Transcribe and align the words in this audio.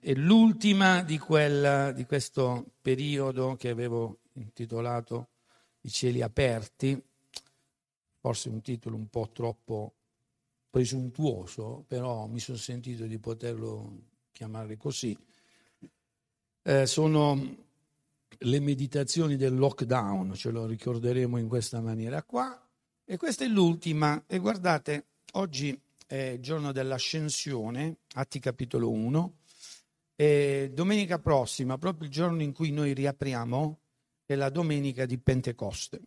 è 0.00 0.12
l'ultima 0.14 1.02
di, 1.02 1.18
quella, 1.18 1.92
di 1.92 2.04
questo 2.04 2.72
periodo 2.82 3.54
che 3.56 3.68
avevo 3.68 4.18
intitolato 4.34 5.28
I 5.82 5.90
cieli 5.90 6.20
aperti, 6.20 7.00
forse 8.20 8.48
un 8.48 8.60
titolo 8.60 8.96
un 8.96 9.08
po' 9.08 9.30
troppo 9.32 9.94
presuntuoso, 10.68 11.84
però 11.86 12.26
mi 12.26 12.40
sono 12.40 12.58
sentito 12.58 13.04
di 13.04 13.18
poterlo 13.18 14.00
chiamare 14.32 14.76
così. 14.76 15.16
Eh, 16.62 16.86
sono 16.86 17.56
le 18.38 18.60
meditazioni 18.60 19.36
del 19.36 19.56
lockdown, 19.56 20.34
ce 20.34 20.50
lo 20.50 20.66
ricorderemo 20.66 21.38
in 21.38 21.48
questa 21.48 21.80
maniera 21.80 22.22
qua. 22.22 22.60
E 23.04 23.16
questa 23.16 23.44
è 23.44 23.48
l'ultima. 23.48 24.24
E 24.26 24.38
guardate, 24.38 25.06
oggi 25.32 25.80
è 26.06 26.16
il 26.16 26.40
giorno 26.40 26.72
dell'ascensione, 26.72 27.98
Atti 28.14 28.38
capitolo 28.38 28.90
1. 28.90 29.32
E 30.20 30.72
domenica 30.74 31.20
prossima, 31.20 31.78
proprio 31.78 32.08
il 32.08 32.12
giorno 32.12 32.42
in 32.42 32.52
cui 32.52 32.72
noi 32.72 32.92
riapriamo, 32.92 33.80
è 34.26 34.34
la 34.34 34.50
domenica 34.50 35.06
di 35.06 35.16
Pentecoste. 35.16 36.00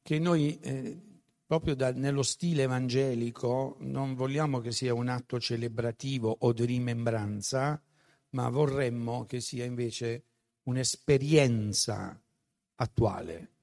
Che 0.00 0.18
noi, 0.20 0.56
eh, 0.60 0.96
proprio 1.44 1.74
da, 1.74 1.92
nello 1.92 2.22
stile 2.22 2.62
evangelico, 2.62 3.78
non 3.80 4.14
vogliamo 4.14 4.60
che 4.60 4.70
sia 4.70 4.94
un 4.94 5.08
atto 5.08 5.40
celebrativo 5.40 6.36
o 6.38 6.52
di 6.52 6.66
rimembranza, 6.66 7.82
ma 8.28 8.48
vorremmo 8.48 9.24
che 9.24 9.40
sia 9.40 9.64
invece 9.64 10.26
un'esperienza 10.62 12.16
attuale. 12.76 13.54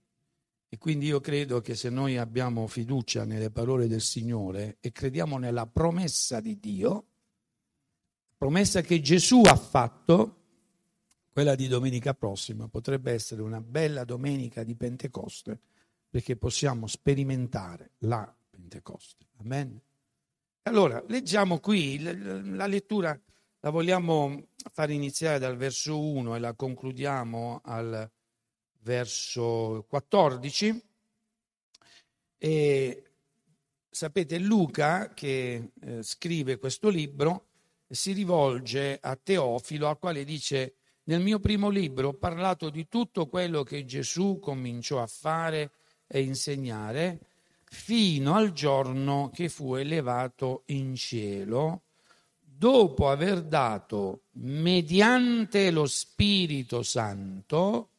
E 0.67 0.77
quindi 0.77 1.05
io 1.05 1.21
credo 1.21 1.61
che 1.61 1.73
se 1.73 1.89
noi 1.89 2.17
abbiamo 2.17 2.67
fiducia 2.67 3.23
nelle 3.23 3.49
parole 3.49 3.87
del 3.87 4.01
Signore 4.01 4.75
e 4.81 4.91
crediamo 4.91 5.37
nella 5.37 5.67
promessa 5.67 6.41
di 6.41 6.59
Dio, 6.59 7.06
promessa 8.37 8.81
che 8.81 9.01
Gesù 9.01 9.41
ha 9.45 9.55
fatto, 9.55 10.35
quella 11.31 11.55
di 11.55 11.67
domenica 11.67 12.13
prossima 12.13 12.67
potrebbe 12.67 13.11
essere 13.11 13.41
una 13.41 13.61
bella 13.61 14.03
domenica 14.03 14.63
di 14.63 14.75
Pentecoste, 14.75 15.59
perché 16.09 16.35
possiamo 16.35 16.87
sperimentare 16.87 17.91
la 17.99 18.33
Pentecoste. 18.49 19.25
Amen. 19.39 19.79
Allora, 20.63 21.03
leggiamo 21.07 21.59
qui 21.59 21.99
la 22.01 22.67
lettura 22.67 23.19
la 23.61 23.69
vogliamo 23.69 24.49
fare 24.71 24.93
iniziare 24.93 25.39
dal 25.39 25.57
verso 25.57 25.99
1 25.99 26.35
e 26.35 26.39
la 26.39 26.53
concludiamo 26.53 27.61
al 27.63 28.09
verso 28.79 29.85
14. 29.89 30.81
E 32.37 33.03
sapete, 33.89 34.37
Luca, 34.39 35.13
che 35.13 35.71
eh, 35.81 36.03
scrive 36.03 36.59
questo 36.59 36.89
libro, 36.89 37.46
si 37.89 38.11
rivolge 38.11 38.97
a 39.01 39.15
Teofilo, 39.15 39.87
al 39.87 39.97
quale 39.97 40.23
dice, 40.23 40.75
nel 41.03 41.21
mio 41.21 41.39
primo 41.39 41.69
libro 41.69 42.09
ho 42.09 42.13
parlato 42.13 42.69
di 42.69 42.87
tutto 42.87 43.27
quello 43.27 43.63
che 43.63 43.85
Gesù 43.85 44.39
cominciò 44.39 45.01
a 45.01 45.07
fare 45.07 45.71
e 46.07 46.21
insegnare 46.21 47.19
fino 47.63 48.35
al 48.35 48.53
giorno 48.53 49.29
che 49.33 49.49
fu 49.49 49.75
elevato 49.75 50.63
in 50.67 50.95
cielo 50.95 51.83
dopo 52.57 53.09
aver 53.09 53.43
dato, 53.43 54.21
mediante 54.31 55.69
lo 55.69 55.85
Spirito 55.85 56.81
Santo, 56.81 57.89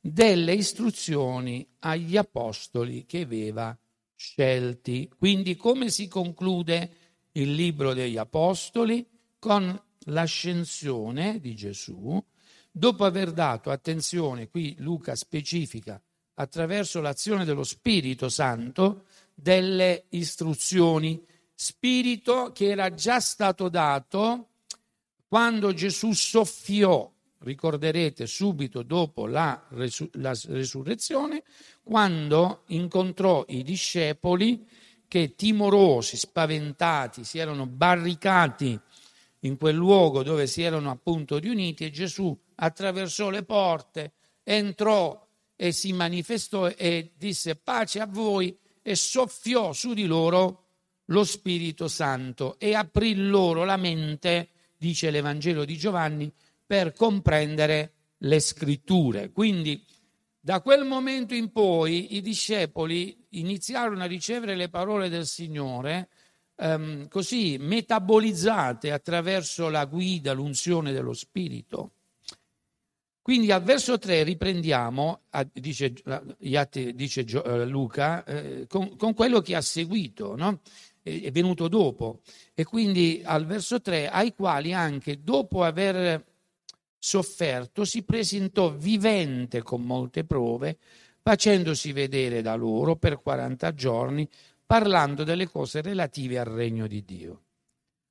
delle 0.00 0.54
istruzioni 0.54 1.66
agli 1.80 2.16
apostoli 2.16 3.06
che 3.06 3.22
aveva 3.22 3.76
scelti. 4.14 5.10
Quindi 5.18 5.56
come 5.56 5.90
si 5.90 6.06
conclude 6.06 6.90
il 7.32 7.54
libro 7.54 7.92
degli 7.92 8.16
apostoli? 8.16 9.04
Con 9.38 9.80
l'ascensione 10.06 11.38
di 11.38 11.54
Gesù, 11.54 12.22
dopo 12.70 13.04
aver 13.04 13.32
dato, 13.32 13.70
attenzione, 13.70 14.48
qui 14.48 14.74
Luca 14.78 15.14
specifica, 15.14 16.00
attraverso 16.34 17.00
l'azione 17.00 17.44
dello 17.44 17.64
Spirito 17.64 18.28
Santo, 18.28 19.04
delle 19.34 20.06
istruzioni. 20.10 21.24
Spirito 21.54 22.52
che 22.52 22.68
era 22.68 22.92
già 22.94 23.20
stato 23.20 23.68
dato 23.68 24.48
quando 25.28 25.72
Gesù 25.72 26.12
soffiò, 26.12 27.12
ricorderete 27.40 28.26
subito 28.26 28.82
dopo 28.82 29.26
la, 29.26 29.66
resur- 29.70 30.14
la 30.16 30.36
resurrezione, 30.46 31.44
quando 31.82 32.62
incontrò 32.68 33.44
i 33.48 33.62
discepoli 33.62 34.66
che 35.06 35.34
timorosi, 35.34 36.16
spaventati, 36.16 37.24
si 37.24 37.38
erano 37.38 37.66
barricati 37.66 38.78
in 39.40 39.56
quel 39.56 39.76
luogo 39.76 40.22
dove 40.22 40.46
si 40.46 40.62
erano 40.62 40.90
appunto 40.90 41.38
riuniti 41.38 41.84
e 41.84 41.90
Gesù 41.90 42.36
attraversò 42.56 43.30
le 43.30 43.44
porte, 43.44 44.12
entrò 44.42 45.26
e 45.54 45.72
si 45.72 45.92
manifestò 45.92 46.68
e 46.68 47.12
disse 47.16 47.56
pace 47.56 48.00
a 48.00 48.06
voi 48.06 48.56
e 48.82 48.94
soffiò 48.94 49.72
su 49.72 49.94
di 49.94 50.06
loro 50.06 50.64
lo 51.06 51.24
Spirito 51.24 51.88
Santo 51.88 52.58
e 52.58 52.74
aprì 52.74 53.14
loro 53.14 53.64
la 53.64 53.76
mente, 53.76 54.48
dice 54.76 55.10
l'Evangelo 55.10 55.64
di 55.64 55.76
Giovanni, 55.76 56.32
per 56.66 56.92
comprendere 56.92 57.92
le 58.18 58.40
scritture. 58.40 59.30
Quindi 59.30 59.82
da 60.40 60.60
quel 60.60 60.84
momento 60.84 61.34
in 61.34 61.50
poi 61.50 62.16
i 62.16 62.20
discepoli 62.20 63.26
iniziarono 63.30 64.02
a 64.02 64.06
ricevere 64.06 64.54
le 64.54 64.68
parole 64.68 65.08
del 65.08 65.26
Signore 65.26 66.08
ehm, 66.58 67.08
così 67.08 67.56
metabolizzate 67.58 68.92
attraverso 68.92 69.68
la 69.68 69.84
guida, 69.84 70.32
l'unzione 70.32 70.92
dello 70.92 71.12
Spirito. 71.12 71.92
Quindi 73.22 73.52
al 73.52 73.62
verso 73.62 73.98
3 73.98 74.22
riprendiamo, 74.22 75.20
dice, 75.52 75.92
dice 76.38 77.20
eh, 77.20 77.66
Luca, 77.66 78.24
eh, 78.24 78.66
con, 78.66 78.96
con, 78.96 79.12
quello 79.12 79.40
che 79.40 79.54
ha 79.54 79.60
seguito. 79.60 80.34
No? 80.34 80.60
è 81.08 81.30
venuto 81.30 81.68
dopo. 81.68 82.20
E 82.54 82.64
quindi 82.64 83.22
al 83.24 83.46
verso 83.46 83.80
3, 83.80 84.08
ai 84.08 84.34
quali 84.34 84.72
anche 84.72 85.22
dopo 85.22 85.62
aver 85.62 86.24
sofferto 86.98 87.84
si 87.84 88.02
presentò 88.02 88.72
vivente 88.72 89.62
con 89.62 89.82
molte 89.82 90.24
prove, 90.24 90.78
facendosi 91.22 91.92
vedere 91.92 92.42
da 92.42 92.54
loro 92.54 92.96
per 92.96 93.20
40 93.20 93.74
giorni, 93.74 94.28
parlando 94.68 95.24
delle 95.24 95.48
cose 95.48 95.80
relative 95.80 96.38
al 96.38 96.44
regno 96.44 96.86
di 96.86 97.02
Dio. 97.02 97.42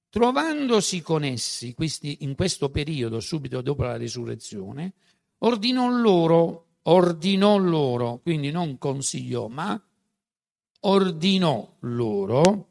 Trovandosi 0.09 1.03
con 1.03 1.23
essi 1.23 1.75
questi, 1.75 2.17
in 2.21 2.33
questo 2.33 2.71
periodo, 2.71 3.19
subito 3.19 3.61
dopo 3.61 3.83
la 3.83 3.95
risurrezione, 3.95 4.93
ordinò 5.39 5.87
loro, 5.87 6.65
ordinò 6.83 7.57
loro, 7.57 8.21
quindi 8.23 8.49
non 8.49 8.79
consigliò, 8.79 9.47
ma 9.49 9.79
ordinò 10.79 11.75
loro 11.81 12.69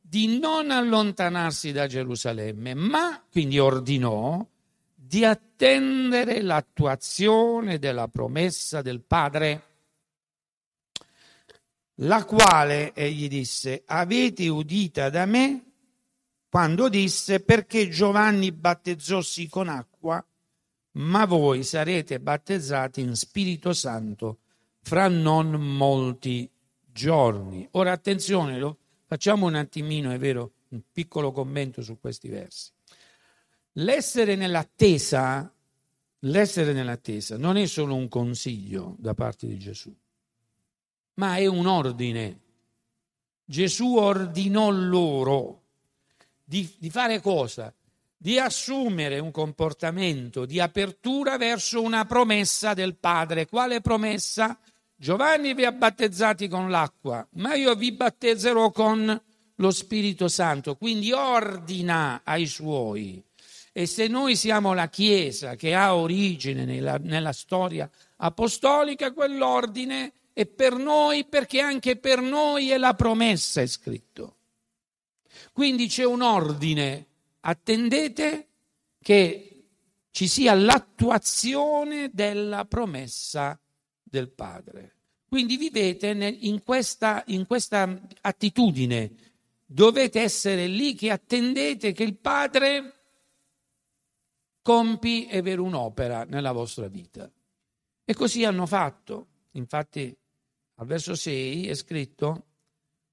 di 0.00 0.38
non 0.38 0.70
allontanarsi 0.70 1.72
da 1.72 1.88
Gerusalemme, 1.88 2.74
ma 2.74 3.20
quindi 3.32 3.58
ordinò 3.58 4.46
di 4.94 5.24
attendere 5.24 6.40
l'attuazione 6.40 7.80
della 7.80 8.06
promessa 8.06 8.80
del 8.80 9.00
Padre, 9.00 9.73
la 11.98 12.24
quale 12.24 12.92
egli 12.94 13.28
disse, 13.28 13.82
avete 13.86 14.48
udita 14.48 15.10
da 15.10 15.26
me 15.26 15.64
quando 16.48 16.88
disse 16.88 17.40
perché 17.40 17.88
Giovanni 17.88 18.52
battezzò 18.52 19.20
sì 19.20 19.48
con 19.48 19.68
acqua, 19.68 20.24
ma 20.92 21.24
voi 21.24 21.64
sarete 21.64 22.20
battezzati 22.20 23.00
in 23.00 23.16
Spirito 23.16 23.72
Santo 23.72 24.38
fra 24.80 25.08
non 25.08 25.50
molti 25.50 26.48
giorni. 26.92 27.66
Ora 27.72 27.90
attenzione, 27.90 28.58
lo, 28.58 28.78
Facciamo 29.06 29.46
un 29.46 29.54
attimino, 29.54 30.10
è 30.10 30.18
vero, 30.18 30.54
un 30.70 30.82
piccolo 30.90 31.30
commento 31.30 31.82
su 31.82 32.00
questi 32.00 32.28
versi. 32.28 32.72
L'essere 33.74 34.34
nell'attesa, 34.34 35.52
l'essere 36.20 36.72
nell'attesa 36.72 37.36
non 37.36 37.56
è 37.56 37.66
solo 37.66 37.94
un 37.94 38.08
consiglio 38.08 38.96
da 38.98 39.14
parte 39.14 39.46
di 39.46 39.56
Gesù, 39.56 39.94
ma 41.14 41.36
è 41.36 41.46
un 41.46 41.66
ordine. 41.66 42.40
Gesù 43.44 43.96
ordinò 43.96 44.70
loro 44.70 45.62
di, 46.44 46.70
di 46.78 46.90
fare 46.90 47.20
cosa? 47.20 47.72
Di 48.16 48.38
assumere 48.38 49.18
un 49.18 49.30
comportamento 49.30 50.46
di 50.46 50.60
apertura 50.60 51.36
verso 51.36 51.82
una 51.82 52.04
promessa 52.04 52.74
del 52.74 52.96
Padre. 52.96 53.46
Quale 53.46 53.80
promessa? 53.80 54.58
Giovanni 54.96 55.52
vi 55.54 55.64
ha 55.64 55.72
battezzati 55.72 56.48
con 56.48 56.70
l'acqua, 56.70 57.26
ma 57.32 57.54
io 57.54 57.74
vi 57.74 57.92
battezzerò 57.92 58.70
con 58.70 59.22
lo 59.56 59.70
Spirito 59.70 60.28
Santo, 60.28 60.76
quindi 60.76 61.12
ordina 61.12 62.22
ai 62.24 62.46
suoi. 62.46 63.22
E 63.72 63.86
se 63.86 64.06
noi 64.06 64.36
siamo 64.36 64.72
la 64.72 64.88
Chiesa 64.88 65.56
che 65.56 65.74
ha 65.74 65.96
origine 65.96 66.64
nella, 66.64 66.96
nella 66.96 67.32
storia 67.32 67.90
apostolica, 68.16 69.12
quell'ordine 69.12 70.12
è 70.34 70.46
per 70.46 70.74
noi 70.74 71.24
perché 71.24 71.60
anche 71.60 71.96
per 71.96 72.20
noi 72.20 72.70
è 72.70 72.76
la 72.76 72.92
promessa, 72.94 73.62
è 73.62 73.66
scritto. 73.66 74.36
Quindi 75.52 75.86
c'è 75.86 76.04
un 76.04 76.22
ordine 76.22 77.06
attendete 77.40 78.48
che 79.00 79.66
ci 80.10 80.26
sia 80.26 80.54
l'attuazione 80.54 82.10
della 82.12 82.64
promessa 82.64 83.58
del 84.02 84.30
Padre. 84.30 84.96
Quindi 85.28 85.56
vivete 85.56 86.08
in 86.08 86.62
questa, 86.62 87.22
in 87.28 87.46
questa 87.46 88.00
attitudine, 88.20 89.12
dovete 89.64 90.20
essere 90.20 90.66
lì 90.66 90.94
che 90.94 91.10
attendete 91.10 91.92
che 91.92 92.02
il 92.02 92.16
Padre 92.16 92.92
compi 94.62 95.26
e 95.26 95.38
avere 95.38 95.60
un'opera 95.60 96.24
nella 96.24 96.52
vostra 96.52 96.88
vita. 96.88 97.30
E 98.04 98.14
così 98.14 98.44
hanno 98.44 98.66
fatto. 98.66 99.26
Infatti 99.52 100.16
al 100.76 100.86
verso 100.86 101.14
6 101.14 101.68
è 101.68 101.74
scritto, 101.74 102.44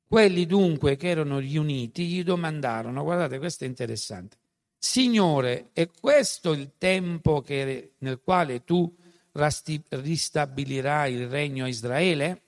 quelli 0.08 0.46
dunque 0.46 0.96
che 0.98 1.10
erano 1.10 1.40
riuniti 1.40 2.08
gli 2.08 2.24
domandarono, 2.24 3.04
guardate 3.04 3.38
questo 3.38 3.64
è 3.64 3.68
interessante, 3.68 4.38
Signore, 4.84 5.70
è 5.74 5.88
questo 5.92 6.54
il 6.54 6.72
tempo 6.80 7.42
che, 7.42 7.94
nel 8.00 8.20
quale 8.20 8.64
tu 8.64 8.92
ristabilirai 9.34 11.14
il 11.14 11.30
regno 11.30 11.66
a 11.66 11.68
Israele? 11.68 12.42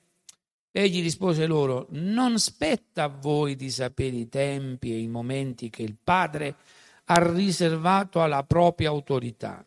Egli 0.72 1.04
rispose 1.04 1.46
loro, 1.46 1.86
non 1.92 2.40
spetta 2.40 3.04
a 3.04 3.08
voi 3.08 3.56
di 3.56 3.70
sapere 3.70 4.16
i 4.16 4.30
tempi 4.30 4.92
e 4.92 4.98
i 4.98 5.08
momenti 5.08 5.70
che 5.70 5.84
il 5.84 5.96
Padre 6.04 6.56
ha 7.06 7.32
riservato 7.32 8.24
alla 8.24 8.44
propria 8.44 8.90
autorità, 8.90 9.64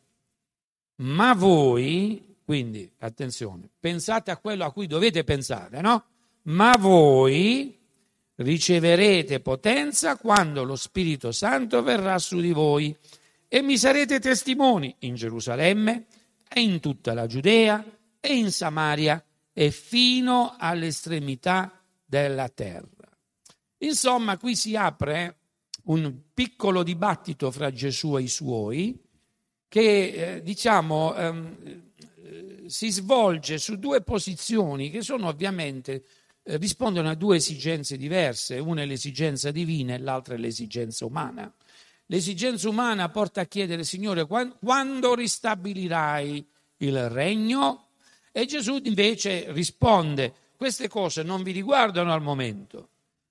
ma 0.96 1.34
voi, 1.34 2.25
quindi 2.46 2.88
attenzione, 3.00 3.68
pensate 3.80 4.30
a 4.30 4.36
quello 4.36 4.64
a 4.64 4.70
cui 4.70 4.86
dovete 4.86 5.24
pensare, 5.24 5.80
no? 5.80 6.04
Ma 6.42 6.76
voi 6.78 7.76
riceverete 8.36 9.40
potenza 9.40 10.16
quando 10.16 10.62
lo 10.62 10.76
Spirito 10.76 11.32
Santo 11.32 11.82
verrà 11.82 12.20
su 12.20 12.38
di 12.38 12.52
voi 12.52 12.96
e 13.48 13.62
mi 13.62 13.76
sarete 13.76 14.20
testimoni 14.20 14.94
in 15.00 15.16
Gerusalemme, 15.16 16.06
e 16.48 16.60
in 16.60 16.78
tutta 16.78 17.12
la 17.14 17.26
Giudea 17.26 17.84
e 18.20 18.36
in 18.36 18.52
Samaria 18.52 19.20
e 19.52 19.72
fino 19.72 20.54
all'estremità 20.56 21.82
della 22.04 22.48
terra. 22.48 22.86
Insomma, 23.78 24.38
qui 24.38 24.54
si 24.54 24.76
apre 24.76 25.38
un 25.86 26.14
piccolo 26.32 26.84
dibattito 26.84 27.50
fra 27.50 27.72
Gesù 27.72 28.16
e 28.16 28.22
i 28.22 28.28
suoi 28.28 28.96
che, 29.68 30.34
eh, 30.36 30.42
diciamo, 30.42 31.14
ehm, 31.16 31.85
si 32.68 32.90
svolge 32.90 33.58
su 33.58 33.76
due 33.76 34.02
posizioni 34.02 34.90
che 34.90 35.02
sono 35.02 35.28
ovviamente 35.28 36.04
eh, 36.42 36.56
rispondono 36.56 37.08
a 37.08 37.14
due 37.14 37.36
esigenze 37.36 37.96
diverse, 37.96 38.58
una 38.58 38.82
è 38.82 38.86
l'esigenza 38.86 39.50
divina 39.50 39.94
e 39.94 39.98
l'altra 39.98 40.34
è 40.34 40.38
l'esigenza 40.38 41.04
umana. 41.04 41.52
L'esigenza 42.06 42.68
umana 42.68 43.08
porta 43.08 43.40
a 43.40 43.46
chiedere, 43.46 43.82
Signore, 43.82 44.26
quando 44.26 45.14
ristabilirai 45.14 46.46
il 46.78 47.08
regno? 47.08 47.88
E 48.30 48.46
Gesù 48.46 48.80
invece 48.84 49.50
risponde, 49.52 50.32
queste 50.56 50.88
cose 50.88 51.22
non 51.22 51.42
vi 51.42 51.50
riguardano 51.50 52.12
al 52.12 52.22
momento. 52.22 52.90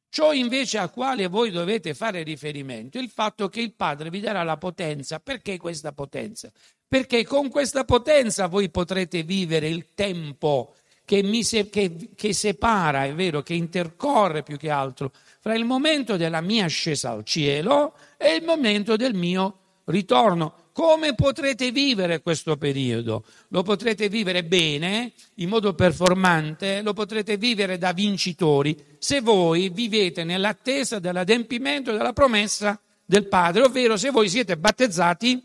Ciò 0.09 0.31
invece 0.31 0.77
a 0.77 0.89
quale 0.89 1.27
voi 1.27 1.51
dovete 1.51 1.93
fare 1.93 2.23
riferimento 2.23 2.97
è 2.97 3.01
il 3.01 3.09
fatto 3.09 3.49
che 3.49 3.59
il 3.59 3.73
Padre 3.73 4.09
vi 4.09 4.19
darà 4.19 4.43
la 4.43 4.57
potenza. 4.57 5.19
Perché 5.19 5.57
questa 5.57 5.91
potenza? 5.91 6.49
Perché 6.87 7.25
con 7.25 7.49
questa 7.49 7.83
potenza 7.83 8.47
voi 8.47 8.69
potrete 8.69 9.23
vivere 9.23 9.67
il 9.67 9.93
tempo 9.93 10.73
che, 11.05 11.43
se, 11.43 11.69
che, 11.69 12.09
che 12.15 12.33
separa, 12.33 13.05
è 13.05 13.13
vero, 13.13 13.41
che 13.41 13.53
intercorre 13.53 14.43
più 14.43 14.57
che 14.57 14.69
altro 14.69 15.11
fra 15.39 15.53
il 15.55 15.63
momento 15.63 16.17
della 16.17 16.41
mia 16.41 16.65
ascesa 16.65 17.11
al 17.11 17.23
cielo 17.23 17.95
e 18.17 18.35
il 18.35 18.43
momento 18.43 18.95
del 18.95 19.13
mio 19.13 19.59
ritorno. 19.85 20.63
Come 20.75 21.15
potrete 21.15 21.71
vivere 21.71 22.21
questo 22.21 22.57
periodo? 22.57 23.23
Lo 23.47 23.63
potrete 23.63 24.09
vivere 24.09 24.43
bene, 24.43 25.13
in 25.35 25.47
modo 25.47 25.73
performante, 25.73 26.81
lo 26.81 26.91
potrete 26.91 27.37
vivere 27.37 27.77
da 27.77 27.93
vincitori 27.93 28.97
se 28.99 29.21
voi 29.21 29.69
vivete 29.69 30.25
nell'attesa 30.25 30.99
dell'adempimento 30.99 31.93
della 31.93 32.11
promessa 32.11 32.77
del 33.05 33.25
Padre, 33.29 33.63
ovvero 33.63 33.95
se 33.95 34.09
voi 34.09 34.27
siete 34.27 34.57
battezzati 34.57 35.41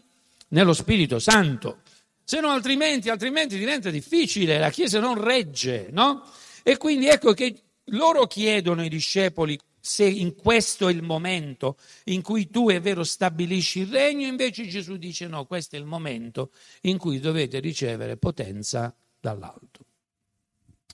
nello 0.48 0.72
Spirito 0.72 1.20
Santo. 1.20 1.82
Se 2.24 2.40
no 2.40 2.48
altrimenti, 2.48 3.08
altrimenti 3.08 3.56
diventa 3.56 3.90
difficile, 3.90 4.58
la 4.58 4.70
Chiesa 4.70 4.98
non 4.98 5.14
regge, 5.14 5.90
no? 5.92 6.24
E 6.64 6.76
quindi 6.76 7.06
ecco 7.06 7.34
che 7.34 7.54
loro 7.92 8.26
chiedono 8.26 8.80
ai 8.80 8.88
discepoli 8.88 9.56
se 9.80 10.04
in 10.04 10.34
questo 10.34 10.88
è 10.88 10.92
il 10.92 11.02
momento 11.02 11.76
in 12.04 12.22
cui 12.22 12.48
tu 12.50 12.68
è 12.68 12.80
vero 12.80 13.02
stabilisci 13.02 13.80
il 13.80 13.88
regno, 13.88 14.26
invece 14.26 14.66
Gesù 14.66 14.96
dice 14.96 15.26
no, 15.26 15.46
questo 15.46 15.76
è 15.76 15.78
il 15.78 15.86
momento 15.86 16.52
in 16.82 16.98
cui 16.98 17.18
dovete 17.18 17.58
ricevere 17.60 18.16
potenza 18.16 18.94
dall'alto. 19.18 19.84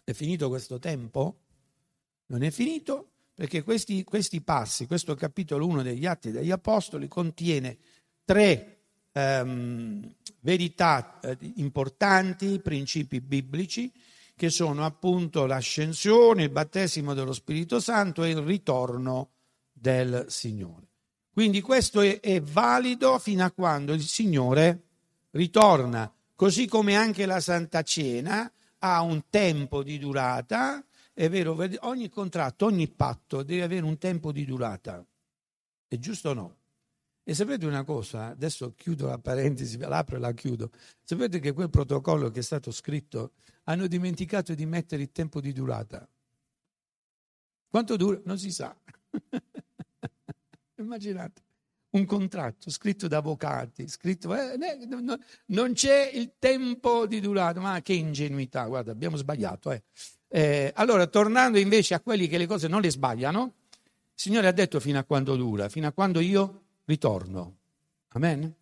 È 0.05 0.13
finito 0.13 0.49
questo 0.49 0.79
tempo? 0.79 1.41
Non 2.27 2.43
è 2.43 2.51
finito 2.51 3.11
perché 3.35 3.63
questi, 3.63 4.03
questi 4.05 4.41
passi, 4.41 4.87
questo 4.87 5.15
capitolo 5.15 5.67
1 5.67 5.83
degli 5.83 6.07
Atti 6.07 6.31
degli 6.31 6.51
Apostoli 6.51 7.09
contiene 7.09 7.77
tre 8.25 8.79
ehm, 9.13 10.15
verità 10.41 11.19
eh, 11.21 11.37
importanti, 11.57 12.61
principi 12.61 13.21
biblici, 13.21 13.93
che 14.37 14.51
sono 14.51 14.85
appunto 14.85 15.47
l'ascensione, 15.47 16.45
il 16.45 16.51
battesimo 16.51 17.15
dello 17.15 17.33
Spirito 17.33 17.81
Santo 17.81 18.23
e 18.23 18.31
il 18.31 18.43
ritorno 18.43 19.31
del 19.73 20.27
Signore. 20.29 20.89
Quindi 21.33 21.63
questo 21.63 22.03
è, 22.03 22.21
è 22.21 22.43
valido 22.43 23.19
fino 23.19 23.45
a 23.45 23.51
quando 23.51 23.95
il 23.95 24.03
Signore 24.03 24.83
ritorna, 25.31 26.13
così 26.35 26.67
come 26.67 26.97
anche 26.97 27.25
la 27.25 27.41
Santa 27.41 27.83
Cena 27.83 28.51
ha 28.79 29.01
un 29.01 29.23
tempo 29.31 29.83
di 29.83 29.99
durata, 29.99 30.85
è 31.15 31.31
vero, 31.31 31.57
ogni 31.81 32.11
contratto, 32.11 32.67
ogni 32.67 32.89
patto 32.89 33.43
deve 33.43 33.63
avere 33.63 33.87
un 33.87 33.97
tempo 33.97 34.33
di 34.33 34.45
durata, 34.45 35.03
è 35.89 35.97
giusto 35.99 36.29
o 36.29 36.35
no? 36.35 36.56
E 37.29 37.35
sapete 37.35 37.67
una 37.67 37.83
cosa, 37.83 38.27
adesso 38.27 38.73
chiudo 38.77 39.09
la 39.09 39.19
parentesi, 39.19 39.77
l'apro 39.79 40.15
e 40.15 40.21
la 40.21 40.31
chiudo. 40.31 40.71
Sapete 41.03 41.41
che 41.41 41.53
quel 41.53 41.69
protocollo 41.69 42.31
che 42.31 42.39
è 42.39 42.43
stato 42.43 42.71
scritto 42.71 43.33
hanno 43.65 43.89
dimenticato 43.89 44.55
di 44.55 44.65
mettere 44.65 45.03
il 45.03 45.11
tempo 45.11 45.41
di 45.41 45.53
durata. 45.53 46.09
Quanto 47.69 47.97
dura? 47.97 48.21
Non 48.27 48.39
si 48.39 48.53
sa. 48.53 48.77
Immaginate, 50.79 51.43
un 51.91 52.05
contratto 52.05 52.71
scritto 52.71 53.09
da 53.09 53.17
avvocati, 53.17 53.89
scritto, 53.89 54.33
eh, 54.33 54.57
no, 54.87 55.19
non 55.47 55.73
c'è 55.73 56.09
il 56.15 56.35
tempo 56.39 57.09
di 57.09 57.19
durata, 57.19 57.59
ma 57.59 57.83
che 57.83 57.95
ingenuità, 57.95 58.67
guarda, 58.67 58.93
abbiamo 58.93 59.17
sbagliato. 59.17 59.73
Eh. 59.73 59.83
Eh, 60.29 60.73
allora, 60.77 61.09
tornando 61.09 61.59
invece 61.59 61.95
a 61.95 62.01
quelli 62.01 62.29
che 62.29 62.39
le 62.39 62.47
cose 62.47 62.69
non 62.69 62.83
le 62.83 62.91
sbagliano, 62.93 63.53
il 63.73 64.13
Signore 64.15 64.47
ha 64.47 64.53
detto 64.53 64.79
fino 64.79 65.01
a 65.01 65.03
quando 65.03 65.35
dura, 65.35 65.69
fino 65.69 65.89
a 65.89 65.93
quando 65.93 66.21
io 66.21 66.66
ritorno. 66.87 67.57
Amen? 68.09 68.55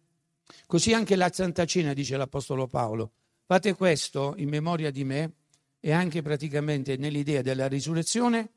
Così 0.67 0.93
anche 0.93 1.17
la 1.17 1.31
Santa 1.33 1.65
Cena, 1.65 1.93
dice 1.93 2.17
l'Apostolo 2.17 2.67
Paolo, 2.67 3.13
fate 3.47 3.75
questo 3.75 4.35
in 4.37 4.49
memoria 4.49 4.91
di 4.91 5.05
me 5.05 5.33
e 5.81 5.93
anche 5.93 6.23
praticamente 6.23 6.97
nell'idea 6.97 7.43
della 7.43 7.69
risurrezione 7.69 8.51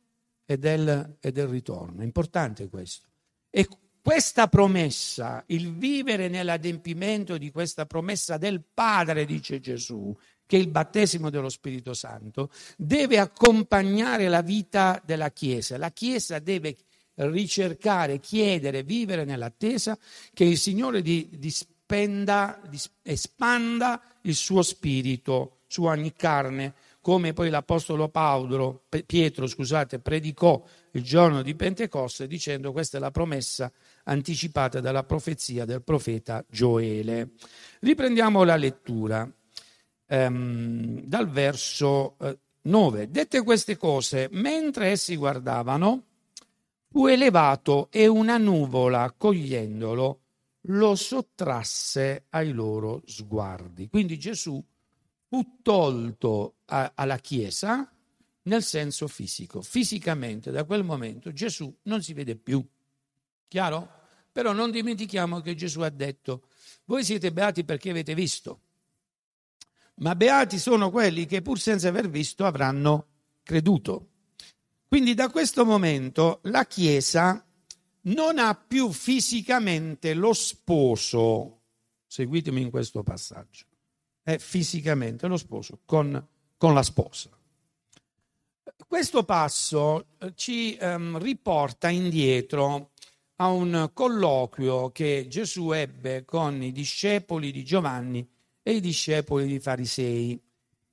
e 0.46 0.58
del, 0.58 1.18
e 1.20 1.32
del 1.32 1.48
ritorno. 1.48 2.04
Importante 2.04 2.68
questo. 2.70 3.08
E 3.50 3.68
questa 4.02 4.48
promessa, 4.48 5.44
il 5.48 5.76
vivere 5.76 6.30
nell'adempimento 6.30 7.38
di 7.38 7.52
questa 7.52 7.86
promessa 7.86 8.38
del 8.38 8.64
Padre, 8.74 9.26
dice 9.26 9.60
Gesù, 9.60 10.16
che 10.46 10.56
è 10.56 10.60
il 10.60 10.70
battesimo 10.70 11.30
dello 11.30 11.50
Spirito 11.50 11.94
Santo, 11.94 12.50
deve 12.78 13.20
accompagnare 13.20 14.30
la 14.30 14.42
vita 14.42 15.02
della 15.04 15.30
Chiesa. 15.32 15.78
La 15.78 15.92
Chiesa 15.92 16.40
deve 16.40 16.78
ricercare, 17.18 18.20
chiedere, 18.20 18.84
vivere 18.84 19.26
nell'attesa 19.26 19.98
che 20.34 20.44
il 20.44 20.58
Signore 20.58 21.02
dispenda, 21.02 22.62
espanda 23.02 24.02
il 24.22 24.36
suo 24.36 24.62
spirito 24.62 25.60
su 25.68 25.84
ogni 25.84 26.14
carne, 26.14 26.74
come 27.02 27.34
poi 27.34 27.50
l'Apostolo 27.50 28.10
Paolo, 28.10 28.84
Pietro, 29.06 29.48
scusate, 29.48 30.00
predicò 30.00 30.62
il 30.92 31.04
giorno 31.04 31.42
di 31.42 31.56
Pentecoste 31.56 32.28
dicendo 32.28 32.72
questa 32.72 32.98
è 32.98 33.00
la 33.00 33.12
promessa 33.12 33.72
anticipata 34.04 34.80
dalla 34.80 35.04
profezia 35.04 35.66
del 35.66 35.84
profeta 35.84 36.44
Gioele. 36.50 37.32
Riprendiamo 37.80 38.44
la 38.44 38.56
lettura 38.56 39.30
ehm, 40.08 41.02
dal 41.04 41.30
verso 41.30 42.18
eh, 42.20 42.38
9. 42.64 43.10
Dette 43.10 43.44
queste 43.44 43.78
cose, 43.78 44.28
mentre 44.32 44.88
essi 44.90 45.16
guardavano, 45.16 46.04
fu 46.98 47.06
elevato 47.06 47.90
e 47.92 48.08
una 48.08 48.40
nuvola, 48.40 49.14
cogliendolo, 49.16 50.22
lo 50.62 50.96
sottrasse 50.96 52.26
ai 52.30 52.52
loro 52.52 53.04
sguardi. 53.06 53.88
Quindi 53.88 54.18
Gesù 54.18 54.60
fu 55.28 55.60
tolto 55.62 56.56
a, 56.66 56.94
alla 56.96 57.18
Chiesa 57.18 57.88
nel 58.42 58.64
senso 58.64 59.08
fisico. 59.08 59.62
Fisicamente, 59.62 60.50
da 60.50 60.64
quel 60.64 60.84
momento, 60.84 61.32
Gesù 61.32 61.72
non 61.84 62.02
si 62.02 62.14
vede 62.14 62.36
più. 62.36 62.66
Chiaro? 63.48 63.90
Però 64.32 64.52
non 64.52 64.72
dimentichiamo 64.72 65.40
che 65.42 65.54
Gesù 65.54 65.82
ha 65.82 65.90
detto, 65.90 66.48
voi 66.86 67.04
siete 67.04 67.32
beati 67.32 67.64
perché 67.64 67.92
avete 67.92 68.16
visto, 68.16 68.62
ma 69.98 70.16
beati 70.16 70.58
sono 70.58 70.90
quelli 70.90 71.28
che 71.28 71.44
pur 71.44 71.60
senza 71.60 71.90
aver 71.90 72.10
visto 72.10 72.44
avranno 72.44 73.06
creduto. 73.44 74.08
Quindi 74.88 75.14
da 75.14 75.30
questo 75.30 75.66
momento 75.66 76.40
la 76.44 76.66
Chiesa 76.66 77.46
non 78.04 78.40
ha 78.40 78.56
più 78.56 78.92
fisicamente 78.92 80.14
lo 80.14 80.32
sposo, 80.34 81.62
seguitemi 82.08 82.62
in 82.62 82.70
questo 82.70 83.04
passaggio, 83.04 83.66
è 84.24 84.38
fisicamente 84.38 85.28
lo 85.28 85.38
sposo 85.38 85.82
con, 85.86 86.26
con 86.58 86.74
la 86.74 86.84
sposa. 86.84 87.30
Questo 88.88 89.24
passo 89.24 90.06
eh, 90.20 90.32
ci 90.36 90.78
um, 90.80 91.18
riporta 91.18 91.90
indietro 91.90 92.92
a 93.38 93.48
un 93.50 93.90
colloquio 93.94 94.92
che 94.92 95.28
Gesù 95.28 95.72
ebbe 95.72 96.24
con 96.24 96.64
i 96.64 96.72
discepoli 96.72 97.52
di 97.52 97.66
Giovanni 97.66 98.28
e 98.64 98.76
i 98.76 98.80
discepoli 98.80 99.46
di 99.48 99.60
Farisei, 99.60 100.42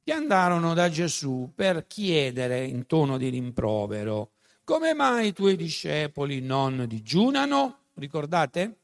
che 0.04 0.12
andarono 0.12 0.74
da 0.74 0.90
Gesù 0.90 1.50
per 1.54 1.86
chiedere 1.86 2.62
in 2.66 2.86
tono 2.86 3.16
di 3.16 3.30
rimprovero, 3.30 4.32
come 4.62 4.92
mai 4.92 5.28
i 5.28 5.32
tuoi 5.32 5.56
discepoli 5.56 6.42
non 6.42 6.84
digiunano? 6.86 7.78
Ricordate? 7.94 8.76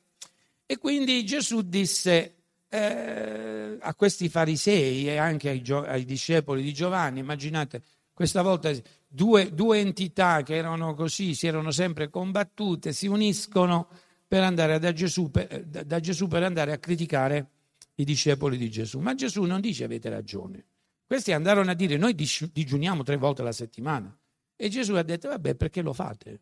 E 0.64 0.78
quindi 0.78 1.24
Gesù 1.26 1.60
disse 1.60 2.36
eh, 2.68 3.76
a 3.78 3.94
questi 3.94 4.30
farisei 4.30 5.08
e 5.08 5.18
anche 5.18 5.50
ai, 5.50 5.62
ai 5.68 6.06
discepoli 6.06 6.62
di 6.62 6.72
Giovanni, 6.72 7.20
immaginate, 7.20 7.82
questa 8.14 8.40
volta 8.40 8.70
due, 9.06 9.52
due 9.52 9.78
entità 9.78 10.42
che 10.42 10.54
erano 10.54 10.94
così, 10.94 11.34
si 11.34 11.46
erano 11.46 11.70
sempre 11.70 12.08
combattute, 12.08 12.92
si 12.92 13.06
uniscono 13.06 13.88
per 14.26 14.42
andare 14.42 14.78
da 14.78 14.92
Gesù, 14.92 15.30
per, 15.30 15.64
da 15.64 16.00
Gesù 16.00 16.28
per 16.28 16.44
andare 16.44 16.72
a 16.72 16.78
criticare 16.78 17.48
i 17.96 18.04
discepoli 18.04 18.56
di 18.56 18.70
Gesù. 18.70 19.00
Ma 19.00 19.14
Gesù 19.14 19.42
non 19.42 19.60
dice 19.60 19.84
avete 19.84 20.08
ragione. 20.08 20.64
Questi 21.10 21.32
andarono 21.32 21.72
a 21.72 21.74
dire 21.74 21.96
noi 21.96 22.14
digiuniamo 22.14 23.02
tre 23.02 23.16
volte 23.16 23.40
alla 23.40 23.50
settimana. 23.50 24.16
E 24.54 24.68
Gesù 24.68 24.94
ha 24.94 25.02
detto 25.02 25.26
vabbè 25.26 25.56
perché 25.56 25.82
lo 25.82 25.92
fate? 25.92 26.40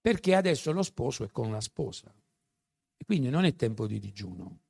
Perché 0.00 0.32
adesso 0.36 0.70
lo 0.70 0.84
sposo 0.84 1.24
è 1.24 1.28
con 1.28 1.50
la 1.50 1.60
sposa. 1.60 2.14
E 2.96 3.04
quindi 3.04 3.30
non 3.30 3.46
è 3.46 3.56
tempo 3.56 3.88
di 3.88 3.98
digiuno. 3.98 4.60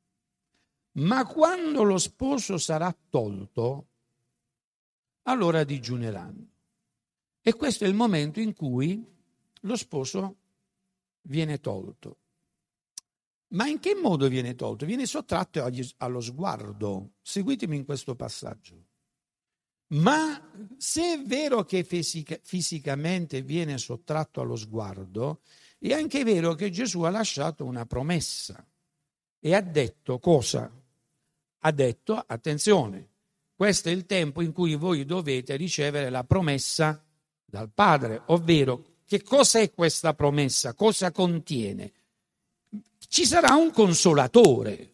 Ma 0.92 1.26
quando 1.26 1.82
lo 1.82 1.98
sposo 1.98 2.56
sarà 2.56 2.96
tolto, 3.10 3.88
allora 5.24 5.62
digiuneranno. 5.62 6.48
E 7.42 7.52
questo 7.52 7.84
è 7.84 7.88
il 7.88 7.94
momento 7.94 8.40
in 8.40 8.54
cui 8.54 9.04
lo 9.60 9.76
sposo 9.76 10.36
viene 11.24 11.60
tolto. 11.60 12.20
Ma 13.48 13.66
in 13.66 13.78
che 13.78 13.94
modo 13.94 14.28
viene 14.28 14.54
tolto? 14.54 14.86
Viene 14.86 15.06
sottratto 15.06 15.64
allo 15.98 16.20
sguardo. 16.20 17.12
Seguitemi 17.22 17.76
in 17.76 17.84
questo 17.84 18.14
passaggio. 18.14 18.84
Ma 19.88 20.50
se 20.76 21.14
è 21.14 21.22
vero 21.22 21.64
che 21.64 21.84
fisica, 21.84 22.36
fisicamente 22.42 23.42
viene 23.42 23.78
sottratto 23.78 24.40
allo 24.40 24.56
sguardo, 24.56 25.42
è 25.78 25.92
anche 25.92 26.24
vero 26.24 26.54
che 26.54 26.70
Gesù 26.70 27.02
ha 27.02 27.10
lasciato 27.10 27.64
una 27.64 27.84
promessa 27.84 28.66
e 29.38 29.54
ha 29.54 29.60
detto 29.60 30.18
cosa? 30.18 30.70
Ha 31.58 31.70
detto, 31.70 32.24
attenzione, 32.26 33.08
questo 33.54 33.88
è 33.88 33.92
il 33.92 34.06
tempo 34.06 34.40
in 34.40 34.52
cui 34.52 34.74
voi 34.74 35.04
dovete 35.04 35.54
ricevere 35.56 36.10
la 36.10 36.24
promessa 36.24 37.04
dal 37.44 37.70
Padre, 37.70 38.22
ovvero 38.26 38.96
che 39.06 39.22
cosa 39.22 39.60
è 39.60 39.72
questa 39.72 40.14
promessa? 40.14 40.74
Cosa 40.74 41.12
contiene? 41.12 41.92
Ci 43.08 43.24
sarà 43.26 43.54
un 43.54 43.70
consolatore, 43.70 44.92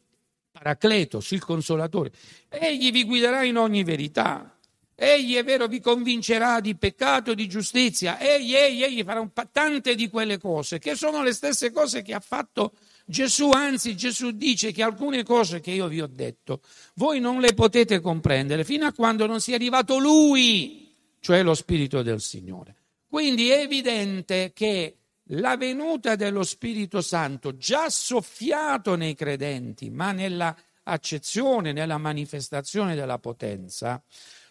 Paracletos, 0.53 1.31
il 1.31 1.43
consolatore. 1.43 2.13
Egli 2.49 2.93
vi 2.93 3.05
guiderà 3.05 3.45
in 3.45 3.57
ogni 3.57 3.83
verità. 3.83 4.59
Egli 4.95 5.37
è 5.37 5.43
vero, 5.43 5.67
vi 5.67 5.81
convincerà 5.81 6.61
di 6.61 6.77
peccato, 6.77 7.33
di 7.33 7.49
giustizia. 7.49 8.21
Egli, 8.21 8.55
egli, 8.55 8.83
egli 8.83 9.03
farà 9.03 9.21
un, 9.21 9.31
tante 9.51 9.95
di 9.95 10.11
quelle 10.11 10.37
cose, 10.37 10.79
che 10.79 10.95
sono 10.95 11.23
le 11.23 11.33
stesse 11.33 11.73
cose 11.73 12.03
che 12.03 12.13
ha 12.13 12.21
fatto 12.21 12.73
Gesù, 13.07 13.49
anzi 13.49 13.97
Gesù 13.97 14.33
dice 14.33 14.73
che 14.73 14.83
alcune 14.83 15.23
cose 15.23 15.61
che 15.61 15.71
io 15.71 15.89
vi 15.89 16.03
ho 16.03 16.07
detto, 16.07 16.61
voi 16.97 17.19
non 17.19 17.41
le 17.41 17.55
potete 17.55 18.01
comprendere 18.01 18.63
fino 18.63 18.85
a 18.85 18.93
quando 18.93 19.25
non 19.25 19.41
sia 19.41 19.55
arrivato 19.55 19.99
Lui, 19.99 20.95
cioè 21.21 21.43
lo 21.43 21.55
Spirito 21.55 22.03
del 22.03 22.21
Signore. 22.21 22.77
Quindi 23.09 23.49
è 23.49 23.61
evidente 23.61 24.53
che 24.55 25.00
la 25.33 25.57
venuta 25.57 26.17
dello 26.17 26.43
Spirito 26.43 27.01
Santo, 27.01 27.57
già 27.57 27.89
soffiato 27.91 28.97
nei 28.97 29.15
credenti, 29.15 29.91
ma 29.91 30.13
nella 30.13 30.57
accezione, 30.85 31.73
nella 31.73 31.99
manifestazione 31.99 32.95
della 32.95 33.19
potenza, 33.19 34.03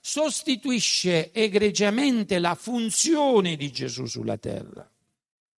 sostituisce 0.02 1.32
egregiamente 1.32 2.40
la 2.40 2.56
funzione 2.56 3.56
di 3.56 3.72
Gesù 3.72 4.06
sulla 4.06 4.38
terra 4.38 4.90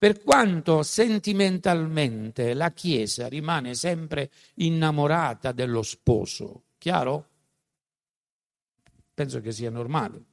per 0.02 0.24
quanto 0.24 0.82
sentimentalmente 0.82 2.56
la 2.56 2.72
Chiesa 2.72 3.28
rimane 3.28 3.76
sempre 3.76 4.32
innamorata 4.56 5.52
dello 5.52 5.84
sposo. 5.84 6.64
Chiaro? 6.80 7.28
Penso 9.14 9.42
che 9.42 9.52
sia 9.52 9.70
normale. 9.70 10.24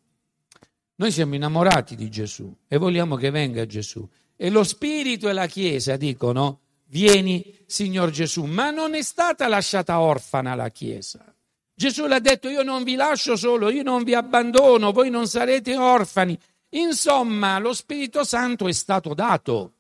Noi 0.94 1.12
siamo 1.12 1.34
innamorati 1.34 1.96
di 1.96 2.08
Gesù 2.08 2.50
e 2.66 2.78
vogliamo 2.78 3.16
che 3.16 3.28
venga 3.28 3.66
Gesù. 3.66 4.08
E 4.40 4.50
lo 4.50 4.62
Spirito 4.62 5.28
e 5.28 5.32
la 5.32 5.46
Chiesa 5.46 5.96
dicono, 5.96 6.60
vieni 6.86 7.58
Signor 7.66 8.10
Gesù, 8.10 8.44
ma 8.44 8.70
non 8.70 8.94
è 8.94 9.02
stata 9.02 9.48
lasciata 9.48 9.98
orfana 10.00 10.54
la 10.54 10.70
Chiesa. 10.70 11.34
Gesù 11.74 12.06
l'ha 12.06 12.20
detto, 12.20 12.48
io 12.48 12.62
non 12.62 12.84
vi 12.84 12.94
lascio 12.94 13.36
solo, 13.36 13.68
io 13.68 13.82
non 13.82 14.04
vi 14.04 14.14
abbandono, 14.14 14.92
voi 14.92 15.10
non 15.10 15.26
sarete 15.26 15.76
orfani, 15.76 16.38
Insomma, 16.70 17.58
lo 17.58 17.72
Spirito 17.72 18.24
Santo 18.24 18.68
è 18.68 18.72
stato 18.72 19.14
dato. 19.14 19.72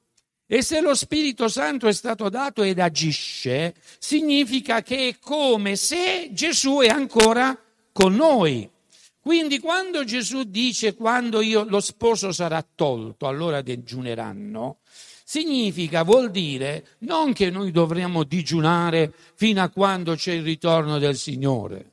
E 0.46 0.62
se 0.62 0.80
lo 0.80 0.94
Spirito 0.94 1.48
Santo 1.48 1.86
è 1.86 1.92
stato 1.92 2.30
dato 2.30 2.62
ed 2.62 2.78
agisce, 2.78 3.74
significa 3.98 4.80
che 4.82 5.08
è 5.08 5.16
come 5.20 5.76
se 5.76 6.30
Gesù 6.32 6.78
è 6.78 6.88
ancora 6.88 7.56
con 7.92 8.14
noi. 8.14 8.70
Quindi 9.28 9.58
quando 9.58 10.04
Gesù 10.04 10.44
dice 10.44 10.94
quando 10.94 11.42
io, 11.42 11.64
lo 11.64 11.80
sposo 11.80 12.32
sarà 12.32 12.66
tolto, 12.74 13.26
allora 13.26 13.60
digiuneranno, 13.60 14.78
significa, 14.82 16.02
vuol 16.02 16.30
dire 16.30 16.96
non 17.00 17.34
che 17.34 17.50
noi 17.50 17.70
dovremmo 17.70 18.24
digiunare 18.24 19.12
fino 19.34 19.60
a 19.60 19.68
quando 19.68 20.14
c'è 20.14 20.32
il 20.32 20.42
ritorno 20.42 20.96
del 20.96 21.14
Signore 21.14 21.92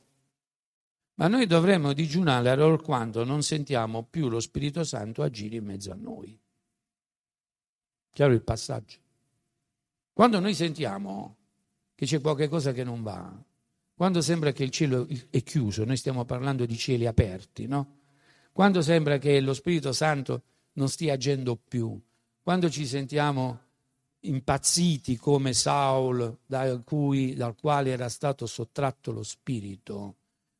ma 1.16 1.28
noi 1.28 1.44
dovremmo 1.44 1.92
digiunare 1.92 2.48
allora 2.48 2.78
quando 2.78 3.22
non 3.22 3.42
sentiamo 3.42 4.02
più 4.02 4.30
lo 4.30 4.40
Spirito 4.40 4.82
Santo 4.82 5.22
agire 5.22 5.56
in 5.56 5.64
mezzo 5.66 5.92
a 5.92 5.94
noi. 5.94 6.38
Chiaro 8.12 8.32
il 8.32 8.42
passaggio? 8.42 8.96
Quando 10.14 10.40
noi 10.40 10.54
sentiamo 10.54 11.36
che 11.94 12.06
c'è 12.06 12.18
qualcosa 12.18 12.72
che 12.72 12.82
non 12.82 13.02
va, 13.02 13.30
quando 13.96 14.20
sembra 14.20 14.52
che 14.52 14.62
il 14.62 14.68
cielo 14.68 15.08
è 15.30 15.42
chiuso, 15.42 15.86
noi 15.86 15.96
stiamo 15.96 16.26
parlando 16.26 16.66
di 16.66 16.76
cieli 16.76 17.06
aperti, 17.06 17.66
no? 17.66 18.00
Quando 18.52 18.82
sembra 18.82 19.16
che 19.16 19.40
lo 19.40 19.54
Spirito 19.54 19.90
Santo 19.92 20.42
non 20.72 20.90
stia 20.90 21.14
agendo 21.14 21.56
più, 21.56 21.98
quando 22.42 22.68
ci 22.68 22.86
sentiamo 22.86 23.58
impazziti 24.20 25.16
come 25.16 25.54
Saul 25.54 26.40
dal, 26.44 26.84
cui, 26.84 27.34
dal 27.34 27.56
quale 27.58 27.90
era 27.90 28.10
stato 28.10 28.44
sottratto 28.44 29.12
lo 29.12 29.22
Spirito, 29.22 30.16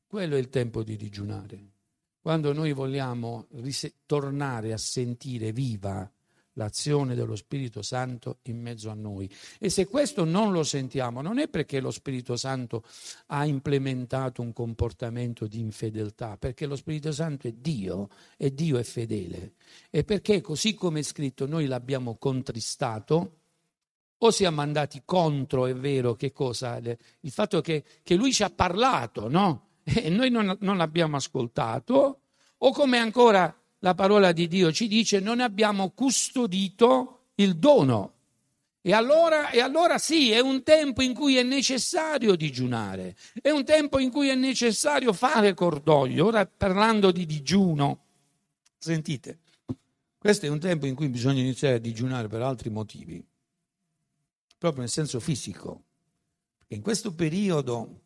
quello 0.07 0.37
è 0.37 0.39
il 0.39 0.49
tempo 0.49 0.83
di 0.83 0.97
digiunare. 0.97 1.73
Quando 2.19 2.55
noi 2.55 2.73
vogliamo 2.73 3.49
ris- 3.57 3.97
tornare 4.07 4.73
a 4.73 4.79
sentire 4.79 5.53
viva 5.53 6.11
l'azione 6.57 7.15
dello 7.15 7.37
Spirito 7.37 7.83
Santo 7.83 8.39
in 8.43 8.61
mezzo 8.61 8.91
a 8.91 8.95
noi. 8.95 9.31
E 9.59 9.71
se 9.71 9.87
questo 9.87 10.25
non 10.25 10.53
lo 10.53 10.63
sentiamo, 10.63 11.23
non 11.23 11.39
è 11.39 11.49
perché 11.49 11.81
lo 11.81 11.91
Spirito 11.91 12.37
Santo 12.37 12.83
ha 13.27 13.45
implementato 13.45 14.43
un 14.43 14.53
comportamento 14.53 15.47
di 15.47 15.61
infedeltà, 15.61 16.37
perché 16.37 16.67
lo 16.67 16.77
Spirito 16.77 17.13
Santo 17.13 17.47
è 17.47 17.53
Dio 17.53 18.09
e 18.37 18.53
Dio 18.53 18.79
è 18.79 18.83
fedele. 18.83 19.55
E 19.91 20.05
perché 20.05 20.41
così 20.41 20.75
come 20.75 21.01
è 21.01 21.03
scritto 21.03 21.47
noi 21.47 21.67
l'abbiamo 21.67 22.17
contristato, 22.17 23.39
o 24.19 24.31
siamo 24.31 24.63
andati 24.63 25.03
contro, 25.05 25.67
è 25.67 25.75
vero, 25.75 26.15
che 26.15 26.33
cosa? 26.33 26.79
Il 26.79 27.31
fatto 27.31 27.61
che, 27.61 27.85
che 28.03 28.15
lui 28.15 28.33
ci 28.33 28.43
ha 28.43 28.51
parlato, 28.51 29.29
no? 29.29 29.69
e 29.85 30.09
noi 30.09 30.31
non, 30.31 30.57
non 30.61 30.79
l'abbiamo 30.79 31.17
ascoltato, 31.17 32.21
o 32.59 32.73
come 32.73 32.99
ancora 32.99 33.55
la 33.81 33.95
parola 33.95 34.33
di 34.33 34.49
Dio 34.49 34.73
ci 34.73 34.89
dice, 34.89 35.21
non 35.21 35.41
abbiamo 35.41 35.91
custodito 35.91 37.29
il 37.37 37.57
dono. 37.57 38.13
E 38.81 38.93
allora, 38.93 39.51
e 39.51 39.61
allora, 39.61 39.99
sì, 39.99 40.31
è 40.31 40.39
un 40.39 40.63
tempo 40.63 41.03
in 41.03 41.13
cui 41.13 41.37
è 41.37 41.43
necessario 41.43 42.37
digiunare, 42.37 43.17
è 43.43 43.51
un 43.51 43.65
tempo 43.65 43.99
in 43.99 44.13
cui 44.13 44.29
è 44.29 44.37
necessario 44.37 45.13
fare 45.13 45.55
cordoglio. 45.55 46.27
Ora 46.27 46.47
parlando 46.47 47.11
di 47.11 47.27
digiuno, 47.27 48.05
sentite, 48.79 49.41
questo 50.17 50.47
è 50.47 50.49
un 50.49 50.61
tempo 50.61 50.87
in 50.87 50.95
cui 50.95 51.09
bisogna 51.09 51.41
iniziare 51.41 51.75
a 51.75 51.79
digiunare 51.81 52.29
per 52.29 52.43
altri 52.43 52.71
motivi. 52.71 53.25
proprio 54.59 54.81
nel 54.83 54.91
senso 54.91 55.21
fisico. 55.21 55.83
In 56.69 56.81
questo 56.81 57.13
periodo, 57.15 58.01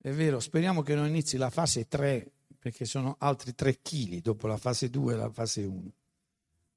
è 0.00 0.10
vero, 0.10 0.40
speriamo 0.40 0.82
che 0.82 0.94
non 0.94 1.06
inizi 1.06 1.36
la 1.36 1.50
fase 1.50 1.86
3, 1.86 2.32
perché 2.68 2.84
sono 2.84 3.16
altri 3.20 3.54
3 3.54 3.80
kg 3.80 4.20
dopo 4.20 4.46
la 4.46 4.58
fase 4.58 4.90
2 4.90 5.14
e 5.14 5.16
la 5.16 5.30
fase 5.30 5.64
1. 5.64 5.92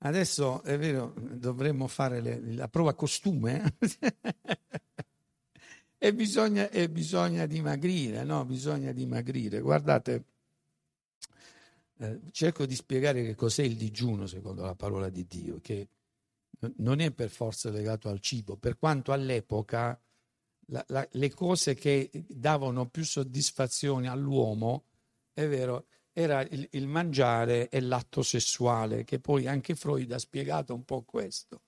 Adesso 0.03 0.63
è 0.63 0.77
vero, 0.77 1.13
dovremmo 1.33 1.88
fare 1.88 2.21
le, 2.21 2.39
la 2.53 2.69
prova 2.69 2.93
costume 2.93 3.75
e, 5.98 6.13
bisogna, 6.13 6.69
e, 6.69 6.89
bisogna, 6.89 7.45
dimagrire, 7.45 8.24
no? 8.24 8.45
Bisogna 8.45 8.93
dimagrire. 8.93 9.60
Guardate, 9.60 10.24
eh, 11.98 12.21
cerco 12.31 12.65
di 12.65 12.75
spiegare 12.75 13.25
che 13.25 13.36
cos'è 13.36 13.63
il 13.63 13.75
digiuno 13.75 14.27
secondo 14.27 14.63
la 14.63 14.75
parola 14.75 15.10
di 15.10 15.27
Dio, 15.27 15.60
che 15.62 15.89
non 16.77 17.01
è 17.01 17.12
per 17.12 17.29
forza 17.29 17.69
legato 17.69 18.07
al 18.07 18.21
cibo, 18.21 18.55
per 18.55 18.77
quanto 18.77 19.12
all'epoca 19.12 20.00
la, 20.67 20.86
la, 20.88 21.05
le 21.12 21.29
cose 21.31 21.75
che 21.75 22.10
davano 22.29 22.88
più 22.88 23.03
soddisfazione 23.03 24.07
all'uomo, 24.07 24.86
è 25.34 25.48
vero, 25.48 25.86
era 26.14 26.42
il, 26.42 26.68
il, 26.72 26.88
mangiare 26.88 27.70
e 27.70 27.80
l'atto 27.82 28.22
sessuale, 28.22 29.04
che 29.04 29.20
poi 29.20 29.48
anche 29.48 29.76
Freud 29.76 30.12
ha 30.12 30.20
spiegato 30.20 30.74
un 30.74 30.84
po' 30.84 31.04
questo. 31.04 31.62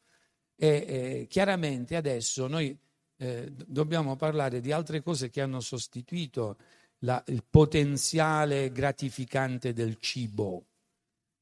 E 0.55 0.67
eh, 0.67 1.27
chiaramente 1.29 1.95
adesso 1.95 2.47
noi 2.47 2.77
eh, 3.17 3.51
dobbiamo 3.51 4.15
parlare 4.15 4.59
di 4.59 4.71
altre 4.71 5.01
cose 5.01 5.29
che 5.29 5.41
hanno 5.41 5.59
sostituito 5.59 6.57
la, 6.99 7.23
il 7.27 7.43
potenziale 7.49 8.71
gratificante 8.71 9.73
del 9.73 9.97
cibo. 9.99 10.65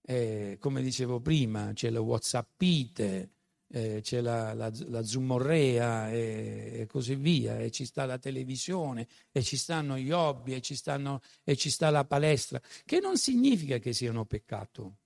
Eh, 0.03 0.57
come 0.59 0.81
dicevo 0.81 1.19
prima, 1.19 1.71
c'è 1.73 1.89
lo 1.89 2.01
whatsappite, 2.03 3.29
eh, 3.71 4.01
c'è 4.01 4.21
la, 4.21 4.53
la, 4.53 4.71
la 4.87 5.03
zumorrea 5.03 6.11
e, 6.11 6.71
e, 6.81 6.85
così 6.87 7.15
via, 7.15 7.59
e 7.59 7.71
ci 7.71 7.85
sta 7.85 8.05
la 8.05 8.17
televisione, 8.17 9.07
e 9.31 9.41
ci 9.41 9.55
stanno 9.57 9.97
gli 9.97 10.11
hobby, 10.11 10.53
e 10.53 10.61
ci, 10.61 10.75
stanno, 10.75 11.21
e 11.43 11.55
ci 11.55 11.69
sta 11.69 11.89
la 11.89 12.03
palestra, 12.03 12.61
che 12.85 12.99
non 12.99 13.17
significa 13.17 13.77
che 13.79 13.93
siano 13.93 14.25
peccato, 14.25 14.97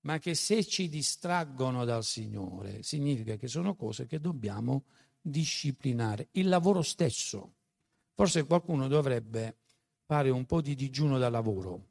ma 0.00 0.18
che 0.18 0.34
se 0.34 0.64
ci 0.64 0.88
distraggono 0.88 1.84
dal 1.84 2.04
Signore, 2.04 2.82
significa 2.82 3.36
che 3.36 3.48
sono 3.48 3.74
cose 3.74 4.06
che 4.06 4.20
dobbiamo 4.20 4.84
disciplinare. 5.20 6.28
Il 6.32 6.48
lavoro 6.48 6.82
stesso. 6.82 7.52
Forse 8.14 8.46
qualcuno 8.46 8.88
dovrebbe 8.88 9.56
fare 10.06 10.30
un 10.30 10.46
po' 10.46 10.62
di 10.62 10.74
digiuno 10.74 11.18
dal 11.18 11.32
lavoro. 11.32 11.88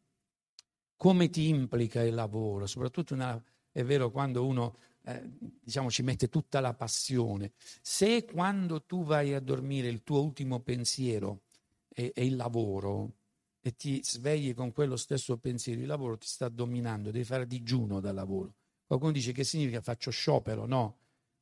Come 0.96 1.30
ti 1.30 1.50
implica 1.50 2.02
il 2.02 2.16
lavoro? 2.16 2.66
Soprattutto 2.66 3.14
una, 3.14 3.40
è 3.72 3.84
vero 3.84 4.10
quando 4.10 4.46
uno 4.46 4.78
eh, 5.08 5.22
diciamo, 5.62 5.92
ci 5.92 6.02
mette 6.02 6.30
tutta 6.30 6.60
la 6.60 6.74
passione. 6.74 7.54
Se 7.82 8.26
quando 8.26 8.84
tu 8.84 9.04
vai 9.04 9.34
a 9.34 9.40
dormire 9.40 9.88
il 9.88 10.04
tuo 10.04 10.22
ultimo 10.24 10.60
pensiero 10.62 11.44
è, 11.88 12.12
è 12.14 12.22
il 12.22 12.36
lavoro 12.36 13.14
e 13.60 13.76
ti 13.76 14.04
svegli 14.04 14.54
con 14.54 14.72
quello 14.72 14.96
stesso 14.96 15.38
pensiero, 15.38 15.82
il 15.82 15.88
lavoro 15.88 16.18
ti 16.18 16.28
sta 16.28 16.50
dominando, 16.50 17.12
devi 17.12 17.26
fare 17.26 17.46
digiuno 17.46 18.00
dal 18.00 18.16
lavoro. 18.16 18.56
Qualcuno 18.86 19.12
dice 19.12 19.32
che 19.32 19.44
significa 19.44 19.82
faccio 19.82 20.12
sciopero? 20.12 20.66
No, 20.66 20.98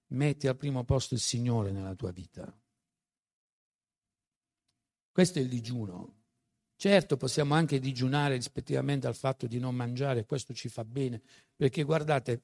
metti 0.08 0.48
al 0.48 0.58
primo 0.58 0.84
posto 0.84 1.14
il 1.14 1.20
Signore 1.20 1.72
nella 1.72 1.96
tua 1.96 2.12
vita. 2.12 2.54
Questo 5.12 5.40
è 5.40 5.42
il 5.42 5.50
digiuno. 5.50 6.22
Certo, 6.76 7.18
possiamo 7.18 7.54
anche 7.54 7.80
digiunare 7.80 8.36
rispettivamente 8.36 9.08
al 9.08 9.16
fatto 9.16 9.48
di 9.48 9.60
non 9.60 9.76
mangiare, 9.76 10.26
questo 10.26 10.54
ci 10.54 10.68
fa 10.70 10.84
bene, 10.84 11.22
perché 11.56 11.84
guardate, 11.84 12.44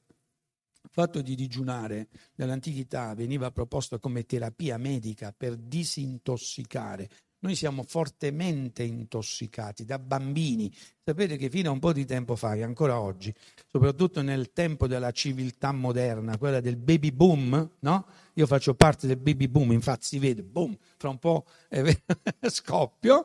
il 0.90 0.96
fatto 0.96 1.22
di 1.22 1.36
digiunare 1.36 2.08
nell'antichità 2.34 3.14
veniva 3.14 3.52
proposto 3.52 4.00
come 4.00 4.26
terapia 4.26 4.76
medica 4.76 5.32
per 5.36 5.56
disintossicare. 5.56 7.08
Noi 7.42 7.54
siamo 7.54 7.84
fortemente 7.84 8.82
intossicati 8.82 9.84
da 9.84 10.00
bambini. 10.00 10.70
Sapete 11.02 11.36
che 11.36 11.48
fino 11.48 11.70
a 11.70 11.72
un 11.72 11.78
po' 11.78 11.92
di 11.92 12.04
tempo 12.04 12.34
fa, 12.34 12.54
e 12.54 12.62
ancora 12.62 13.00
oggi, 13.00 13.32
soprattutto 13.70 14.20
nel 14.20 14.52
tempo 14.52 14.88
della 14.88 15.12
civiltà 15.12 15.72
moderna, 15.72 16.36
quella 16.36 16.60
del 16.60 16.76
baby 16.76 17.12
boom, 17.12 17.76
no? 17.78 18.06
Io 18.34 18.46
faccio 18.46 18.74
parte 18.74 19.06
del 19.06 19.16
baby 19.16 19.46
boom, 19.46 19.72
infatti 19.72 20.06
si 20.06 20.18
vede, 20.18 20.42
boom, 20.42 20.76
fra 20.96 21.08
un 21.08 21.18
po' 21.18 21.46
scoppio. 22.50 23.24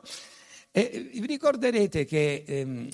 E 0.70 1.10
vi 1.12 1.26
ricorderete 1.26 2.04
che, 2.04 2.44
ehm, 2.46 2.88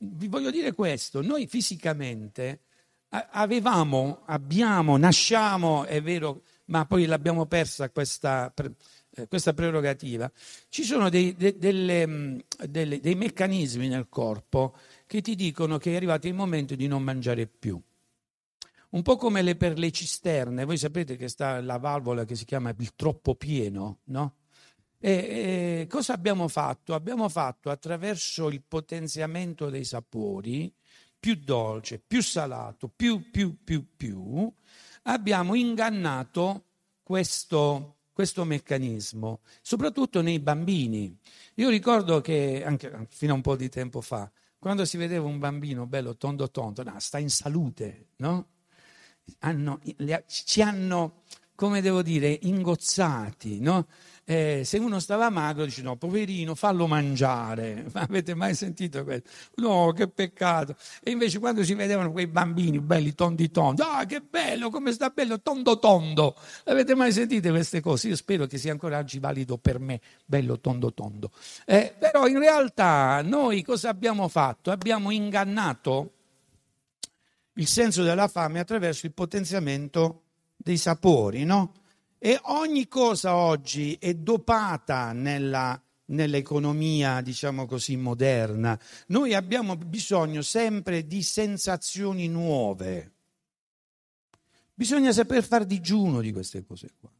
vi 0.00 0.28
voglio 0.28 0.50
dire 0.50 0.72
questo, 0.72 1.22
noi 1.22 1.46
fisicamente 1.46 2.65
avevamo, 3.30 4.22
abbiamo, 4.26 4.96
nasciamo, 4.96 5.84
è 5.84 6.02
vero, 6.02 6.42
ma 6.66 6.86
poi 6.86 7.06
l'abbiamo 7.06 7.46
persa 7.46 7.90
questa, 7.90 8.52
eh, 9.14 9.28
questa 9.28 9.54
prerogativa. 9.54 10.30
Ci 10.68 10.82
sono 10.84 11.08
dei, 11.08 11.34
de, 11.34 11.56
delle, 11.56 12.06
mm, 12.06 12.38
delle, 12.68 13.00
dei 13.00 13.14
meccanismi 13.14 13.88
nel 13.88 14.08
corpo 14.08 14.76
che 15.06 15.20
ti 15.20 15.34
dicono 15.34 15.78
che 15.78 15.92
è 15.92 15.96
arrivato 15.96 16.26
il 16.26 16.34
momento 16.34 16.74
di 16.74 16.86
non 16.86 17.02
mangiare 17.02 17.46
più. 17.46 17.80
Un 18.88 19.02
po' 19.02 19.16
come 19.16 19.42
le, 19.42 19.56
per 19.56 19.78
le 19.78 19.90
cisterne, 19.90 20.64
voi 20.64 20.78
sapete 20.78 21.16
che 21.16 21.28
sta 21.28 21.60
la 21.60 21.78
valvola 21.78 22.24
che 22.24 22.34
si 22.34 22.44
chiama 22.44 22.74
il 22.78 22.94
troppo 22.94 23.34
pieno, 23.34 23.98
no? 24.04 24.34
E, 24.98 25.10
e 25.82 25.86
cosa 25.88 26.14
abbiamo 26.14 26.48
fatto? 26.48 26.94
Abbiamo 26.94 27.28
fatto 27.28 27.70
attraverso 27.70 28.48
il 28.48 28.62
potenziamento 28.66 29.68
dei 29.68 29.84
sapori, 29.84 30.72
più 31.26 31.34
dolce, 31.42 31.98
più 31.98 32.22
salato, 32.22 32.86
più, 32.86 33.32
più, 33.32 33.56
più, 33.64 33.84
più, 33.96 34.48
abbiamo 35.02 35.56
ingannato 35.56 36.66
questo, 37.02 37.96
questo 38.12 38.44
meccanismo, 38.44 39.40
soprattutto 39.60 40.22
nei 40.22 40.38
bambini. 40.38 41.18
Io 41.54 41.68
ricordo 41.68 42.20
che 42.20 42.62
anche 42.64 43.08
fino 43.10 43.32
a 43.32 43.34
un 43.34 43.40
po' 43.40 43.56
di 43.56 43.68
tempo 43.68 44.00
fa, 44.00 44.30
quando 44.56 44.84
si 44.84 44.96
vedeva 44.96 45.26
un 45.26 45.40
bambino 45.40 45.84
bello 45.86 46.16
tondo 46.16 46.48
tondo, 46.48 46.84
no, 46.84 46.94
sta 47.00 47.18
in 47.18 47.30
salute, 47.30 48.10
no? 48.18 48.50
Hanno, 49.40 49.80
ci 50.28 50.62
hanno, 50.62 51.22
come 51.56 51.80
devo 51.80 52.02
dire, 52.02 52.38
ingozzati, 52.42 53.58
no? 53.58 53.88
Eh, 54.28 54.62
se 54.64 54.78
uno 54.78 54.98
stava 54.98 55.30
magro 55.30 55.64
dice 55.64 55.82
no, 55.82 55.94
poverino, 55.94 56.56
fallo 56.56 56.88
mangiare. 56.88 57.86
Ma 57.94 58.00
avete 58.00 58.34
mai 58.34 58.56
sentito 58.56 59.04
questo? 59.04 59.30
No, 59.56 59.92
che 59.92 60.08
peccato. 60.08 60.74
E 61.00 61.12
invece 61.12 61.38
quando 61.38 61.62
si 61.62 61.74
vedevano 61.74 62.10
quei 62.10 62.26
bambini 62.26 62.80
belli 62.80 63.14
tondi 63.14 63.52
tondi, 63.52 63.82
ah 63.82 64.04
che 64.04 64.20
bello, 64.20 64.68
come 64.68 64.90
sta 64.90 65.10
bello, 65.10 65.40
tondo 65.40 65.78
tondo. 65.78 66.34
Avete 66.64 66.96
mai 66.96 67.12
sentito 67.12 67.50
queste 67.50 67.80
cose? 67.80 68.08
Io 68.08 68.16
spero 68.16 68.46
che 68.46 68.58
sia 68.58 68.72
ancora 68.72 68.98
oggi 68.98 69.20
valido 69.20 69.58
per 69.58 69.78
me, 69.78 70.00
bello 70.24 70.58
tondo 70.58 70.92
tondo. 70.92 71.30
Eh, 71.64 71.94
però 71.96 72.26
in 72.26 72.40
realtà 72.40 73.22
noi 73.22 73.62
cosa 73.62 73.90
abbiamo 73.90 74.26
fatto? 74.26 74.72
Abbiamo 74.72 75.12
ingannato 75.12 76.14
il 77.52 77.68
senso 77.68 78.02
della 78.02 78.26
fame 78.26 78.58
attraverso 78.58 79.06
il 79.06 79.12
potenziamento 79.12 80.22
dei 80.56 80.78
sapori, 80.78 81.44
no? 81.44 81.74
E 82.18 82.38
ogni 82.44 82.88
cosa 82.88 83.34
oggi 83.34 83.96
è 84.00 84.14
dopata 84.14 85.12
nella, 85.12 85.80
nell'economia, 86.06 87.20
diciamo 87.20 87.66
così, 87.66 87.96
moderna. 87.96 88.78
Noi 89.08 89.34
abbiamo 89.34 89.76
bisogno 89.76 90.42
sempre 90.42 91.06
di 91.06 91.22
sensazioni 91.22 92.28
nuove. 92.28 93.12
Bisogna 94.74 95.12
saper 95.12 95.42
far 95.42 95.64
digiuno 95.64 96.20
di 96.20 96.32
queste 96.32 96.64
cose 96.64 96.90
qua. 96.98 97.10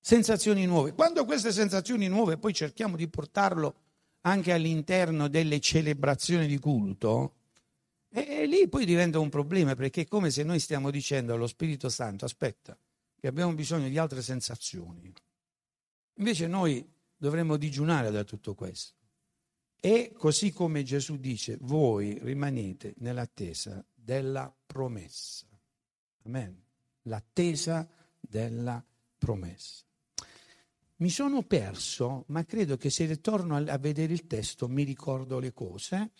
Sensazioni 0.00 0.64
nuove. 0.64 0.92
Quando 0.94 1.24
queste 1.24 1.52
sensazioni 1.52 2.08
nuove 2.08 2.38
poi 2.38 2.52
cerchiamo 2.54 2.96
di 2.96 3.06
portarlo 3.08 3.74
anche 4.22 4.52
all'interno 4.52 5.28
delle 5.28 5.60
celebrazioni 5.60 6.46
di 6.46 6.58
culto, 6.58 7.34
e, 8.12 8.46
lì 8.46 8.68
poi 8.68 8.84
diventa 8.84 9.18
un 9.18 9.28
problema 9.28 9.74
perché 9.74 10.02
è 10.02 10.06
come 10.06 10.30
se 10.30 10.42
noi 10.42 10.58
stiamo 10.58 10.90
dicendo 10.90 11.32
allo 11.32 11.46
Spirito 11.46 11.88
Santo, 11.88 12.24
aspetta, 12.24 12.76
che 13.18 13.26
abbiamo 13.26 13.52
bisogno 13.54 13.88
di 13.88 13.98
altre 13.98 14.22
sensazioni. 14.22 15.12
Invece 16.14 16.46
noi 16.46 16.86
dovremmo 17.16 17.56
digiunare 17.56 18.10
da 18.10 18.24
tutto 18.24 18.54
questo. 18.54 18.94
E 19.78 20.12
così 20.16 20.52
come 20.52 20.82
Gesù 20.82 21.16
dice, 21.16 21.56
voi 21.60 22.18
rimanete 22.20 22.94
nell'attesa 22.98 23.82
della 23.94 24.52
promessa. 24.66 25.46
Amen. 26.24 26.62
L'attesa 27.02 27.88
della 28.18 28.84
promessa. 29.16 29.84
Mi 30.96 31.08
sono 31.08 31.42
perso, 31.42 32.24
ma 32.28 32.44
credo 32.44 32.76
che 32.76 32.90
se 32.90 33.06
ritorno 33.06 33.56
a 33.56 33.78
vedere 33.78 34.12
il 34.12 34.26
testo 34.26 34.68
mi 34.68 34.82
ricordo 34.82 35.38
le 35.38 35.52
cose 35.52 36.10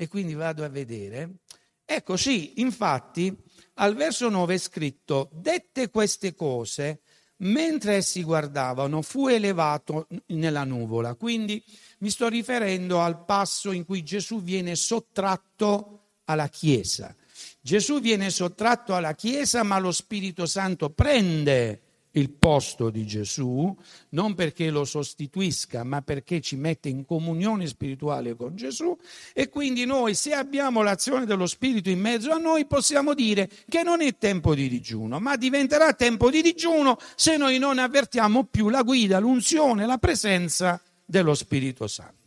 e 0.00 0.06
quindi 0.06 0.34
vado 0.34 0.62
a 0.62 0.68
vedere. 0.68 1.38
Ecco 1.84 2.16
sì, 2.16 2.60
infatti 2.60 3.36
al 3.74 3.96
verso 3.96 4.28
9 4.28 4.54
è 4.54 4.58
scritto, 4.58 5.28
dette 5.32 5.90
queste 5.90 6.36
cose, 6.36 7.00
mentre 7.38 7.96
essi 7.96 8.22
guardavano, 8.22 9.02
fu 9.02 9.26
elevato 9.26 10.06
nella 10.26 10.62
nuvola. 10.62 11.16
Quindi 11.16 11.60
mi 11.98 12.10
sto 12.10 12.28
riferendo 12.28 13.00
al 13.00 13.24
passo 13.24 13.72
in 13.72 13.84
cui 13.84 14.04
Gesù 14.04 14.40
viene 14.40 14.76
sottratto 14.76 16.10
alla 16.26 16.48
Chiesa. 16.48 17.12
Gesù 17.60 18.00
viene 18.00 18.30
sottratto 18.30 18.94
alla 18.94 19.16
Chiesa, 19.16 19.64
ma 19.64 19.80
lo 19.80 19.90
Spirito 19.90 20.46
Santo 20.46 20.90
prende 20.90 21.82
il 22.18 22.30
posto 22.30 22.90
di 22.90 23.06
Gesù, 23.06 23.74
non 24.10 24.34
perché 24.34 24.70
lo 24.70 24.84
sostituisca, 24.84 25.84
ma 25.84 26.02
perché 26.02 26.40
ci 26.40 26.56
mette 26.56 26.88
in 26.88 27.04
comunione 27.04 27.66
spirituale 27.66 28.34
con 28.36 28.56
Gesù 28.56 28.96
e 29.32 29.48
quindi 29.48 29.84
noi 29.84 30.14
se 30.14 30.32
abbiamo 30.34 30.82
l'azione 30.82 31.24
dello 31.24 31.46
Spirito 31.46 31.90
in 31.90 32.00
mezzo 32.00 32.30
a 32.32 32.38
noi 32.38 32.66
possiamo 32.66 33.14
dire 33.14 33.48
che 33.68 33.82
non 33.82 34.00
è 34.00 34.16
tempo 34.18 34.54
di 34.54 34.68
digiuno, 34.68 35.18
ma 35.20 35.36
diventerà 35.36 35.94
tempo 35.94 36.30
di 36.30 36.42
digiuno 36.42 36.98
se 37.14 37.36
noi 37.36 37.58
non 37.58 37.78
avvertiamo 37.78 38.44
più 38.44 38.68
la 38.68 38.82
guida, 38.82 39.18
l'unzione, 39.18 39.86
la 39.86 39.98
presenza 39.98 40.80
dello 41.04 41.34
Spirito 41.34 41.86
Santo. 41.86 42.17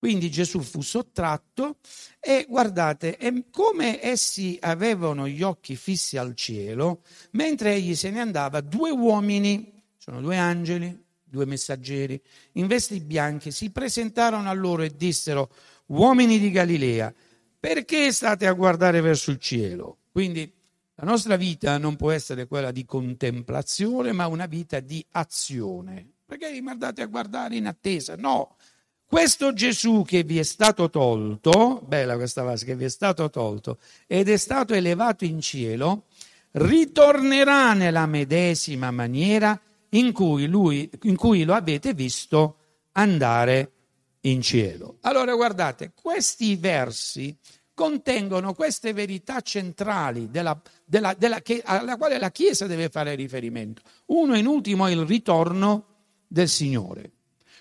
Quindi 0.00 0.30
Gesù 0.30 0.60
fu 0.60 0.80
sottratto 0.80 1.76
e 2.18 2.46
guardate, 2.48 3.18
come 3.50 4.02
essi 4.02 4.56
avevano 4.58 5.28
gli 5.28 5.42
occhi 5.42 5.76
fissi 5.76 6.16
al 6.16 6.34
cielo, 6.34 7.02
mentre 7.32 7.74
egli 7.74 7.94
se 7.94 8.08
ne 8.08 8.20
andava, 8.20 8.62
due 8.62 8.88
uomini, 8.90 9.82
sono 9.98 10.22
due 10.22 10.38
angeli, 10.38 11.04
due 11.22 11.44
messaggeri, 11.44 12.18
in 12.52 12.66
vesti 12.66 12.98
bianche, 13.00 13.50
si 13.50 13.68
presentarono 13.68 14.48
a 14.48 14.54
loro 14.54 14.84
e 14.84 14.96
dissero, 14.96 15.50
uomini 15.88 16.38
di 16.38 16.50
Galilea, 16.50 17.12
perché 17.60 18.10
state 18.10 18.46
a 18.46 18.54
guardare 18.54 19.02
verso 19.02 19.30
il 19.30 19.38
cielo? 19.38 19.98
Quindi 20.10 20.50
la 20.94 21.04
nostra 21.04 21.36
vita 21.36 21.76
non 21.76 21.96
può 21.96 22.10
essere 22.10 22.46
quella 22.46 22.70
di 22.70 22.86
contemplazione, 22.86 24.12
ma 24.12 24.26
una 24.28 24.46
vita 24.46 24.80
di 24.80 25.04
azione. 25.10 26.10
Perché 26.24 26.50
vi 26.50 26.62
guardate 26.62 27.02
a 27.02 27.06
guardare 27.06 27.56
in 27.56 27.66
attesa? 27.66 28.16
No, 28.16 28.56
questo 29.10 29.52
Gesù 29.52 30.04
che 30.06 30.22
vi 30.22 30.38
è 30.38 30.44
stato 30.44 30.88
tolto, 30.88 31.82
bella 31.84 32.14
questa 32.14 32.42
frase, 32.42 32.64
che 32.64 32.76
vi 32.76 32.84
è 32.84 32.88
stato 32.88 33.28
tolto 33.28 33.78
ed 34.06 34.28
è 34.28 34.36
stato 34.36 34.72
elevato 34.72 35.24
in 35.24 35.40
cielo, 35.40 36.04
ritornerà 36.52 37.72
nella 37.72 38.06
medesima 38.06 38.92
maniera 38.92 39.60
in 39.88 40.12
cui, 40.12 40.46
lui, 40.46 40.88
in 41.02 41.16
cui 41.16 41.42
lo 41.42 41.54
avete 41.54 41.92
visto 41.92 42.58
andare 42.92 43.72
in 44.20 44.42
cielo. 44.42 44.98
Allora 45.00 45.34
guardate, 45.34 45.90
questi 45.92 46.54
versi 46.54 47.36
contengono 47.74 48.54
queste 48.54 48.92
verità 48.92 49.40
centrali 49.40 50.30
della, 50.30 50.56
della, 50.84 51.14
della, 51.18 51.40
che, 51.40 51.62
alla 51.64 51.96
quale 51.96 52.16
la 52.20 52.30
Chiesa 52.30 52.68
deve 52.68 52.88
fare 52.88 53.16
riferimento. 53.16 53.82
Uno 54.06 54.36
in 54.36 54.46
ultimo 54.46 54.86
è 54.86 54.92
il 54.92 55.04
ritorno 55.04 55.86
del 56.28 56.48
Signore. 56.48 57.10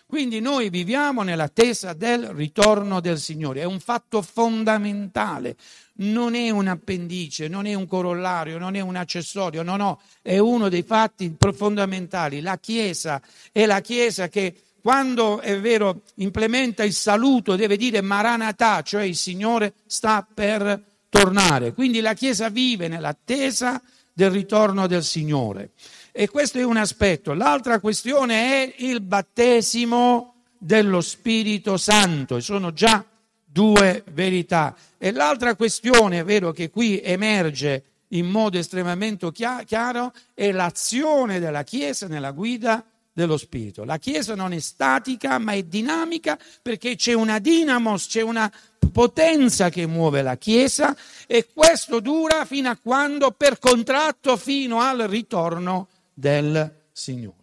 Quindi 0.09 0.39
noi 0.39 0.71
viviamo 0.71 1.21
nell'attesa 1.21 1.93
del 1.93 2.29
ritorno 2.29 2.99
del 2.99 3.19
Signore, 3.19 3.61
è 3.61 3.65
un 3.65 3.79
fatto 3.79 4.23
fondamentale, 4.23 5.55
non 5.97 6.33
è 6.33 6.49
un 6.49 6.65
appendice, 6.65 7.47
non 7.47 7.67
è 7.67 7.75
un 7.75 7.85
corollario, 7.85 8.57
non 8.57 8.73
è 8.73 8.79
un 8.79 8.95
accessorio, 8.95 9.61
no, 9.61 9.75
no, 9.75 10.01
è 10.23 10.39
uno 10.39 10.67
dei 10.67 10.81
fatti 10.81 11.31
fondamentali. 11.53 12.41
La 12.41 12.57
Chiesa 12.57 13.21
è 13.51 13.67
la 13.67 13.81
Chiesa 13.81 14.29
che 14.29 14.63
quando 14.81 15.41
è 15.41 15.59
vero 15.59 16.01
implementa 16.15 16.83
il 16.83 16.93
saluto 16.93 17.55
deve 17.55 17.77
dire 17.77 18.01
Maranatà, 18.01 18.81
cioè 18.81 19.03
il 19.03 19.15
Signore 19.15 19.75
sta 19.85 20.27
per 20.33 20.85
tornare. 21.07 21.71
Quindi 21.75 22.01
la 22.01 22.15
Chiesa 22.15 22.49
vive 22.49 22.87
nell'attesa 22.87 23.79
del 24.11 24.31
ritorno 24.31 24.87
del 24.87 25.03
Signore. 25.03 25.69
E 26.11 26.27
questo 26.29 26.57
è 26.57 26.63
un 26.63 26.77
aspetto. 26.77 27.33
L'altra 27.33 27.79
questione 27.79 28.63
è 28.63 28.75
il 28.79 29.01
battesimo 29.01 30.35
dello 30.57 31.01
Spirito 31.01 31.77
Santo. 31.77 32.37
E 32.37 32.41
sono 32.41 32.73
già 32.73 33.05
due 33.43 34.03
verità. 34.11 34.75
E 34.97 35.11
l'altra 35.11 35.55
questione, 35.55 36.19
è 36.19 36.23
vero 36.23 36.51
che 36.51 36.69
qui 36.69 37.01
emerge 37.01 37.83
in 38.09 38.27
modo 38.27 38.57
estremamente 38.57 39.31
chiaro, 39.31 40.13
è 40.33 40.51
l'azione 40.51 41.39
della 41.39 41.63
Chiesa 41.63 42.07
nella 42.07 42.31
guida 42.31 42.83
dello 43.11 43.37
Spirito. 43.37 43.83
La 43.83 43.97
Chiesa 43.97 44.35
non 44.35 44.53
è 44.53 44.59
statica, 44.59 45.37
ma 45.37 45.53
è 45.53 45.63
dinamica 45.63 46.37
perché 46.61 46.95
c'è 46.95 47.13
una 47.13 47.39
dinamos, 47.39 48.07
c'è 48.07 48.21
una 48.21 48.51
potenza 48.91 49.69
che 49.69 49.85
muove 49.85 50.21
la 50.21 50.37
Chiesa 50.37 50.95
e 51.27 51.47
questo 51.53 51.99
dura 51.99 52.45
fino 52.45 52.69
a 52.69 52.77
quando, 52.81 53.31
per 53.31 53.59
contratto, 53.59 54.37
fino 54.37 54.79
al 54.79 54.99
ritorno 54.99 55.87
del 56.19 56.89
Signore. 56.91 57.37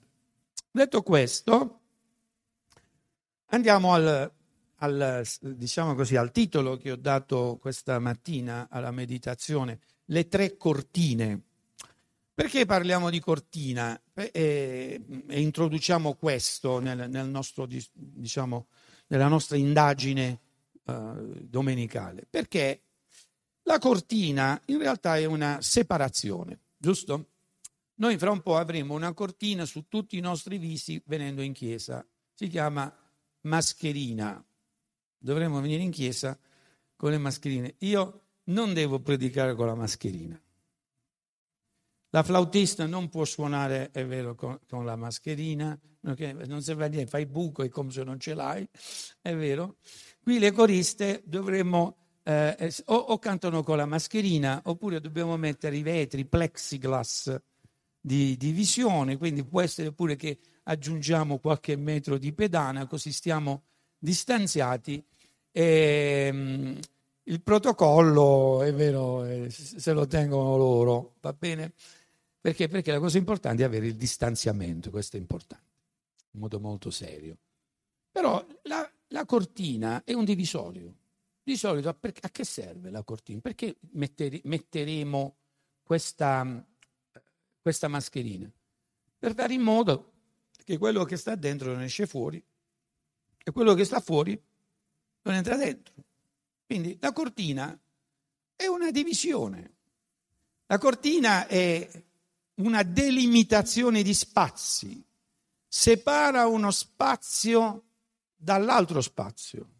Detto 0.70 1.02
questo, 1.02 1.80
andiamo 3.46 3.94
al, 3.94 4.30
al, 4.76 5.26
diciamo 5.40 5.94
così, 5.94 6.16
al 6.16 6.30
titolo 6.30 6.76
che 6.76 6.92
ho 6.92 6.96
dato 6.96 7.56
questa 7.58 7.98
mattina 7.98 8.68
alla 8.70 8.90
meditazione, 8.90 9.80
le 10.04 10.28
tre 10.28 10.58
cortine. 10.58 11.40
Perché 12.34 12.66
parliamo 12.66 13.08
di 13.08 13.18
cortina 13.18 13.98
e, 14.12 15.00
e 15.26 15.40
introduciamo 15.40 16.12
questo 16.12 16.78
nel, 16.78 17.08
nel 17.08 17.28
nostro, 17.28 17.66
diciamo, 17.94 18.66
nella 19.06 19.28
nostra 19.28 19.56
indagine 19.56 20.38
uh, 20.84 21.46
domenicale? 21.48 22.26
Perché 22.28 22.82
la 23.62 23.78
cortina 23.78 24.60
in 24.66 24.76
realtà 24.76 25.16
è 25.16 25.24
una 25.24 25.62
separazione, 25.62 26.58
giusto? 26.76 27.30
Noi 27.98 28.18
fra 28.18 28.30
un 28.30 28.42
po' 28.42 28.56
avremo 28.56 28.94
una 28.94 29.14
cortina 29.14 29.64
su 29.64 29.86
tutti 29.88 30.18
i 30.18 30.20
nostri 30.20 30.58
visi 30.58 31.02
venendo 31.06 31.40
in 31.40 31.52
chiesa. 31.52 32.06
Si 32.34 32.48
chiama 32.48 32.94
mascherina. 33.42 34.44
Dovremmo 35.18 35.60
venire 35.60 35.82
in 35.82 35.90
chiesa 35.90 36.38
con 36.94 37.10
le 37.10 37.18
mascherine. 37.18 37.76
Io 37.78 38.22
non 38.44 38.74
devo 38.74 39.00
predicare 39.00 39.54
con 39.54 39.66
la 39.66 39.74
mascherina. 39.74 40.40
La 42.10 42.22
flautista 42.22 42.86
non 42.86 43.08
può 43.08 43.24
suonare, 43.24 43.90
è 43.90 44.06
vero, 44.06 44.34
con, 44.34 44.58
con 44.68 44.84
la 44.84 44.96
mascherina, 44.96 45.78
non 46.00 46.62
serve 46.62 46.84
a 46.84 46.88
niente, 46.88 47.10
fai 47.10 47.26
buco 47.26 47.62
è 47.62 47.68
come 47.68 47.90
se 47.90 48.04
non 48.04 48.18
ce 48.20 48.34
l'hai, 48.34 48.66
è 49.20 49.34
vero. 49.34 49.76
Qui 50.22 50.38
le 50.38 50.52
coriste 50.52 51.22
dovremmo 51.26 51.96
eh, 52.22 52.72
o, 52.86 52.94
o, 52.94 53.18
cantano 53.18 53.62
con 53.62 53.76
la 53.76 53.86
mascherina 53.86 54.62
oppure 54.64 55.00
dobbiamo 55.00 55.36
mettere 55.36 55.76
i 55.76 55.82
vetri, 55.82 56.24
plexiglass 56.26 57.36
di, 58.06 58.36
di 58.36 58.52
visione, 58.52 59.16
quindi 59.16 59.42
può 59.42 59.60
essere 59.60 59.90
pure 59.90 60.14
che 60.14 60.38
aggiungiamo 60.62 61.38
qualche 61.38 61.74
metro 61.74 62.18
di 62.18 62.32
pedana, 62.32 62.86
così 62.86 63.10
stiamo 63.10 63.64
distanziati. 63.98 65.04
E, 65.50 66.28
um, 66.32 66.78
il 67.24 67.42
protocollo, 67.42 68.62
è 68.62 68.72
vero, 68.72 69.48
se 69.48 69.92
lo 69.92 70.06
tengono 70.06 70.56
loro, 70.56 71.14
va 71.20 71.32
bene? 71.32 71.72
Perché? 72.40 72.68
Perché 72.68 72.92
la 72.92 73.00
cosa 73.00 73.18
importante 73.18 73.64
è 73.64 73.66
avere 73.66 73.86
il 73.88 73.96
distanziamento, 73.96 74.90
questo 74.90 75.16
è 75.16 75.18
importante, 75.18 75.64
in 76.30 76.38
modo 76.38 76.60
molto 76.60 76.90
serio. 76.90 77.36
Però 78.12 78.46
la, 78.62 78.88
la 79.08 79.24
cortina 79.24 80.04
è 80.04 80.12
un 80.12 80.24
divisorio. 80.24 80.94
Di 81.42 81.56
solito 81.56 81.88
a, 81.88 81.96
a 82.00 82.30
che 82.30 82.44
serve 82.44 82.90
la 82.90 83.02
cortina? 83.02 83.40
Perché 83.40 83.74
metteri, 83.94 84.40
metteremo 84.44 85.34
questa 85.82 86.64
questa 87.66 87.88
mascherina, 87.88 88.48
per 89.18 89.34
fare 89.34 89.52
in 89.52 89.60
modo 89.60 90.12
che 90.62 90.78
quello 90.78 91.02
che 91.02 91.16
sta 91.16 91.34
dentro 91.34 91.72
non 91.72 91.82
esce 91.82 92.06
fuori 92.06 92.40
e 93.42 93.50
quello 93.50 93.74
che 93.74 93.84
sta 93.84 93.98
fuori 93.98 94.40
non 95.22 95.34
entra 95.34 95.56
dentro. 95.56 95.92
Quindi 96.64 96.96
la 97.00 97.12
cortina 97.12 97.76
è 98.54 98.66
una 98.66 98.92
divisione. 98.92 99.74
La 100.66 100.78
cortina 100.78 101.48
è 101.48 102.04
una 102.54 102.84
delimitazione 102.84 104.04
di 104.04 104.14
spazi, 104.14 105.04
separa 105.66 106.46
uno 106.46 106.70
spazio 106.70 107.82
dall'altro 108.36 109.00
spazio. 109.00 109.70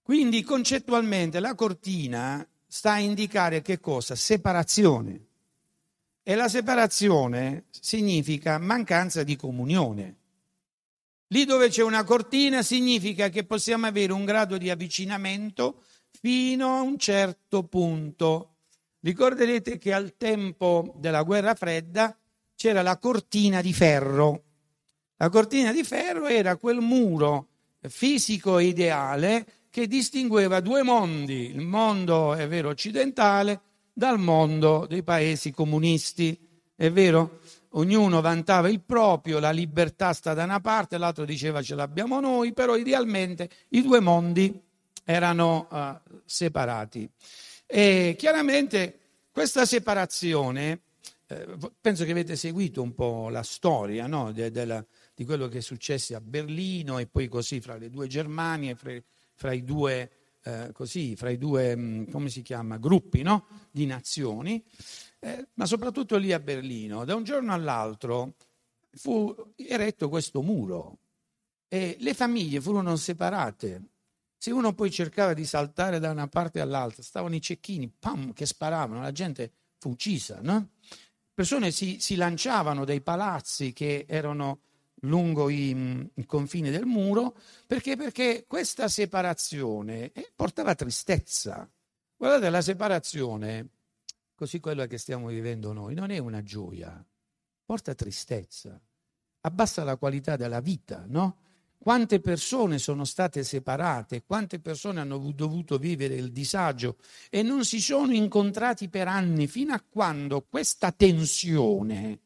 Quindi 0.00 0.42
concettualmente 0.42 1.38
la 1.38 1.54
cortina 1.54 2.48
sta 2.66 2.92
a 2.92 2.98
indicare 2.98 3.60
che 3.60 3.78
cosa? 3.78 4.14
Separazione. 4.14 5.32
E 6.26 6.34
la 6.36 6.48
separazione 6.48 7.66
significa 7.68 8.56
mancanza 8.56 9.22
di 9.24 9.36
comunione. 9.36 10.16
Lì 11.26 11.44
dove 11.44 11.68
c'è 11.68 11.82
una 11.82 12.02
cortina 12.02 12.62
significa 12.62 13.28
che 13.28 13.44
possiamo 13.44 13.84
avere 13.84 14.14
un 14.14 14.24
grado 14.24 14.56
di 14.56 14.70
avvicinamento 14.70 15.82
fino 16.10 16.78
a 16.78 16.80
un 16.80 16.98
certo 16.98 17.64
punto. 17.64 18.54
Ricorderete 19.00 19.76
che 19.76 19.92
al 19.92 20.16
tempo 20.16 20.94
della 20.96 21.22
guerra 21.24 21.54
fredda 21.54 22.16
c'era 22.56 22.80
la 22.80 22.96
cortina 22.96 23.60
di 23.60 23.74
ferro. 23.74 24.44
La 25.16 25.28
cortina 25.28 25.72
di 25.72 25.84
ferro 25.84 26.26
era 26.26 26.56
quel 26.56 26.78
muro 26.80 27.48
fisico 27.82 28.58
ideale 28.60 29.66
che 29.68 29.86
distingueva 29.86 30.60
due 30.60 30.82
mondi, 30.82 31.50
il 31.50 31.60
mondo, 31.60 32.32
è 32.34 32.48
vero, 32.48 32.70
occidentale 32.70 33.60
dal 33.94 34.18
mondo 34.18 34.86
dei 34.86 35.02
paesi 35.02 35.52
comunisti. 35.52 36.38
È 36.74 36.90
vero? 36.90 37.38
Ognuno 37.76 38.20
vantava 38.20 38.68
il 38.68 38.80
proprio, 38.80 39.38
la 39.38 39.50
libertà 39.50 40.12
sta 40.12 40.34
da 40.34 40.44
una 40.44 40.60
parte, 40.60 40.98
l'altro 40.98 41.24
diceva 41.24 41.62
ce 41.62 41.74
l'abbiamo 41.74 42.20
noi, 42.20 42.52
però 42.52 42.76
idealmente 42.76 43.48
i 43.70 43.82
due 43.82 44.00
mondi 44.00 44.60
erano 45.04 45.68
uh, 45.70 46.18
separati. 46.24 47.08
E 47.66 48.14
chiaramente 48.18 48.98
questa 49.32 49.64
separazione, 49.64 50.80
eh, 51.26 51.56
penso 51.80 52.04
che 52.04 52.12
avete 52.12 52.36
seguito 52.36 52.82
un 52.82 52.94
po' 52.94 53.28
la 53.28 53.42
storia 53.42 54.06
no? 54.06 54.30
de, 54.30 54.50
de 54.50 54.64
la, 54.64 54.84
di 55.14 55.24
quello 55.24 55.48
che 55.48 55.58
è 55.58 55.62
successo 55.62 56.14
a 56.14 56.20
Berlino 56.20 56.98
e 56.98 57.06
poi 57.06 57.28
così 57.28 57.60
fra 57.60 57.76
le 57.76 57.90
due 57.90 58.06
Germanie, 58.06 58.74
fra, 58.74 58.92
fra 59.34 59.52
i 59.52 59.64
due, 59.64 60.10
eh, 60.44 60.72
così, 60.72 61.16
fra 61.16 61.30
i 61.30 61.38
due 61.38 61.74
mm, 61.74 62.26
chiama, 62.42 62.76
gruppi 62.76 63.22
no? 63.22 63.46
di 63.70 63.86
nazioni, 63.86 64.62
eh, 65.20 65.48
ma 65.54 65.64
soprattutto 65.64 66.16
lì 66.16 66.32
a 66.32 66.38
Berlino. 66.38 67.04
Da 67.04 67.14
un 67.14 67.24
giorno 67.24 67.52
all'altro 67.52 68.34
fu 68.92 69.34
eretto 69.56 70.08
questo 70.08 70.42
muro 70.42 70.98
e 71.66 71.96
le 71.98 72.14
famiglie 72.14 72.60
furono 72.60 72.94
separate. 72.96 73.82
Se 74.36 74.50
uno 74.50 74.74
poi 74.74 74.90
cercava 74.90 75.32
di 75.32 75.46
saltare 75.46 75.98
da 75.98 76.10
una 76.10 76.28
parte 76.28 76.60
all'altra, 76.60 77.02
stavano 77.02 77.34
i 77.34 77.40
cecchini, 77.40 77.88
pam, 77.88 78.34
che 78.34 78.44
sparavano, 78.44 79.00
la 79.00 79.12
gente 79.12 79.50
fu 79.78 79.90
uccisa, 79.90 80.40
no? 80.42 80.72
Persone 81.32 81.70
si, 81.72 81.98
si 81.98 82.14
lanciavano 82.16 82.84
dai 82.84 83.00
palazzi 83.00 83.72
che 83.72 84.04
erano 84.06 84.60
lungo 85.04 85.48
i, 85.48 86.10
i 86.14 86.26
confini 86.26 86.70
del 86.70 86.84
muro, 86.84 87.36
perché? 87.66 87.96
Perché 87.96 88.44
questa 88.46 88.88
separazione 88.88 90.12
eh, 90.12 90.32
portava 90.34 90.74
tristezza. 90.74 91.68
Guardate, 92.16 92.50
la 92.50 92.62
separazione, 92.62 93.68
così 94.34 94.60
quella 94.60 94.86
che 94.86 94.98
stiamo 94.98 95.28
vivendo 95.28 95.72
noi, 95.72 95.94
non 95.94 96.10
è 96.10 96.18
una 96.18 96.42
gioia, 96.42 97.04
porta 97.64 97.94
tristezza, 97.94 98.80
abbassa 99.40 99.84
la 99.84 99.96
qualità 99.96 100.36
della 100.36 100.60
vita, 100.60 101.04
no? 101.06 101.38
Quante 101.84 102.18
persone 102.18 102.78
sono 102.78 103.04
state 103.04 103.44
separate, 103.44 104.24
quante 104.24 104.58
persone 104.58 105.00
hanno 105.00 105.18
dovuto 105.32 105.76
vivere 105.76 106.14
il 106.14 106.32
disagio 106.32 106.96
e 107.28 107.42
non 107.42 107.62
si 107.66 107.78
sono 107.78 108.14
incontrati 108.14 108.88
per 108.88 109.06
anni 109.06 109.46
fino 109.46 109.74
a 109.74 109.84
quando 109.86 110.46
questa 110.48 110.92
tensione 110.92 112.20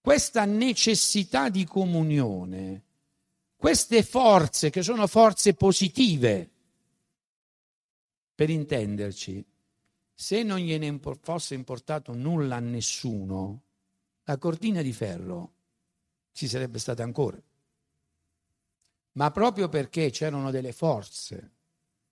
questa 0.00 0.44
necessità 0.44 1.48
di 1.48 1.64
comunione, 1.64 2.84
queste 3.56 4.02
forze 4.02 4.70
che 4.70 4.82
sono 4.82 5.06
forze 5.06 5.54
positive, 5.54 6.50
per 8.34 8.48
intenderci, 8.48 9.44
se 10.14 10.42
non 10.42 10.58
gliene 10.58 10.98
fosse 11.20 11.54
importato 11.54 12.14
nulla 12.14 12.56
a 12.56 12.60
nessuno, 12.60 13.62
la 14.24 14.38
cortina 14.38 14.80
di 14.80 14.92
ferro 14.92 15.52
ci 16.32 16.48
sarebbe 16.48 16.78
stata 16.78 17.02
ancora. 17.02 17.40
Ma 19.12 19.30
proprio 19.30 19.68
perché 19.68 20.10
c'erano 20.10 20.50
delle 20.50 20.72
forze 20.72 21.50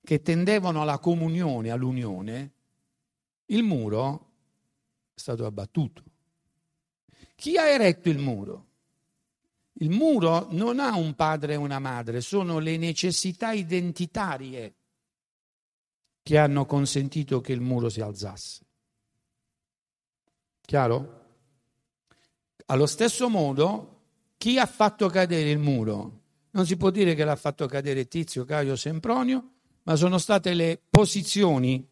che 0.03 0.21
tendevano 0.21 0.83
alla 0.83 0.99
comunione, 0.99 1.71
all'unione, 1.71 2.53
il 3.47 3.63
muro 3.63 4.31
è 5.15 5.19
stato 5.19 5.47
abbattuto. 5.47 6.03
Chi 7.39 7.57
ha 7.57 7.69
eretto 7.69 8.09
il 8.09 8.19
muro? 8.19 8.67
Il 9.75 9.91
muro 9.91 10.49
non 10.51 10.81
ha 10.81 10.97
un 10.97 11.15
padre 11.15 11.53
e 11.53 11.57
una 11.57 11.79
madre, 11.79 12.21
sono 12.21 12.59
le 12.59 12.77
necessità 12.77 13.53
identitarie 13.53 14.75
che 16.21 16.37
hanno 16.37 16.67
consentito 16.67 17.41
che 17.41 17.53
il 17.53 17.61
muro 17.61 17.91
si 17.91 18.01
alzasse. 18.01 18.67
Chiaro? 20.63 21.27
Allo 22.67 22.87
stesso 22.87 23.29
modo, 23.29 24.01
chi 24.37 24.59
ha 24.59 24.67
fatto 24.67 25.09
cadere 25.09 25.51
il 25.51 25.59
muro? 25.59 26.21
Non 26.51 26.67
si 26.67 26.77
può 26.77 26.91
dire 26.91 27.15
che 27.15 27.23
l'ha 27.23 27.37
fatto 27.37 27.67
cadere 27.67 28.09
Tizio, 28.09 28.45
Caio, 28.45 28.75
Sempronio, 28.75 29.51
ma 29.85 29.95
sono 29.95 30.19
state 30.19 30.55
le 30.55 30.83
posizioni 30.91 31.89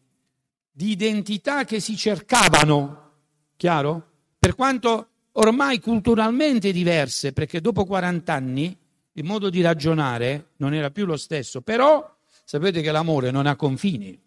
di 0.69 0.89
identità 0.89 1.63
che 1.63 1.79
si 1.79 1.95
cercavano. 1.95 3.11
Chiaro? 3.55 4.11
Per 4.37 4.53
quanto 4.53 5.11
ormai 5.37 5.79
culturalmente 5.79 6.71
diverse, 6.71 7.33
perché 7.33 7.61
dopo 7.61 7.85
40 7.85 8.33
anni 8.33 8.77
il 9.13 9.23
modo 9.23 9.49
di 9.49 9.61
ragionare 9.61 10.51
non 10.57 10.73
era 10.73 10.91
più 10.91 11.05
lo 11.05 11.17
stesso, 11.17 11.61
però 11.61 12.15
sapete 12.43 12.81
che 12.81 12.91
l'amore 12.91 13.31
non 13.31 13.47
ha 13.47 13.55
confini. 13.55 14.19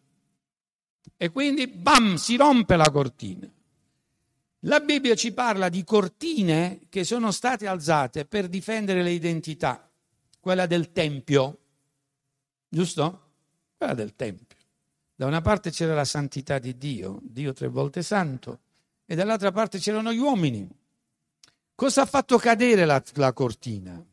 E 1.16 1.30
quindi, 1.30 1.66
bam, 1.68 2.16
si 2.16 2.36
rompe 2.36 2.76
la 2.76 2.90
cortina. 2.90 3.48
La 4.64 4.80
Bibbia 4.80 5.14
ci 5.14 5.32
parla 5.32 5.68
di 5.68 5.84
cortine 5.84 6.80
che 6.88 7.04
sono 7.04 7.30
state 7.30 7.66
alzate 7.66 8.26
per 8.26 8.48
difendere 8.48 9.02
le 9.02 9.12
identità, 9.12 9.88
quella 10.38 10.66
del 10.66 10.92
Tempio, 10.92 11.58
giusto? 12.68 13.28
Quella 13.76 13.94
del 13.94 14.14
Tempio. 14.16 14.56
Da 15.14 15.26
una 15.26 15.40
parte 15.40 15.70
c'era 15.70 15.94
la 15.94 16.04
santità 16.04 16.58
di 16.58 16.76
Dio, 16.76 17.20
Dio 17.22 17.52
tre 17.52 17.68
volte 17.68 18.02
santo, 18.02 18.60
e 19.06 19.14
dall'altra 19.14 19.50
parte 19.50 19.78
c'erano 19.78 20.12
gli 20.12 20.18
uomini, 20.18 20.68
Cosa 21.80 22.02
ha 22.02 22.04
fatto 22.04 22.36
cadere 22.36 22.84
la, 22.84 23.02
la 23.14 23.32
cortina? 23.32 24.04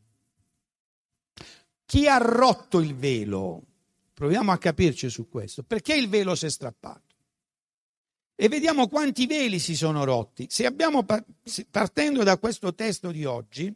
Chi 1.86 2.08
ha 2.08 2.16
rotto 2.16 2.80
il 2.80 2.96
velo? 2.96 3.62
Proviamo 4.14 4.54
a 4.54 4.58
capirci 4.58 5.10
su 5.10 5.28
questo. 5.28 5.64
Perché 5.64 5.94
il 5.94 6.08
velo 6.08 6.34
si 6.34 6.46
è 6.46 6.50
strappato? 6.50 7.16
E 8.36 8.48
vediamo 8.48 8.88
quanti 8.88 9.28
veli 9.28 9.60
si 9.60 9.76
sono 9.76 10.06
rotti. 10.06 10.48
Se 10.50 10.66
abbiamo, 10.66 11.06
partendo 11.70 12.24
da 12.24 12.38
questo 12.38 12.74
testo 12.74 13.12
di 13.12 13.26
oggi, 13.26 13.76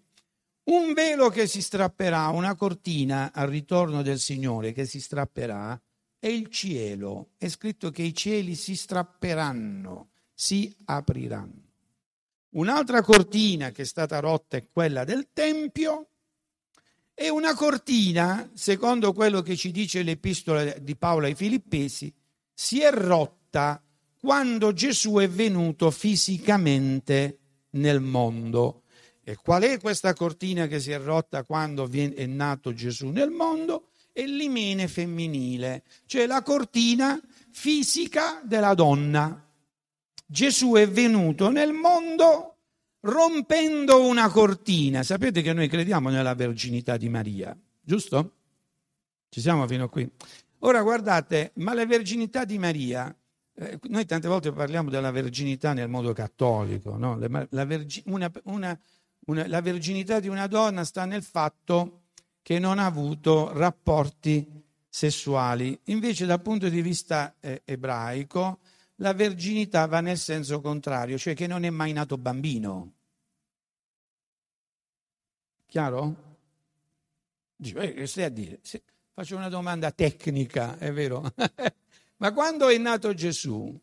un 0.69 0.93
velo 0.93 1.27
che 1.27 1.45
si 1.45 1.61
strapperà, 1.61 2.29
una 2.29 2.55
cortina 2.55 3.33
al 3.33 3.49
ritorno 3.49 4.01
del 4.03 4.19
Signore 4.19 4.71
che 4.71 4.85
si 4.85 5.01
strapperà, 5.01 5.77
è 6.17 6.27
il 6.27 6.47
cielo. 6.47 7.31
È 7.37 7.49
scritto 7.49 7.91
che 7.91 8.03
i 8.03 8.13
cieli 8.13 8.55
si 8.55 8.73
strapperanno, 8.73 10.11
si 10.33 10.73
apriranno. 10.85 11.70
Un'altra 12.51 13.01
cortina 13.01 13.71
che 13.71 13.83
è 13.83 13.85
stata 13.85 14.19
rotta 14.19 14.57
è 14.57 14.67
quella 14.71 15.03
del 15.05 15.29
Tempio 15.31 16.07
e 17.13 17.29
una 17.29 17.53
cortina, 17.53 18.49
secondo 18.53 19.13
quello 19.13 19.41
che 19.41 19.55
ci 19.55 19.71
dice 19.71 20.01
l'epistola 20.03 20.63
di 20.79 20.95
Paolo 20.95 21.27
ai 21.27 21.35
Filippesi, 21.35 22.13
si 22.53 22.81
è 22.81 22.91
rotta 22.91 23.81
quando 24.19 24.73
Gesù 24.73 25.15
è 25.15 25.29
venuto 25.29 25.91
fisicamente 25.91 27.39
nel 27.71 28.01
mondo. 28.01 28.83
E 29.23 29.35
qual 29.35 29.63
è 29.63 29.79
questa 29.79 30.13
cortina 30.13 30.67
che 30.67 30.79
si 30.79 30.91
è 30.91 30.99
rotta 30.99 31.43
quando 31.43 31.89
è 31.89 32.25
nato 32.25 32.73
Gesù 32.73 33.09
nel 33.09 33.29
mondo? 33.29 33.89
È 34.11 34.25
l'imene 34.25 34.87
femminile, 34.87 35.83
cioè 36.05 36.25
la 36.25 36.41
cortina 36.41 37.17
fisica 37.51 38.41
della 38.43 38.73
donna. 38.73 39.50
Gesù 40.31 40.75
è 40.75 40.87
venuto 40.87 41.49
nel 41.49 41.73
mondo 41.73 42.55
rompendo 43.01 44.05
una 44.05 44.29
cortina. 44.29 45.03
Sapete 45.03 45.41
che 45.41 45.51
noi 45.51 45.67
crediamo 45.67 46.07
nella 46.07 46.35
verginità 46.35 46.95
di 46.95 47.09
Maria, 47.09 47.53
giusto? 47.81 48.35
Ci 49.27 49.41
siamo 49.41 49.67
fino 49.67 49.83
a 49.83 49.89
qui. 49.89 50.09
Ora 50.59 50.81
guardate, 50.83 51.51
ma 51.55 51.73
la 51.73 51.85
verginità 51.85 52.45
di 52.45 52.57
Maria, 52.57 53.13
eh, 53.55 53.77
noi 53.89 54.05
tante 54.05 54.29
volte 54.29 54.53
parliamo 54.53 54.89
della 54.89 55.11
verginità 55.11 55.73
nel 55.73 55.89
modo 55.89 56.13
cattolico, 56.13 56.95
no? 56.95 57.19
la, 57.49 57.65
vergi- 57.65 58.03
una, 58.05 58.31
una, 58.45 58.79
una, 59.25 59.47
la 59.47 59.59
verginità 59.59 60.21
di 60.21 60.29
una 60.29 60.47
donna 60.47 60.85
sta 60.85 61.03
nel 61.03 61.23
fatto 61.23 62.03
che 62.41 62.57
non 62.57 62.79
ha 62.79 62.85
avuto 62.85 63.51
rapporti 63.51 64.47
sessuali. 64.87 65.77
Invece 65.85 66.25
dal 66.25 66.41
punto 66.41 66.69
di 66.69 66.81
vista 66.81 67.35
eh, 67.41 67.63
ebraico, 67.65 68.59
la 69.01 69.13
verginità 69.13 69.87
va 69.87 69.99
nel 69.99 70.17
senso 70.17 70.61
contrario, 70.61 71.17
cioè 71.17 71.33
che 71.33 71.47
non 71.47 71.63
è 71.63 71.69
mai 71.69 71.91
nato 71.91 72.17
bambino. 72.17 72.93
Chiaro? 75.65 76.29
Dice, 77.55 77.93
che 77.93 78.07
stai 78.07 78.23
a 78.25 78.29
dire? 78.29 78.59
Se, 78.61 78.83
faccio 79.11 79.35
una 79.35 79.49
domanda 79.49 79.91
tecnica, 79.91 80.77
è 80.77 80.93
vero? 80.93 81.33
Ma 82.17 82.31
quando 82.31 82.69
è 82.69 82.77
nato 82.77 83.13
Gesù, 83.15 83.75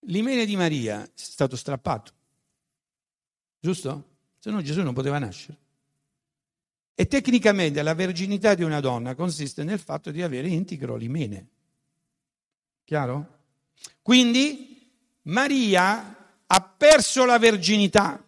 l'imene 0.00 0.44
di 0.46 0.54
Maria 0.54 1.02
è 1.02 1.10
stato 1.14 1.56
strappato, 1.56 2.12
giusto? 3.58 4.14
Se 4.38 4.50
no 4.50 4.62
Gesù 4.62 4.82
non 4.82 4.94
poteva 4.94 5.18
nascere. 5.18 5.58
E 6.94 7.06
tecnicamente 7.08 7.82
la 7.82 7.94
verginità 7.94 8.54
di 8.54 8.62
una 8.62 8.78
donna 8.78 9.16
consiste 9.16 9.64
nel 9.64 9.80
fatto 9.80 10.12
di 10.12 10.22
avere 10.22 10.46
integro 10.46 10.94
l'imene. 10.94 11.48
Chiaro? 12.84 13.35
Quindi 14.02 14.90
Maria 15.22 16.16
ha 16.46 16.60
perso 16.62 17.24
la 17.24 17.38
verginità. 17.38 18.22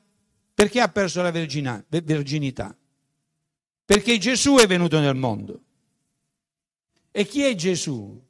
Perché 0.54 0.80
ha 0.80 0.88
perso 0.88 1.22
la 1.22 1.30
verginità? 1.30 2.76
Perché 3.84 4.18
Gesù 4.18 4.56
è 4.56 4.66
venuto 4.66 4.98
nel 4.98 5.14
mondo. 5.14 5.60
E 7.12 7.26
chi 7.26 7.42
è 7.42 7.54
Gesù? 7.54 8.20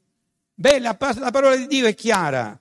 Beh, 0.55 0.79
la, 0.79 0.97
la 0.99 1.31
parola 1.31 1.57
di 1.57 1.67
Dio 1.67 1.87
è 1.87 1.95
chiara. 1.95 2.61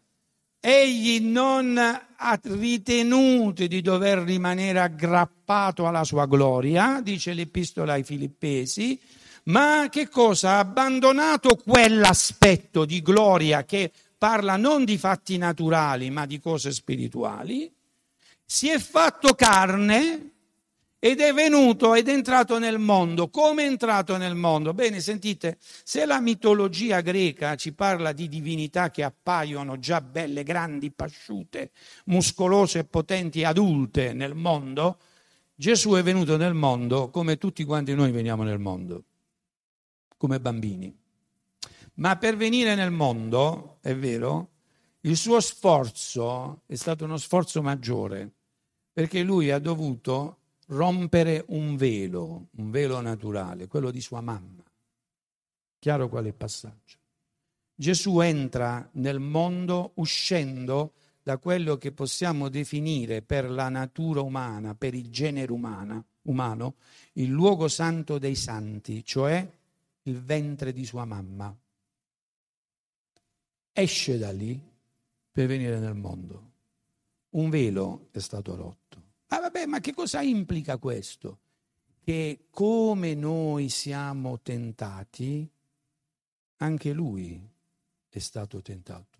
Egli 0.60 1.20
non 1.20 1.78
ha 1.78 2.40
ritenuto 2.44 3.68
di 3.68 3.82
dover 3.82 4.20
rimanere 4.20 4.80
aggrappato 4.80 5.86
alla 5.86 6.04
sua 6.04 6.26
gloria, 6.26 7.00
dice 7.02 7.34
l'epistola 7.34 7.94
ai 7.94 8.04
Filippesi, 8.04 9.00
ma 9.44 9.88
che 9.90 10.10
cosa? 10.10 10.52
Ha 10.52 10.60
abbandonato 10.60 11.56
quell'aspetto 11.56 12.86
di 12.86 13.02
gloria 13.02 13.64
che 13.64 13.92
parla 14.18 14.58
non 14.58 14.86
di 14.86 14.98
fatti 14.98 15.38
naturali, 15.38 16.10
ma 16.10 16.26
di 16.26 16.40
cose 16.40 16.72
spirituali, 16.72 17.72
si 18.44 18.70
è 18.70 18.80
fatto 18.80 19.36
carne 19.36 20.32
ed 21.00 21.20
è 21.20 21.32
venuto 21.32 21.94
ed 21.94 22.08
è 22.08 22.12
entrato 22.12 22.58
nel 22.58 22.80
mondo. 22.80 23.30
Come 23.30 23.64
è 23.64 23.68
entrato 23.68 24.18
nel 24.18 24.36
mondo? 24.36 24.74
Bene, 24.74 25.00
sentite, 25.00 25.58
se 25.60 26.06
la 26.06 26.20
mitologia 26.20 27.02
greca 27.02 27.56
ci 27.56 27.74
parla 27.74 28.12
di 28.14 28.28
divinità 28.28 28.90
che 28.90 29.04
appaiono 29.04 29.78
già 29.78 30.02
belle, 30.02 30.44
grandi, 30.44 30.92
pasciute, 30.92 31.72
muscolose, 32.06 32.86
potenti, 32.86 33.44
adulte 33.44 34.14
nel 34.14 34.34
mondo, 34.34 34.98
Gesù 35.54 35.92
è 35.92 36.04
venuto 36.04 36.38
nel 36.38 36.54
mondo 36.54 37.10
come 37.10 37.38
tutti 37.38 37.64
quanti 37.64 37.94
noi 37.94 38.12
veniamo 38.12 38.44
nel 38.44 38.60
mondo, 38.60 39.04
come 40.18 40.40
bambini. 40.40 40.96
Ma 41.98 42.16
per 42.18 42.36
venire 42.36 42.76
nel 42.76 42.92
mondo, 42.92 43.78
è 43.82 43.96
vero, 43.96 44.50
il 45.02 45.18
suo 45.18 45.40
sforzo 45.40 46.62
è 46.66 46.76
stato 46.76 47.06
uno 47.06 47.18
sforzo 47.18 47.62
maggiore, 47.62 48.32
perché 48.92 49.24
lui 49.24 49.52
ha 49.52 49.60
dovuto 49.60 50.38
rompere 50.68 51.44
un 51.50 51.76
velo, 51.76 52.50
un 52.58 52.70
velo 52.70 53.00
naturale, 53.02 53.68
quello 53.68 53.90
di 53.90 54.02
sua 54.02 54.22
mamma. 54.22 54.64
Chiaro 55.80 56.10
qual 56.10 56.26
è 56.26 56.28
il 56.28 56.34
passaggio? 56.34 56.98
Gesù 57.74 58.20
entra 58.20 58.88
nel 58.94 59.20
mondo 59.20 59.92
uscendo 59.96 60.94
da 61.24 61.38
quello 61.38 61.78
che 61.78 61.92
possiamo 61.92 62.50
definire 62.50 63.22
per 63.22 63.50
la 63.50 63.70
natura 63.70 64.22
umana, 64.22 64.76
per 64.76 64.94
il 64.94 65.10
genere 65.10 65.52
umana, 65.52 66.04
umano, 66.24 66.76
il 67.14 67.30
luogo 67.30 67.68
santo 67.68 68.18
dei 68.18 68.36
santi, 68.36 69.04
cioè 69.04 69.48
il 70.04 70.22
ventre 70.22 70.74
di 70.74 70.86
sua 70.86 71.06
mamma. 71.06 71.56
Esce 73.80 74.18
da 74.18 74.32
lì 74.32 74.60
per 75.32 75.46
venire 75.46 75.78
nel 75.78 75.94
mondo. 75.94 76.52
Un 77.30 77.52
velo 77.52 78.08
è 78.10 78.18
stato 78.18 78.56
rotto. 78.56 79.04
Ma 79.28 79.40
vabbè, 79.40 79.68
ma 79.68 79.80
che 79.80 79.94
cosa 79.94 80.24
implica 80.24 80.80
questo? 80.80 81.42
Che 82.04 82.48
come 82.50 83.14
noi 83.14 83.70
siamo 83.70 84.40
tentati, 84.42 85.48
anche 86.56 86.92
lui 86.92 87.40
è 88.10 88.18
stato 88.18 88.64
tentato. 88.64 89.20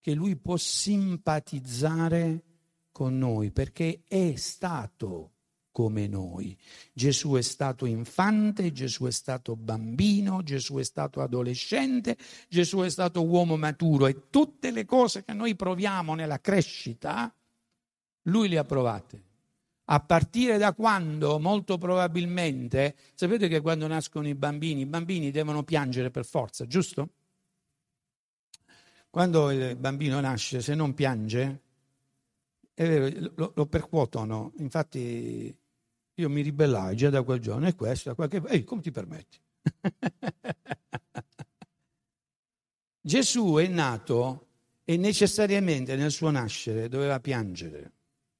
Che 0.00 0.14
lui 0.14 0.34
può 0.34 0.56
simpatizzare 0.56 2.42
con 2.90 3.16
noi 3.16 3.52
perché 3.52 4.02
è 4.08 4.34
stato 4.34 5.34
come 5.76 6.06
noi. 6.06 6.56
Gesù 6.94 7.34
è 7.34 7.42
stato 7.42 7.84
infante, 7.84 8.72
Gesù 8.72 9.04
è 9.04 9.10
stato 9.10 9.56
bambino, 9.56 10.42
Gesù 10.42 10.76
è 10.76 10.82
stato 10.82 11.20
adolescente, 11.20 12.16
Gesù 12.48 12.78
è 12.78 12.88
stato 12.88 13.22
uomo 13.22 13.58
maturo 13.58 14.06
e 14.06 14.30
tutte 14.30 14.70
le 14.70 14.86
cose 14.86 15.22
che 15.22 15.34
noi 15.34 15.54
proviamo 15.54 16.14
nella 16.14 16.40
crescita, 16.40 17.30
lui 18.22 18.48
le 18.48 18.56
ha 18.56 18.64
provate. 18.64 19.22
A 19.84 20.00
partire 20.00 20.56
da 20.56 20.72
quando, 20.72 21.38
molto 21.38 21.76
probabilmente, 21.76 22.96
sapete 23.12 23.46
che 23.46 23.60
quando 23.60 23.86
nascono 23.86 24.28
i 24.28 24.34
bambini, 24.34 24.80
i 24.80 24.86
bambini 24.86 25.30
devono 25.30 25.62
piangere 25.62 26.10
per 26.10 26.24
forza, 26.24 26.66
giusto? 26.66 27.10
Quando 29.10 29.50
il 29.50 29.76
bambino 29.76 30.18
nasce, 30.20 30.62
se 30.62 30.74
non 30.74 30.94
piange, 30.94 31.60
lo, 32.76 33.52
lo 33.54 33.66
percuotono. 33.66 34.52
Infatti 34.56 35.54
io 36.16 36.28
mi 36.28 36.40
ribellai 36.42 36.96
già 36.96 37.10
da 37.10 37.22
quel 37.22 37.40
giorno, 37.40 37.66
e 37.66 37.74
questo, 37.74 38.10
da 38.10 38.14
qualche... 38.14 38.42
Ehi, 38.46 38.64
come 38.64 38.82
ti 38.82 38.90
permetti? 38.90 39.38
Gesù 43.00 43.54
è 43.56 43.66
nato 43.66 44.46
e 44.84 44.96
necessariamente 44.96 45.94
nel 45.96 46.10
suo 46.10 46.30
nascere 46.30 46.88
doveva 46.88 47.20
piangere. 47.20 47.92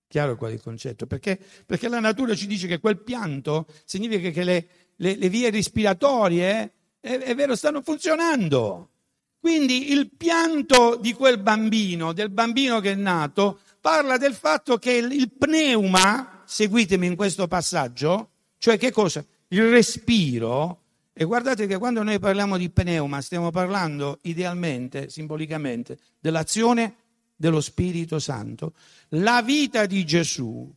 Chiaro 0.08 0.36
qual 0.36 0.52
è 0.52 0.54
il 0.54 0.62
concetto? 0.62 1.06
Perché, 1.06 1.38
perché 1.66 1.88
la 1.88 2.00
natura 2.00 2.34
ci 2.34 2.46
dice 2.46 2.66
che 2.66 2.78
quel 2.78 3.02
pianto 3.02 3.66
significa 3.84 4.30
che 4.30 4.44
le, 4.44 4.68
le, 4.96 5.16
le 5.16 5.28
vie 5.28 5.50
respiratorie, 5.50 6.72
è, 7.00 7.18
è 7.18 7.34
vero, 7.34 7.54
stanno 7.54 7.82
funzionando. 7.82 8.90
Quindi 9.38 9.92
il 9.92 10.10
pianto 10.16 10.96
di 10.96 11.12
quel 11.12 11.38
bambino, 11.38 12.12
del 12.12 12.30
bambino 12.30 12.80
che 12.80 12.92
è 12.92 12.96
nato, 12.96 13.60
parla 13.80 14.16
del 14.16 14.34
fatto 14.34 14.78
che 14.78 14.92
il 14.92 15.30
pneuma, 15.30 16.36
seguitemi 16.46 17.06
in 17.06 17.16
questo 17.16 17.46
passaggio, 17.48 18.30
cioè 18.59 18.78
che 18.78 18.90
cosa? 18.90 19.24
Il 19.48 19.68
respiro, 19.68 20.80
e 21.12 21.24
guardate 21.24 21.66
che 21.66 21.78
quando 21.78 22.02
noi 22.02 22.18
parliamo 22.18 22.56
di 22.56 22.70
pneuma 22.70 23.20
stiamo 23.20 23.50
parlando 23.50 24.18
idealmente, 24.22 25.09
simbolicamente, 25.09 25.98
dell'azione 26.20 26.94
dello 27.37 27.61
Spirito 27.61 28.18
Santo, 28.18 28.72
la 29.11 29.42
vita 29.42 29.87
di 29.87 30.04
Gesù, 30.04 30.72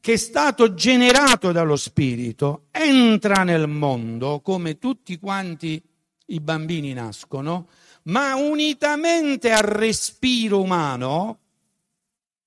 che 0.00 0.12
è 0.12 0.16
stato 0.16 0.74
generato 0.74 1.52
dallo 1.52 1.76
Spirito, 1.76 2.66
entra 2.70 3.42
nel 3.44 3.68
mondo 3.68 4.40
come 4.40 4.78
tutti 4.78 5.18
quanti 5.18 5.82
i 6.26 6.40
bambini 6.40 6.92
nascono, 6.92 7.68
ma 8.04 8.34
unitamente 8.34 9.50
al 9.50 9.62
respiro 9.62 10.60
umano 10.60 11.38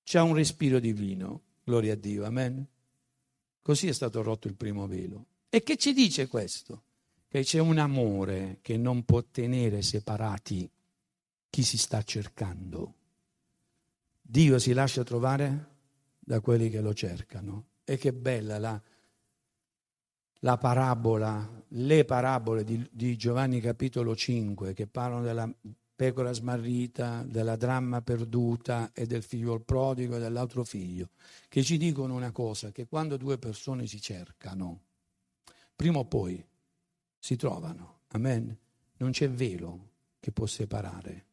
c'è 0.03 0.19
un 0.19 0.33
respiro 0.33 0.79
divino. 0.79 1.41
Gloria 1.69 1.93
a 1.93 1.95
Dio, 1.95 2.25
amen. 2.25 2.65
Così 3.61 3.87
è 3.87 3.91
stato 3.91 4.23
rotto 4.23 4.47
il 4.47 4.55
primo 4.55 4.87
velo. 4.87 5.25
E 5.49 5.61
che 5.61 5.77
ci 5.77 5.93
dice 5.93 6.27
questo? 6.27 6.81
Che 7.27 7.43
c'è 7.43 7.59
un 7.59 7.77
amore 7.77 8.57
che 8.63 8.75
non 8.75 9.05
può 9.05 9.21
tenere 9.21 9.83
separati 9.83 10.67
chi 11.47 11.61
si 11.61 11.77
sta 11.77 12.01
cercando. 12.01 12.95
Dio 14.19 14.57
si 14.57 14.73
lascia 14.73 15.03
trovare 15.03 15.67
da 16.17 16.39
quelli 16.39 16.71
che 16.71 16.81
lo 16.81 16.95
cercano. 16.95 17.67
E 17.83 17.97
che 17.97 18.13
bella 18.13 18.57
la, 18.57 18.81
la 20.39 20.57
parabola, 20.57 21.63
le 21.67 22.03
parabole 22.03 22.63
di, 22.63 22.83
di, 22.91 23.15
Giovanni 23.15 23.61
capitolo 23.61 24.15
5 24.15 24.73
che 24.73 24.87
parlano 24.87 25.21
della 25.21 25.47
pecora 25.99 26.31
smarrita, 26.31 27.25
della 27.27 27.57
dramma 27.57 28.01
perduta 28.01 28.91
e 28.93 29.05
del 29.05 29.21
figlio 29.21 29.59
prodigo 29.59 30.15
e 30.15 30.19
dell'altro 30.19 30.63
figlio, 30.63 31.09
che 31.49 31.61
ci 31.61 31.75
dicono 31.75 32.13
una 32.13 32.31
cosa, 32.31 32.71
che 32.71 32.87
quando 32.87 33.17
due 33.17 33.37
persone 33.37 33.85
si 33.85 33.99
cercano, 33.99 34.79
prima 35.75 35.99
o 35.99 36.05
poi 36.05 36.41
si 37.19 37.35
trovano. 37.35 38.03
Amen. 38.11 38.57
Non 38.95 39.11
c'è 39.11 39.29
velo 39.29 39.89
che 40.21 40.31
può 40.31 40.45
separare. 40.45 41.25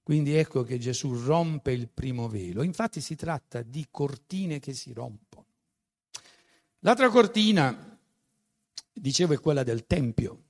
Quindi 0.00 0.34
ecco 0.34 0.62
che 0.62 0.78
Gesù 0.78 1.12
rompe 1.20 1.72
il 1.72 1.88
primo 1.88 2.28
velo. 2.28 2.62
Infatti 2.62 3.00
si 3.00 3.16
tratta 3.16 3.62
di 3.62 3.84
cortine 3.90 4.60
che 4.60 4.74
si 4.74 4.92
rompono. 4.92 5.46
L'altra 6.78 7.08
cortina, 7.08 7.98
dicevo, 8.92 9.32
è 9.32 9.40
quella 9.40 9.64
del 9.64 9.88
Tempio. 9.88 10.43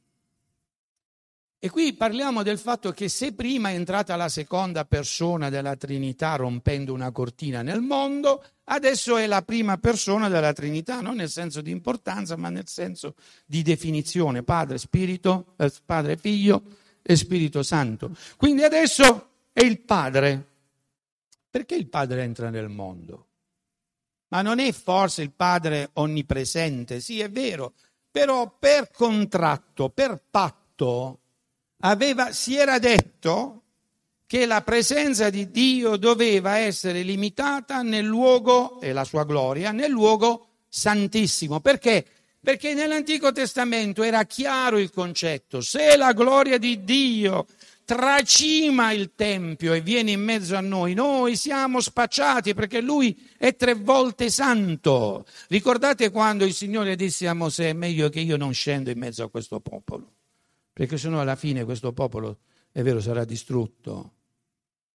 E 1.64 1.70
qui 1.70 1.94
parliamo 1.94 2.42
del 2.42 2.59
fatto 2.59 2.92
che 2.92 3.09
se 3.09 3.33
prima 3.33 3.70
è 3.70 3.72
entrata 3.72 4.16
la 4.16 4.29
seconda 4.29 4.85
persona 4.85 5.48
della 5.48 5.77
Trinità 5.77 6.37
rompendo 6.37 6.92
una 6.92 7.11
cortina 7.11 7.62
nel 7.62 7.81
mondo, 7.81 8.44
adesso 8.64 9.16
è 9.16 9.27
la 9.27 9.40
prima 9.40 9.79
persona 9.79 10.29
della 10.29 10.53
Trinità, 10.53 11.00
non 11.00 11.16
nel 11.16 11.31
senso 11.31 11.62
di 11.62 11.70
importanza, 11.70 12.37
ma 12.37 12.50
nel 12.50 12.68
senso 12.68 13.14
di 13.46 13.62
definizione, 13.62 14.42
Padre, 14.42 14.77
Spirito, 14.77 15.55
eh, 15.57 15.72
Padre, 15.87 16.18
Figlio 16.18 16.64
e 17.00 17.16
Spirito 17.16 17.62
Santo. 17.62 18.14
Quindi 18.37 18.62
adesso 18.62 19.31
è 19.50 19.62
il 19.62 19.81
padre. 19.81 20.46
Perché 21.48 21.77
il 21.77 21.88
padre 21.88 22.24
entra 22.24 22.50
nel 22.50 22.68
mondo? 22.68 23.29
Ma 24.29 24.42
non 24.42 24.59
è 24.59 24.70
forse 24.72 25.22
il 25.22 25.33
padre 25.33 25.88
onnipresente? 25.94 27.00
Sì, 27.00 27.20
è 27.20 27.31
vero, 27.31 27.72
però 28.11 28.55
per 28.59 28.90
contratto, 28.90 29.88
per 29.88 30.20
patto, 30.31 31.20
aveva, 31.85 32.33
si 32.33 32.57
era 32.57 32.79
detto 32.79 33.62
che 34.27 34.46
la 34.46 34.63
presenza 34.63 35.31
di 35.31 35.50
Dio 35.50 35.96
doveva 35.96 36.56
essere 36.56 37.02
limitata 37.02 37.83
nel 37.83 38.04
luogo, 38.04 38.81
e 38.81 38.92
la 38.92 39.04
sua 39.04 39.25
gloria, 39.25 39.71
nel 39.71 39.90
luogo 39.90 40.48
santissimo. 40.69 41.61
Perché? 41.61 42.04
Perché 42.40 42.75
nell'Antico 42.75 43.33
Testamento 43.33 44.02
era 44.02 44.25
chiaro 44.25 44.79
il 44.79 44.90
concetto, 44.90 45.61
se 45.61 45.96
la 45.96 46.13
gloria 46.13 46.58
di 46.58 46.85
Dio 46.85 47.46
tracima 47.85 48.92
il 48.92 49.13
Tempio 49.15 49.75
e 49.75 49.83
viene 49.83 50.11
in 50.11 50.23
mezzo 50.23 50.56
a 50.56 50.61
noi. 50.61 50.94
Noi 50.94 51.37
siamo 51.37 51.81
spacciati 51.81 52.54
perché 52.54 52.81
lui 52.81 53.29
è 53.37 53.54
tre 53.56 53.75
volte 53.75 54.31
santo. 54.31 55.27
Ricordate 55.48 56.11
quando 56.11 56.44
il 56.44 56.54
Signore 56.54 56.96
disse 56.96 57.29
a 57.29 57.35
Mosè, 57.35 57.73
meglio 57.75 58.08
che 58.08 58.21
io 58.21 58.38
non 58.38 58.54
scendo 58.54 58.90
in 58.90 58.98
mezzo 58.98 59.23
a 59.23 59.31
questo 59.31 59.61
popolo, 59.61 60.13
perché 60.75 60.98
sennò 60.98 61.20
alla 61.20 61.37
fine 61.37 61.64
questo 61.64 61.92
popolo, 61.92 62.40
è 62.72 62.83
vero, 62.83 63.00
sarà 63.00 63.25
distrutto. 63.25 64.12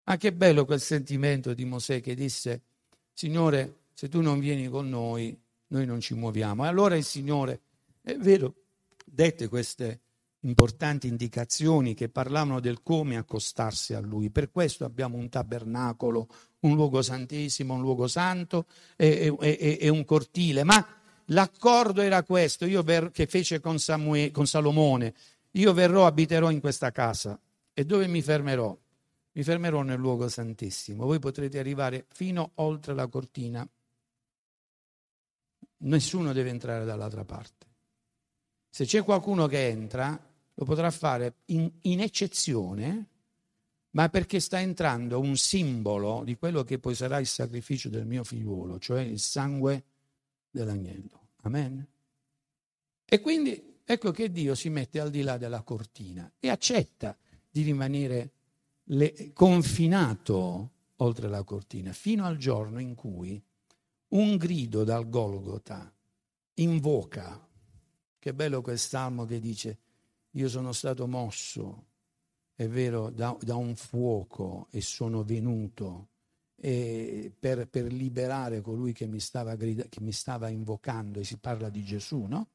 Ma 0.05 0.17
che 0.17 0.33
bello 0.33 0.65
quel 0.65 0.81
sentimento 0.81 1.53
di 1.53 1.67
Mosè 1.67 2.01
che 2.01 2.15
disse, 2.15 2.63
Signore, 3.13 3.81
se 3.93 4.09
tu 4.09 4.23
non 4.23 4.39
vieni 4.39 4.69
con 4.69 4.89
noi, 4.89 5.39
noi 5.69 5.85
non 5.85 6.01
ci 6.01 6.15
muoviamo. 6.15 6.65
E 6.65 6.69
allora 6.69 6.97
il 6.97 7.05
Signore, 7.05 7.61
è 8.01 8.17
vero, 8.17 8.55
dette 9.05 9.49
queste 9.49 10.01
importanti 10.41 11.09
indicazioni 11.09 11.93
che 11.93 12.09
parlavano 12.09 12.61
del 12.61 12.83
come 12.83 13.17
accostarsi 13.17 13.93
a 13.93 14.01
lui. 14.01 14.31
Per 14.31 14.51
questo 14.51 14.85
abbiamo 14.85 15.19
un 15.19 15.29
tabernacolo, 15.29 16.29
un 16.61 16.75
luogo 16.75 17.03
santissimo, 17.03 17.75
un 17.75 17.81
luogo 17.81 18.07
santo 18.07 18.67
e, 18.97 19.35
e, 19.39 19.79
e 19.81 19.89
un 19.91 20.05
cortile. 20.05 20.65
Ma 20.65 20.87
l'accordo 21.27 22.01
era 22.01 22.23
questo, 22.23 22.67
ver- 22.83 23.11
che 23.11 23.27
fece 23.27 23.61
con, 23.61 23.79
Samue- 23.79 24.31
con 24.31 24.47
Salomone. 24.47 25.15
Io 25.57 25.73
verrò, 25.73 26.07
abiterò 26.07 26.51
in 26.51 26.61
questa 26.61 26.93
casa. 26.93 27.39
E 27.73 27.85
dove 27.85 28.07
mi 28.07 28.23
fermerò? 28.23 28.77
Mi 29.33 29.43
fermerò 29.43 29.83
nel 29.83 29.99
luogo 29.99 30.29
santissimo. 30.29 31.05
Voi 31.05 31.19
potrete 31.19 31.59
arrivare 31.59 32.07
fino 32.09 32.53
oltre 32.57 32.95
la 32.95 33.07
cortina. 33.07 33.67
Nessuno 35.79 36.33
deve 36.33 36.51
entrare 36.51 36.85
dall'altra 36.85 37.25
parte. 37.25 37.67
Se 38.71 38.85
c'è 38.85 39.03
qualcuno 39.03 39.47
che 39.47 39.69
entra, 39.69 40.19
lo 40.55 40.65
potrà 40.65 40.91
fare 40.91 41.37
in, 41.47 41.71
in 41.83 42.01
eccezione, 42.01 43.09
ma 43.91 44.09
perché 44.09 44.41
sta 44.41 44.61
entrando 44.61 45.21
un 45.21 45.37
simbolo 45.37 46.23
di 46.25 46.37
quello 46.37 46.65
che 46.65 46.79
poi 46.79 46.95
sarà 46.95 47.19
il 47.19 47.27
sacrificio 47.27 47.89
del 47.89 48.07
mio 48.07 48.25
figliuolo, 48.25 48.79
cioè 48.79 49.01
il 49.03 49.21
sangue 49.21 49.85
dell'agnello. 50.51 51.29
Amen. 51.43 51.87
E 53.05 53.21
quindi 53.21 53.76
ecco 53.87 54.11
che 54.11 54.31
Dio 54.31 54.55
si 54.55 54.69
mette 54.69 54.99
al 55.01 55.11
di 55.11 55.23
là 55.23 55.39
della 55.39 55.63
cortina 55.63 56.31
e 56.41 56.49
accetta 56.49 57.17
di 57.49 57.63
rimanere 57.63 58.33
le, 58.85 59.33
confinato 59.33 60.71
oltre 60.97 61.29
la 61.29 61.43
cortina, 61.45 61.93
fino 61.93 62.25
al 62.25 62.37
giorno 62.37 62.81
in 62.81 62.95
cui 62.95 63.41
un 64.09 64.37
grido 64.37 64.85
dal 64.85 65.09
Golgota 65.09 65.93
invoca, 66.55 67.47
che 68.19 68.35
bello 68.35 68.63
quel 68.63 68.79
salmo 68.79 69.25
che 69.25 69.41
dice, 69.41 69.79
io 70.33 70.49
sono 70.49 70.73
stato 70.73 71.07
mosso, 71.07 71.85
è 72.55 72.67
vero, 72.67 73.11
da, 73.11 73.37
da 73.41 73.57
un 73.57 73.77
fuoco 73.77 74.69
e 74.71 74.81
sono 74.81 75.23
venuto 75.23 76.09
e 76.59 77.31
per, 77.39 77.69
per, 77.69 77.93
liberare 77.93 78.63
colui 78.63 78.93
che 78.93 79.07
mi, 79.07 79.21
stava 79.21 79.55
grida, 79.57 79.85
che 79.89 80.01
mi 80.01 80.13
stava 80.13 80.49
invocando, 80.49 81.21
e 81.21 81.25
si 81.25 81.37
parla 81.37 81.69
di 81.69 81.85
Gesù, 81.85 82.25
no? 82.25 82.49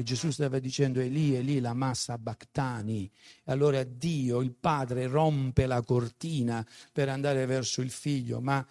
E 0.00 0.04
Gesù 0.04 0.30
stava 0.30 0.60
dicendo 0.60 1.00
Eli, 1.00 1.34
Eli, 1.34 1.58
la 1.58 1.74
massa 1.74 2.18
Bactani. 2.18 3.10
Allora 3.46 3.82
Dio, 3.82 4.42
il 4.42 4.52
Padre, 4.52 5.08
rompe 5.08 5.66
la 5.66 5.82
cortina 5.82 6.64
per 6.92 7.08
andare 7.08 7.46
verso 7.46 7.80
il 7.80 7.90
Figlio, 7.90 8.40
ma 8.40 8.64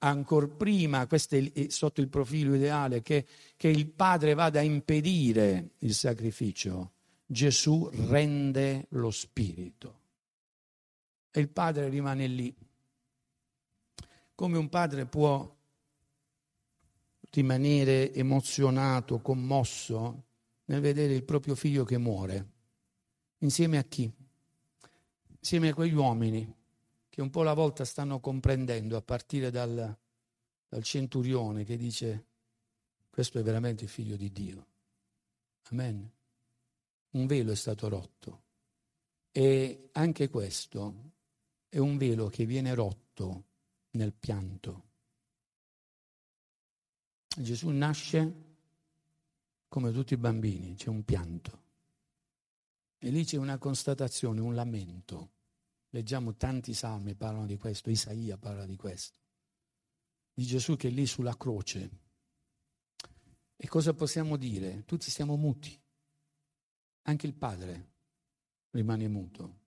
ancora 0.00 0.46
prima, 0.46 1.06
questo 1.06 1.36
è 1.36 1.68
sotto 1.70 2.02
il 2.02 2.10
profilo 2.10 2.54
ideale, 2.54 3.00
che, 3.00 3.24
che 3.56 3.68
il 3.68 3.86
Padre 3.86 4.34
vada 4.34 4.60
a 4.60 4.62
impedire 4.62 5.70
il 5.78 5.94
sacrificio, 5.94 6.92
Gesù 7.24 7.88
rende 8.06 8.84
lo 8.90 9.10
Spirito. 9.10 10.00
E 11.30 11.40
il 11.40 11.48
Padre 11.48 11.88
rimane 11.88 12.26
lì. 12.26 12.54
Come 14.34 14.58
un 14.58 14.68
padre 14.68 15.06
può 15.06 15.50
rimanere 17.30 18.12
emozionato, 18.12 19.20
commosso 19.20 20.24
nel 20.66 20.80
vedere 20.80 21.14
il 21.14 21.24
proprio 21.24 21.54
figlio 21.54 21.84
che 21.84 21.98
muore. 21.98 22.52
Insieme 23.38 23.78
a 23.78 23.84
chi? 23.84 24.10
Insieme 25.38 25.68
a 25.68 25.74
quegli 25.74 25.94
uomini 25.94 26.54
che 27.08 27.20
un 27.20 27.30
po' 27.30 27.42
alla 27.42 27.54
volta 27.54 27.84
stanno 27.84 28.18
comprendendo, 28.20 28.96
a 28.96 29.02
partire 29.02 29.50
dal, 29.50 29.96
dal 30.68 30.82
centurione 30.82 31.64
che 31.64 31.76
dice 31.76 32.26
questo 33.10 33.38
è 33.38 33.42
veramente 33.42 33.84
il 33.84 33.90
figlio 33.90 34.16
di 34.16 34.32
Dio. 34.32 34.66
Amen. 35.70 36.10
Un 37.10 37.26
velo 37.26 37.52
è 37.52 37.54
stato 37.54 37.88
rotto 37.88 38.42
e 39.30 39.90
anche 39.92 40.28
questo 40.28 41.12
è 41.68 41.78
un 41.78 41.96
velo 41.96 42.28
che 42.28 42.44
viene 42.44 42.74
rotto 42.74 43.44
nel 43.90 44.12
pianto. 44.12 44.82
Gesù 47.36 47.68
nasce 47.70 48.43
come 49.74 49.90
tutti 49.90 50.14
i 50.14 50.18
bambini, 50.18 50.76
c'è 50.76 50.88
un 50.88 51.02
pianto. 51.02 51.62
E 52.96 53.10
lì 53.10 53.24
c'è 53.24 53.38
una 53.38 53.58
constatazione, 53.58 54.40
un 54.40 54.54
lamento. 54.54 55.32
Leggiamo 55.88 56.36
tanti 56.36 56.72
salmi, 56.74 57.16
parlano 57.16 57.46
di 57.46 57.56
questo, 57.56 57.90
Isaia 57.90 58.38
parla 58.38 58.66
di 58.66 58.76
questo. 58.76 59.18
Di 60.32 60.44
Gesù 60.44 60.76
che 60.76 60.86
è 60.86 60.90
lì 60.92 61.06
sulla 61.06 61.36
croce. 61.36 61.90
E 63.56 63.66
cosa 63.66 63.94
possiamo 63.94 64.36
dire? 64.36 64.84
Tutti 64.84 65.10
siamo 65.10 65.34
muti. 65.34 65.76
Anche 67.02 67.26
il 67.26 67.34
Padre 67.34 67.94
rimane 68.70 69.08
muto. 69.08 69.58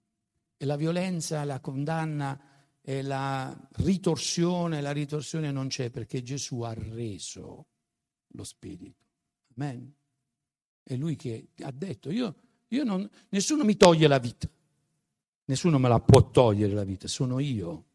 E 0.55 0.63
la 0.63 0.77
violenza, 0.77 1.43
la 1.43 1.59
condanna 1.59 2.79
e 2.79 3.01
la 3.01 3.53
ritorsione, 3.73 4.79
la 4.79 4.93
ritorsione 4.93 5.51
non 5.51 5.67
c'è 5.67 5.89
perché 5.89 6.23
Gesù 6.23 6.61
ha 6.61 6.73
reso 6.73 7.67
lo 8.27 8.45
Spirito. 8.45 9.06
Amen. 9.57 9.93
È 10.83 10.95
lui 10.95 11.15
che 11.15 11.49
ha 11.61 11.71
detto, 11.71 12.09
io, 12.09 12.35
io 12.69 12.83
non, 12.83 13.09
nessuno 13.29 13.63
mi 13.63 13.75
toglie 13.75 14.07
la 14.07 14.19
vita, 14.19 14.47
nessuno 15.45 15.79
me 15.79 15.89
la 15.89 15.99
può 15.99 16.29
togliere 16.29 16.73
la 16.73 16.83
vita, 16.83 17.07
sono 17.07 17.39
io 17.39 17.85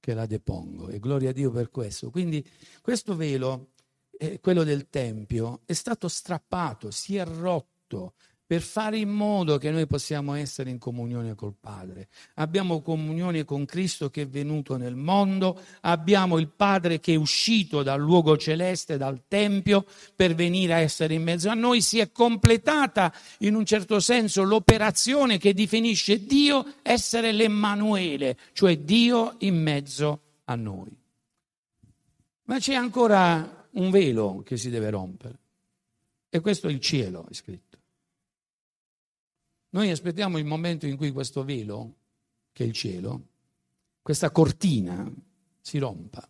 che 0.00 0.14
la 0.14 0.26
depongo 0.26 0.88
e 0.88 0.98
gloria 0.98 1.30
a 1.30 1.32
Dio 1.32 1.50
per 1.50 1.70
questo. 1.70 2.10
Quindi 2.10 2.44
questo 2.82 3.14
velo, 3.14 3.72
eh, 4.10 4.40
quello 4.40 4.64
del 4.64 4.88
Tempio, 4.88 5.60
è 5.66 5.72
stato 5.72 6.08
strappato, 6.08 6.90
si 6.90 7.16
è 7.16 7.24
rotto, 7.24 8.14
per 8.46 8.62
fare 8.62 8.96
in 8.96 9.08
modo 9.08 9.58
che 9.58 9.72
noi 9.72 9.86
possiamo 9.88 10.34
essere 10.34 10.70
in 10.70 10.78
comunione 10.78 11.34
col 11.34 11.54
Padre. 11.58 12.08
Abbiamo 12.34 12.80
comunione 12.80 13.44
con 13.44 13.64
Cristo 13.64 14.08
che 14.08 14.22
è 14.22 14.28
venuto 14.28 14.76
nel 14.76 14.94
mondo, 14.94 15.60
abbiamo 15.80 16.38
il 16.38 16.48
Padre 16.48 17.00
che 17.00 17.14
è 17.14 17.16
uscito 17.16 17.82
dal 17.82 18.00
luogo 18.00 18.36
celeste, 18.36 18.96
dal 18.96 19.22
Tempio, 19.26 19.84
per 20.14 20.36
venire 20.36 20.74
a 20.74 20.78
essere 20.78 21.14
in 21.14 21.24
mezzo 21.24 21.48
a 21.48 21.54
noi. 21.54 21.80
Si 21.80 21.98
è 21.98 22.12
completata 22.12 23.12
in 23.38 23.56
un 23.56 23.66
certo 23.66 23.98
senso 23.98 24.44
l'operazione 24.44 25.38
che 25.38 25.52
definisce 25.52 26.24
Dio 26.24 26.74
essere 26.82 27.32
l'Emmanuele, 27.32 28.36
cioè 28.52 28.78
Dio 28.78 29.34
in 29.38 29.60
mezzo 29.60 30.20
a 30.44 30.54
noi. 30.54 30.96
Ma 32.44 32.58
c'è 32.60 32.74
ancora 32.74 33.68
un 33.72 33.90
velo 33.90 34.42
che 34.44 34.56
si 34.56 34.70
deve 34.70 34.90
rompere. 34.90 35.38
E 36.28 36.40
questo 36.40 36.68
è 36.68 36.70
il 36.70 36.80
cielo, 36.80 37.26
è 37.28 37.34
scritto. 37.34 37.65
Noi 39.76 39.90
aspettiamo 39.90 40.38
il 40.38 40.46
momento 40.46 40.86
in 40.86 40.96
cui 40.96 41.10
questo 41.12 41.44
velo, 41.44 41.96
che 42.54 42.64
è 42.64 42.66
il 42.66 42.72
cielo, 42.72 43.26
questa 44.00 44.30
cortina 44.30 45.06
si 45.60 45.76
rompa. 45.76 46.26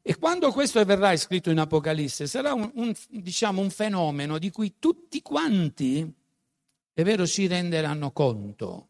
E 0.00 0.16
quando 0.16 0.50
questo 0.50 0.82
verrà 0.82 1.14
scritto 1.18 1.50
in 1.50 1.58
Apocalisse, 1.58 2.26
sarà 2.26 2.54
un, 2.54 2.70
un, 2.76 2.94
diciamo, 3.10 3.60
un 3.60 3.68
fenomeno 3.68 4.38
di 4.38 4.50
cui 4.50 4.76
tutti 4.78 5.20
quanti, 5.20 6.10
è 6.94 7.02
vero, 7.02 7.26
si 7.26 7.46
renderanno 7.46 8.12
conto. 8.12 8.88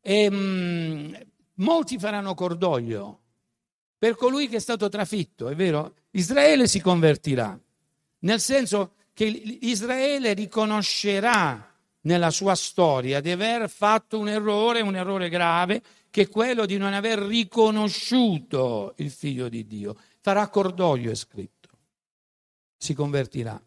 E 0.00 0.30
mh, 0.30 0.36
mm, 0.36 1.14
molti 1.54 1.98
faranno 1.98 2.34
cordoglio 2.34 3.20
per 3.98 4.14
colui 4.14 4.46
che 4.46 4.58
è 4.58 4.60
stato 4.60 4.88
trafitto, 4.88 5.48
è 5.48 5.56
vero? 5.56 5.96
Israele 6.12 6.68
si 6.68 6.80
convertirà, 6.80 7.58
nel 8.20 8.38
senso 8.38 8.92
che 9.12 9.24
Israele 9.24 10.34
riconoscerà 10.34 11.74
nella 12.06 12.30
sua 12.30 12.54
storia 12.54 13.20
di 13.20 13.30
aver 13.30 13.68
fatto 13.68 14.18
un 14.18 14.28
errore, 14.28 14.80
un 14.80 14.96
errore 14.96 15.28
grave, 15.28 15.82
che 16.08 16.22
è 16.22 16.28
quello 16.28 16.64
di 16.64 16.78
non 16.78 16.94
aver 16.94 17.18
riconosciuto 17.18 18.94
il 18.98 19.10
figlio 19.10 19.48
di 19.48 19.66
Dio. 19.66 19.96
Farà 20.20 20.48
cordoglio, 20.48 21.10
è 21.10 21.14
scritto. 21.14 21.68
Si 22.76 22.94
convertirà. 22.94 23.60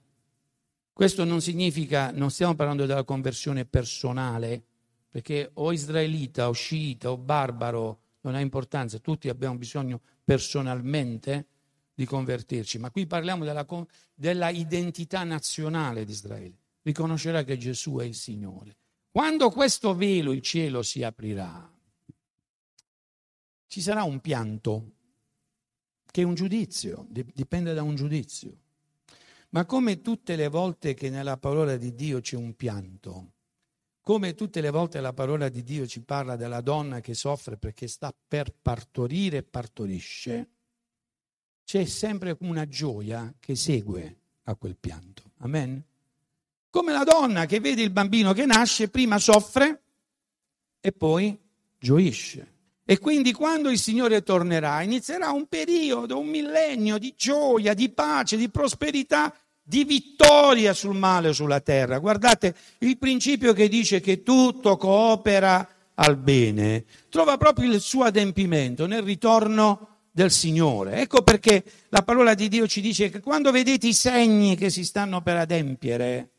Questo 0.91 1.23
non 1.23 1.41
significa, 1.41 2.11
non 2.11 2.31
stiamo 2.31 2.55
parlando 2.55 2.85
della 2.85 3.03
conversione 3.03 3.65
personale, 3.65 4.63
perché 5.09 5.51
o 5.55 5.71
israelita 5.71 6.47
o 6.47 6.53
sciita 6.53 7.11
o 7.11 7.17
barbaro 7.17 7.99
non 8.21 8.35
ha 8.35 8.39
importanza, 8.39 8.99
tutti 8.99 9.29
abbiamo 9.29 9.57
bisogno 9.57 10.01
personalmente 10.23 11.45
di 11.93 12.05
convertirci, 12.05 12.77
ma 12.79 12.91
qui 12.91 13.05
parliamo 13.05 13.43
della, 13.43 13.65
della 14.13 14.49
identità 14.49 15.23
nazionale 15.23 16.05
di 16.05 16.11
Israele 16.11 16.57
riconoscerà 16.81 17.43
che 17.43 17.57
Gesù 17.57 17.97
è 17.97 18.03
il 18.03 18.15
Signore. 18.15 18.77
Quando 19.11 19.49
questo 19.49 19.95
velo, 19.95 20.31
il 20.31 20.41
cielo, 20.41 20.81
si 20.81 21.03
aprirà, 21.03 21.71
ci 23.67 23.81
sarà 23.81 24.03
un 24.03 24.19
pianto, 24.19 24.91
che 26.05 26.21
è 26.21 26.25
un 26.25 26.35
giudizio, 26.35 27.07
dipende 27.09 27.73
da 27.73 27.83
un 27.83 27.95
giudizio. 27.95 28.57
Ma 29.49 29.65
come 29.65 30.01
tutte 30.01 30.35
le 30.35 30.47
volte 30.47 30.93
che 30.93 31.09
nella 31.09 31.37
parola 31.37 31.75
di 31.75 31.93
Dio 31.95 32.19
c'è 32.19 32.35
un 32.35 32.55
pianto, 32.55 33.33
come 34.01 34.33
tutte 34.33 34.61
le 34.61 34.69
volte 34.69 35.01
la 35.01 35.13
parola 35.13 35.49
di 35.49 35.63
Dio 35.63 35.85
ci 35.85 36.01
parla 36.01 36.35
della 36.35 36.61
donna 36.61 36.99
che 36.99 37.13
soffre 37.13 37.57
perché 37.57 37.87
sta 37.87 38.11
per 38.27 38.51
partorire 38.59 39.37
e 39.37 39.43
partorisce, 39.43 40.49
c'è 41.63 41.85
sempre 41.85 42.35
una 42.39 42.67
gioia 42.67 43.31
che 43.39 43.55
segue 43.55 44.17
a 44.43 44.55
quel 44.55 44.75
pianto. 44.77 45.33
Amen? 45.37 45.83
Come 46.69 46.91
la 46.91 47.03
donna 47.03 47.45
che 47.45 47.59
vede 47.59 47.81
il 47.81 47.89
bambino 47.89 48.33
che 48.33 48.45
nasce, 48.45 48.89
prima 48.89 49.17
soffre 49.17 49.81
e 50.79 50.91
poi 50.91 51.37
gioisce. 51.79 52.53
E 52.85 52.97
quindi 52.97 53.33
quando 53.33 53.69
il 53.69 53.77
Signore 53.77 54.23
tornerà, 54.23 54.81
inizierà 54.81 55.31
un 55.31 55.47
periodo, 55.47 56.19
un 56.19 56.27
millennio 56.27 56.97
di 56.97 57.13
gioia, 57.15 57.73
di 57.73 57.89
pace, 57.89 58.35
di 58.35 58.49
prosperità, 58.49 59.33
di 59.61 59.83
vittoria 59.83 60.73
sul 60.73 60.95
male 60.95 61.29
o 61.29 61.33
sulla 61.33 61.59
terra. 61.59 61.99
Guardate, 61.99 62.55
il 62.79 62.97
principio 62.97 63.53
che 63.53 63.67
dice 63.67 63.99
che 63.99 64.23
tutto 64.23 64.77
coopera 64.77 65.67
al 65.93 66.17
bene 66.17 66.85
trova 67.09 67.37
proprio 67.37 67.71
il 67.71 67.79
suo 67.79 68.05
adempimento 68.05 68.87
nel 68.87 69.03
ritorno 69.03 69.97
del 70.11 70.31
Signore. 70.31 71.01
Ecco 71.01 71.21
perché 71.21 71.63
la 71.89 72.01
parola 72.01 72.33
di 72.33 72.47
Dio 72.47 72.65
ci 72.67 72.81
dice 72.81 73.09
che 73.09 73.19
quando 73.19 73.51
vedete 73.51 73.87
i 73.87 73.93
segni 73.93 74.55
che 74.55 74.71
si 74.71 74.83
stanno 74.83 75.21
per 75.21 75.37
adempiere, 75.37 76.29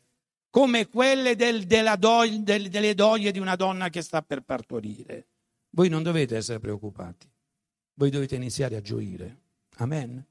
come 0.51 0.87
quelle 0.87 1.35
del, 1.35 1.65
do, 1.65 2.27
del, 2.41 2.69
delle 2.69 2.93
doglie 2.93 3.31
di 3.31 3.39
una 3.39 3.55
donna 3.55 3.89
che 3.89 4.01
sta 4.01 4.21
per 4.21 4.41
partorire. 4.41 5.27
Voi 5.71 5.87
non 5.87 6.03
dovete 6.03 6.35
essere 6.35 6.59
preoccupati, 6.59 7.27
voi 7.95 8.09
dovete 8.09 8.35
iniziare 8.35 8.75
a 8.75 8.81
gioire. 8.81 9.39
Amen. 9.77 10.23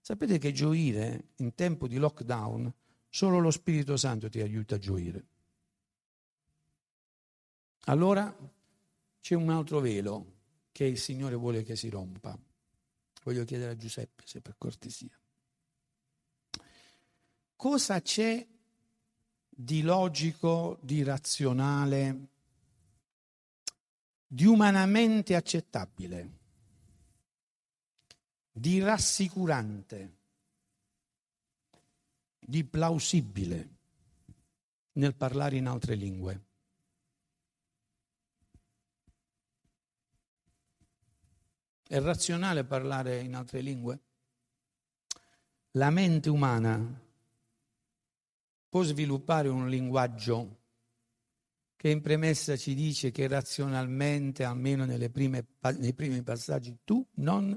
Sapete 0.00 0.38
che 0.38 0.52
gioire 0.52 1.28
in 1.36 1.54
tempo 1.54 1.86
di 1.86 1.96
lockdown, 1.96 2.72
solo 3.08 3.38
lo 3.38 3.50
Spirito 3.52 3.96
Santo 3.96 4.28
ti 4.28 4.40
aiuta 4.40 4.74
a 4.74 4.78
gioire. 4.78 5.24
Allora 7.84 8.36
c'è 9.20 9.34
un 9.34 9.48
altro 9.50 9.78
velo 9.78 10.34
che 10.72 10.84
il 10.84 10.98
Signore 10.98 11.36
vuole 11.36 11.62
che 11.62 11.76
si 11.76 11.88
rompa. 11.88 12.36
Voglio 13.22 13.44
chiedere 13.44 13.72
a 13.72 13.76
Giuseppe 13.76 14.22
se 14.26 14.40
per 14.40 14.56
cortesia. 14.58 15.16
Cosa 17.54 18.02
c'è 18.02 18.46
di 19.58 19.80
logico, 19.80 20.76
di 20.82 21.02
razionale, 21.02 22.26
di 24.26 24.44
umanamente 24.44 25.34
accettabile, 25.34 26.30
di 28.52 28.80
rassicurante, 28.80 30.16
di 32.38 32.64
plausibile 32.64 33.68
nel 34.92 35.14
parlare 35.14 35.56
in 35.56 35.66
altre 35.66 35.94
lingue. 35.94 36.44
È 41.88 41.98
razionale 41.98 42.64
parlare 42.64 43.20
in 43.20 43.34
altre 43.34 43.62
lingue? 43.62 44.00
La 45.72 45.88
mente 45.88 46.28
umana 46.28 47.04
può 48.68 48.82
sviluppare 48.82 49.48
un 49.48 49.68
linguaggio 49.68 50.64
che 51.76 51.90
in 51.90 52.00
premessa 52.00 52.56
ci 52.56 52.74
dice 52.74 53.10
che 53.10 53.28
razionalmente, 53.28 54.44
almeno 54.44 54.86
prime, 55.10 55.46
nei 55.78 55.92
primi 55.92 56.22
passaggi, 56.22 56.78
tu 56.84 57.06
non 57.16 57.56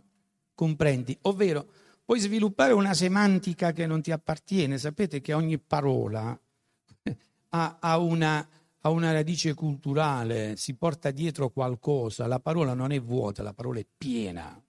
comprendi, 0.53 1.17
ovvero 1.21 1.67
puoi 2.03 2.19
sviluppare 2.19 2.73
una 2.73 2.93
semantica 2.93 3.71
che 3.71 3.85
non 3.85 4.01
ti 4.01 4.11
appartiene. 4.11 4.77
Sapete 4.77 5.21
che 5.21 5.33
ogni 5.33 5.57
parola 5.57 6.37
ha, 7.49 7.77
ha, 7.79 7.97
una, 7.97 8.47
ha 8.81 8.89
una 8.89 9.11
radice 9.11 9.53
culturale, 9.53 10.57
si 10.57 10.75
porta 10.75 11.11
dietro 11.11 11.49
qualcosa, 11.49 12.27
la 12.27 12.39
parola 12.39 12.73
non 12.73 12.91
è 12.91 12.99
vuota, 12.99 13.41
la 13.41 13.53
parola 13.53 13.79
è 13.79 13.85
piena. 13.97 14.61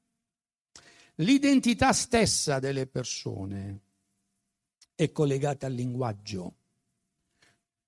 L'identità 1.16 1.92
stessa 1.92 2.60
delle 2.60 2.86
persone 2.86 3.80
è 5.00 5.12
collegata 5.12 5.66
al 5.66 5.72
linguaggio. 5.72 6.56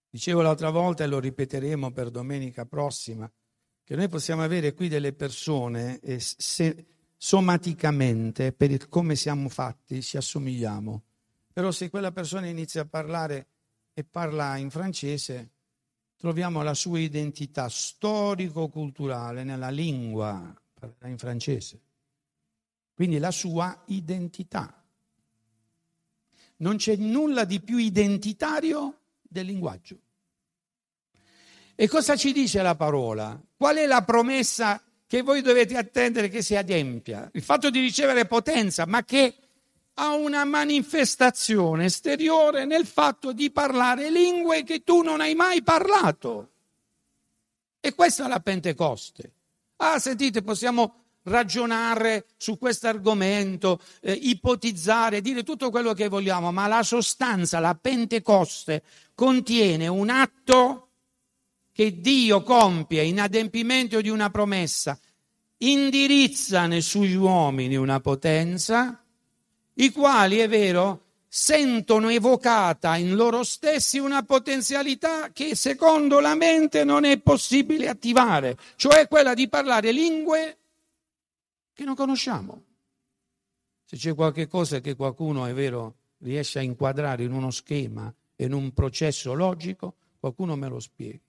Dicevo 0.08 0.40
l'altra 0.40 0.70
volta 0.70 1.04
e 1.04 1.06
lo 1.06 1.18
ripeteremo 1.18 1.92
per 1.92 2.08
domenica 2.10 2.64
prossima, 2.64 3.30
che 3.84 3.96
noi 3.96 4.08
possiamo 4.08 4.42
avere 4.42 4.72
qui 4.72 4.88
delle 4.88 5.12
persone 5.12 6.00
e 6.00 6.20
se, 6.20 6.86
somaticamente, 7.18 8.54
per 8.54 8.70
il, 8.70 8.88
come 8.88 9.14
siamo 9.14 9.50
fatti, 9.50 10.00
ci 10.00 10.16
assomigliamo. 10.16 11.02
Però 11.52 11.70
se 11.70 11.90
quella 11.90 12.12
persona 12.12 12.46
inizia 12.46 12.80
a 12.80 12.86
parlare 12.86 13.48
e 13.92 14.04
parla 14.04 14.56
in 14.56 14.70
francese, 14.70 15.50
troviamo 16.16 16.62
la 16.62 16.72
sua 16.72 16.98
identità 16.98 17.68
storico-culturale 17.68 19.44
nella 19.44 19.68
lingua, 19.68 20.58
in 21.04 21.18
francese. 21.18 21.78
Quindi 22.94 23.18
la 23.18 23.30
sua 23.30 23.82
identità. 23.88 24.82
Non 26.62 26.76
c'è 26.76 26.94
nulla 26.96 27.44
di 27.44 27.60
più 27.60 27.76
identitario 27.76 28.98
del 29.20 29.46
linguaggio. 29.46 29.98
E 31.74 31.88
cosa 31.88 32.16
ci 32.16 32.32
dice 32.32 32.62
la 32.62 32.76
parola? 32.76 33.40
Qual 33.56 33.76
è 33.76 33.86
la 33.86 34.02
promessa 34.02 34.80
che 35.06 35.22
voi 35.22 35.42
dovete 35.42 35.76
attendere 35.76 36.28
che 36.28 36.40
si 36.40 36.54
adempia? 36.54 37.28
Il 37.32 37.42
fatto 37.42 37.68
di 37.68 37.80
ricevere 37.80 38.26
potenza, 38.26 38.86
ma 38.86 39.04
che 39.04 39.34
ha 39.94 40.14
una 40.14 40.44
manifestazione 40.44 41.86
esteriore 41.86 42.64
nel 42.64 42.86
fatto 42.86 43.32
di 43.32 43.50
parlare 43.50 44.10
lingue 44.10 44.62
che 44.62 44.84
tu 44.84 45.02
non 45.02 45.20
hai 45.20 45.34
mai 45.34 45.62
parlato. 45.62 46.50
E 47.80 47.92
questa 47.94 48.26
è 48.26 48.28
la 48.28 48.40
Pentecoste. 48.40 49.32
Ah, 49.78 49.98
sentite, 49.98 50.42
possiamo 50.42 51.01
ragionare 51.25 52.27
su 52.37 52.59
questo 52.59 52.89
argomento, 52.89 53.81
eh, 54.01 54.12
ipotizzare, 54.12 55.20
dire 55.20 55.43
tutto 55.43 55.70
quello 55.70 55.93
che 55.93 56.09
vogliamo, 56.09 56.51
ma 56.53 56.66
la 56.66 56.83
sostanza, 56.83 57.59
la 57.59 57.75
Pentecoste, 57.75 58.83
contiene 59.14 59.87
un 59.87 60.11
atto 60.11 60.89
che 61.73 62.01
Dio 62.01 62.43
compie 62.43 63.05
in 63.05 63.20
adempimento 63.20 64.01
di 64.01 64.09
una 64.09 64.31
promessa, 64.31 64.99
indirizza 65.59 66.68
sugli 66.81 67.14
uomini 67.14 67.77
una 67.77 68.01
potenza, 68.01 69.03
i 69.75 69.91
quali, 69.91 70.39
è 70.39 70.49
vero, 70.49 71.05
sentono 71.29 72.11
evocata 72.11 72.97
in 72.97 73.14
loro 73.14 73.43
stessi 73.43 73.99
una 73.99 74.23
potenzialità 74.23 75.31
che 75.33 75.55
secondo 75.55 76.20
la 76.20 76.35
mente 76.35 76.85
non 76.85 77.05
è 77.05 77.18
possibile 77.20 77.89
attivare, 77.89 78.59
cioè 78.77 79.09
quella 79.09 79.33
di 79.33 79.49
parlare 79.49 79.93
lingue 79.93 80.59
che 81.83 81.85
non 81.85 81.95
conosciamo. 81.95 82.64
Se 83.85 83.97
c'è 83.97 84.14
qualche 84.14 84.47
cosa 84.47 84.80
che 84.80 84.95
qualcuno, 84.95 85.45
è 85.47 85.53
vero, 85.53 85.97
riesce 86.18 86.61
a 86.61 86.62
inquadrare 86.62 87.24
in 87.24 87.33
uno 87.33 87.51
schema, 87.51 88.12
in 88.37 88.53
un 88.53 88.72
processo 88.72 89.35
logico, 89.35 89.97
qualcuno 90.18 90.57
me 90.57 90.68
lo 90.68 90.80
spieghi. 90.80 91.20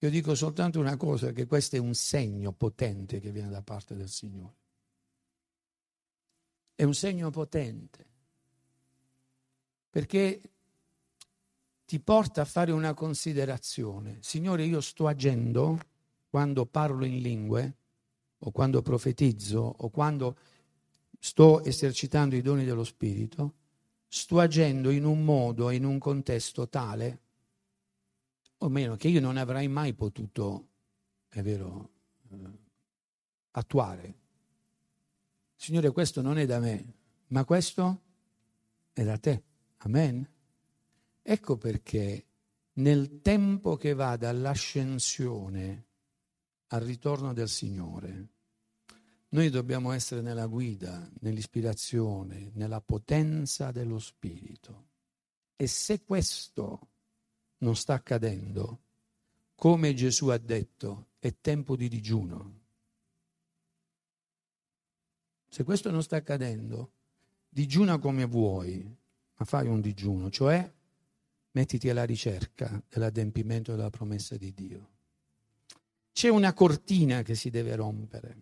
Io 0.00 0.10
dico 0.10 0.34
soltanto 0.34 0.80
una 0.80 0.96
cosa, 0.96 1.32
che 1.32 1.46
questo 1.46 1.76
è 1.76 1.78
un 1.78 1.94
segno 1.94 2.52
potente 2.52 3.20
che 3.20 3.30
viene 3.30 3.50
da 3.50 3.62
parte 3.62 3.94
del 3.94 4.08
Signore. 4.08 4.56
È 6.74 6.84
un 6.84 6.94
segno 6.94 7.30
potente, 7.30 8.06
perché 9.90 10.40
ti 11.84 11.98
porta 11.98 12.42
a 12.42 12.44
fare 12.44 12.70
una 12.70 12.94
considerazione. 12.94 14.18
Signore, 14.20 14.64
io 14.64 14.80
sto 14.80 15.08
agendo 15.08 15.78
quando 16.28 16.64
parlo 16.66 17.04
in 17.04 17.18
lingue 17.18 17.77
o 18.38 18.50
quando 18.50 18.82
profetizzo 18.82 19.60
o 19.60 19.90
quando 19.90 20.36
sto 21.18 21.62
esercitando 21.64 22.36
i 22.36 22.42
doni 22.42 22.64
dello 22.64 22.84
Spirito, 22.84 23.54
sto 24.06 24.38
agendo 24.38 24.90
in 24.90 25.04
un 25.04 25.24
modo, 25.24 25.70
in 25.70 25.84
un 25.84 25.98
contesto 25.98 26.68
tale, 26.68 27.20
o 28.58 28.68
meno, 28.68 28.96
che 28.96 29.08
io 29.08 29.20
non 29.20 29.36
avrei 29.36 29.68
mai 29.68 29.94
potuto, 29.94 30.68
è 31.28 31.42
vero, 31.42 31.90
eh, 32.30 32.36
attuare. 33.52 34.14
Signore, 35.54 35.90
questo 35.90 36.22
non 36.22 36.38
è 36.38 36.46
da 36.46 36.58
me, 36.58 36.94
ma 37.28 37.44
questo 37.44 38.00
è 38.92 39.04
da 39.04 39.18
te. 39.18 39.42
Amen. 39.78 40.28
Ecco 41.22 41.56
perché 41.56 42.24
nel 42.74 43.20
tempo 43.20 43.76
che 43.76 43.92
va 43.92 44.16
dall'ascensione 44.16 45.87
al 46.68 46.80
ritorno 46.80 47.32
del 47.32 47.48
Signore. 47.48 48.28
Noi 49.30 49.50
dobbiamo 49.50 49.92
essere 49.92 50.22
nella 50.22 50.46
guida, 50.46 51.08
nell'ispirazione, 51.20 52.50
nella 52.54 52.80
potenza 52.80 53.70
dello 53.70 53.98
Spirito. 53.98 54.86
E 55.54 55.66
se 55.66 56.02
questo 56.02 56.88
non 57.58 57.76
sta 57.76 57.94
accadendo, 57.94 58.80
come 59.54 59.92
Gesù 59.92 60.28
ha 60.28 60.38
detto, 60.38 61.08
è 61.18 61.34
tempo 61.40 61.76
di 61.76 61.88
digiuno. 61.88 62.60
Se 65.48 65.64
questo 65.64 65.90
non 65.90 66.02
sta 66.02 66.16
accadendo, 66.16 66.92
digiuna 67.48 67.98
come 67.98 68.24
vuoi, 68.24 68.96
ma 69.34 69.44
fai 69.44 69.66
un 69.66 69.80
digiuno, 69.80 70.30
cioè 70.30 70.72
mettiti 71.52 71.88
alla 71.88 72.04
ricerca 72.04 72.82
dell'adempimento 72.88 73.74
della 73.74 73.90
promessa 73.90 74.36
di 74.36 74.54
Dio. 74.54 74.96
C'è 76.18 76.28
una 76.28 76.52
cortina 76.52 77.22
che 77.22 77.36
si 77.36 77.48
deve 77.48 77.76
rompere. 77.76 78.36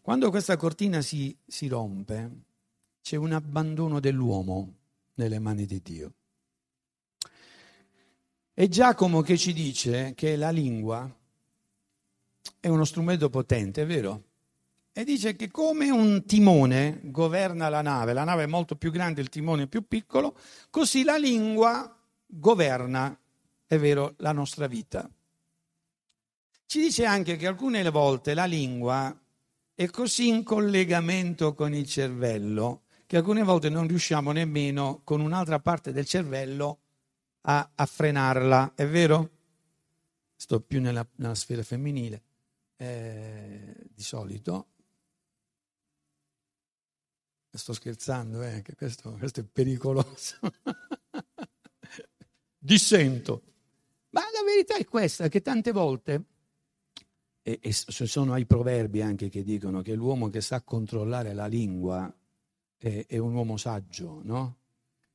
Quando 0.00 0.30
questa 0.30 0.56
cortina 0.56 1.02
si, 1.02 1.36
si 1.46 1.68
rompe, 1.68 2.30
c'è 3.02 3.16
un 3.16 3.32
abbandono 3.32 4.00
dell'uomo 4.00 4.76
nelle 5.16 5.38
mani 5.38 5.66
di 5.66 5.82
Dio. 5.82 6.14
È 8.50 8.66
Giacomo 8.66 9.20
che 9.20 9.36
ci 9.36 9.52
dice 9.52 10.14
che 10.14 10.36
la 10.36 10.48
lingua 10.48 11.06
è 12.60 12.68
uno 12.68 12.84
strumento 12.86 13.28
potente, 13.28 13.82
è 13.82 13.86
vero? 13.86 14.22
E 14.94 15.04
dice 15.04 15.36
che 15.36 15.50
come 15.50 15.90
un 15.90 16.24
timone 16.24 17.00
governa 17.02 17.68
la 17.68 17.82
nave, 17.82 18.14
la 18.14 18.24
nave 18.24 18.44
è 18.44 18.46
molto 18.46 18.74
più 18.76 18.90
grande, 18.90 19.20
il 19.20 19.28
timone 19.28 19.64
è 19.64 19.66
più 19.66 19.86
piccolo, 19.86 20.34
così 20.70 21.04
la 21.04 21.18
lingua 21.18 21.94
governa, 22.24 23.14
è 23.66 23.76
vero, 23.76 24.14
la 24.16 24.32
nostra 24.32 24.66
vita. 24.66 25.10
Ci 26.66 26.80
dice 26.80 27.04
anche 27.04 27.36
che 27.36 27.46
alcune 27.46 27.88
volte 27.90 28.34
la 28.34 28.44
lingua 28.44 29.16
è 29.74 29.86
così 29.86 30.28
in 30.28 30.42
collegamento 30.42 31.54
con 31.54 31.74
il 31.74 31.86
cervello 31.86 32.82
che 33.06 33.16
alcune 33.16 33.44
volte 33.44 33.68
non 33.68 33.86
riusciamo 33.86 34.32
nemmeno 34.32 35.00
con 35.04 35.20
un'altra 35.20 35.60
parte 35.60 35.92
del 35.92 36.06
cervello 36.06 36.80
a, 37.42 37.70
a 37.74 37.86
frenarla, 37.86 38.72
è 38.74 38.86
vero? 38.86 39.30
Sto 40.34 40.60
più 40.60 40.80
nella, 40.80 41.06
nella 41.16 41.36
sfera 41.36 41.62
femminile, 41.62 42.22
eh, 42.76 43.74
di 43.94 44.02
solito. 44.02 44.70
Sto 47.52 47.72
scherzando, 47.72 48.42
eh, 48.42 48.60
che 48.60 48.74
questo, 48.74 49.12
questo 49.12 49.40
è 49.40 49.44
pericoloso. 49.44 50.36
Dissento. 52.58 53.42
Ma 54.10 54.20
la 54.20 54.42
verità 54.44 54.76
è 54.76 54.84
questa, 54.84 55.28
che 55.28 55.40
tante 55.40 55.70
volte, 55.70 56.22
e, 57.46 57.60
e 57.62 57.72
sono 57.72 58.36
i 58.36 58.44
proverbi 58.44 59.00
anche 59.00 59.28
che 59.28 59.44
dicono 59.44 59.80
che 59.80 59.94
l'uomo 59.94 60.28
che 60.30 60.40
sa 60.40 60.62
controllare 60.62 61.32
la 61.32 61.46
lingua 61.46 62.12
è, 62.76 63.04
è 63.06 63.18
un 63.18 63.34
uomo 63.34 63.56
saggio, 63.56 64.20
no? 64.24 64.56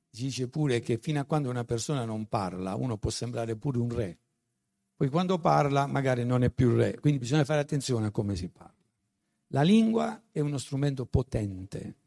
dice 0.09 0.47
pure 0.47 0.79
che 0.79 0.97
fino 0.97 1.19
a 1.19 1.25
quando 1.25 1.49
una 1.49 1.65
persona 1.65 2.05
non 2.05 2.27
parla, 2.27 2.75
uno 2.75 2.97
può 2.97 3.09
sembrare 3.09 3.57
pure 3.57 3.79
un 3.79 3.89
re. 3.89 4.17
Poi 4.95 5.09
quando 5.09 5.39
parla 5.39 5.87
magari 5.87 6.23
non 6.23 6.43
è 6.43 6.49
più 6.49 6.73
re, 6.73 6.97
quindi 7.01 7.19
bisogna 7.19 7.43
fare 7.43 7.59
attenzione 7.59 8.07
a 8.07 8.11
come 8.11 8.37
si 8.37 8.47
parla. 8.47 8.75
La 9.47 9.63
lingua 9.63 10.23
è 10.31 10.39
uno 10.39 10.57
strumento 10.57 11.05
potente. 11.05 11.97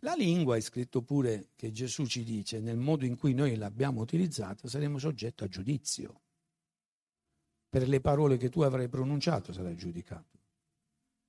La 0.00 0.14
lingua 0.14 0.54
è 0.56 0.60
scritto 0.60 1.02
pure 1.02 1.48
che 1.56 1.72
Gesù 1.72 2.06
ci 2.06 2.22
dice, 2.22 2.60
nel 2.60 2.76
modo 2.76 3.04
in 3.04 3.16
cui 3.16 3.34
noi 3.34 3.56
l'abbiamo 3.56 4.02
utilizzata 4.02 4.68
saremo 4.68 4.98
soggetto 4.98 5.42
a 5.42 5.48
giudizio. 5.48 6.20
Per 7.68 7.86
le 7.86 8.00
parole 8.00 8.36
che 8.36 8.48
tu 8.48 8.62
avrai 8.62 8.88
pronunciato 8.88 9.52
sarai 9.52 9.76
giudicato. 9.76 10.38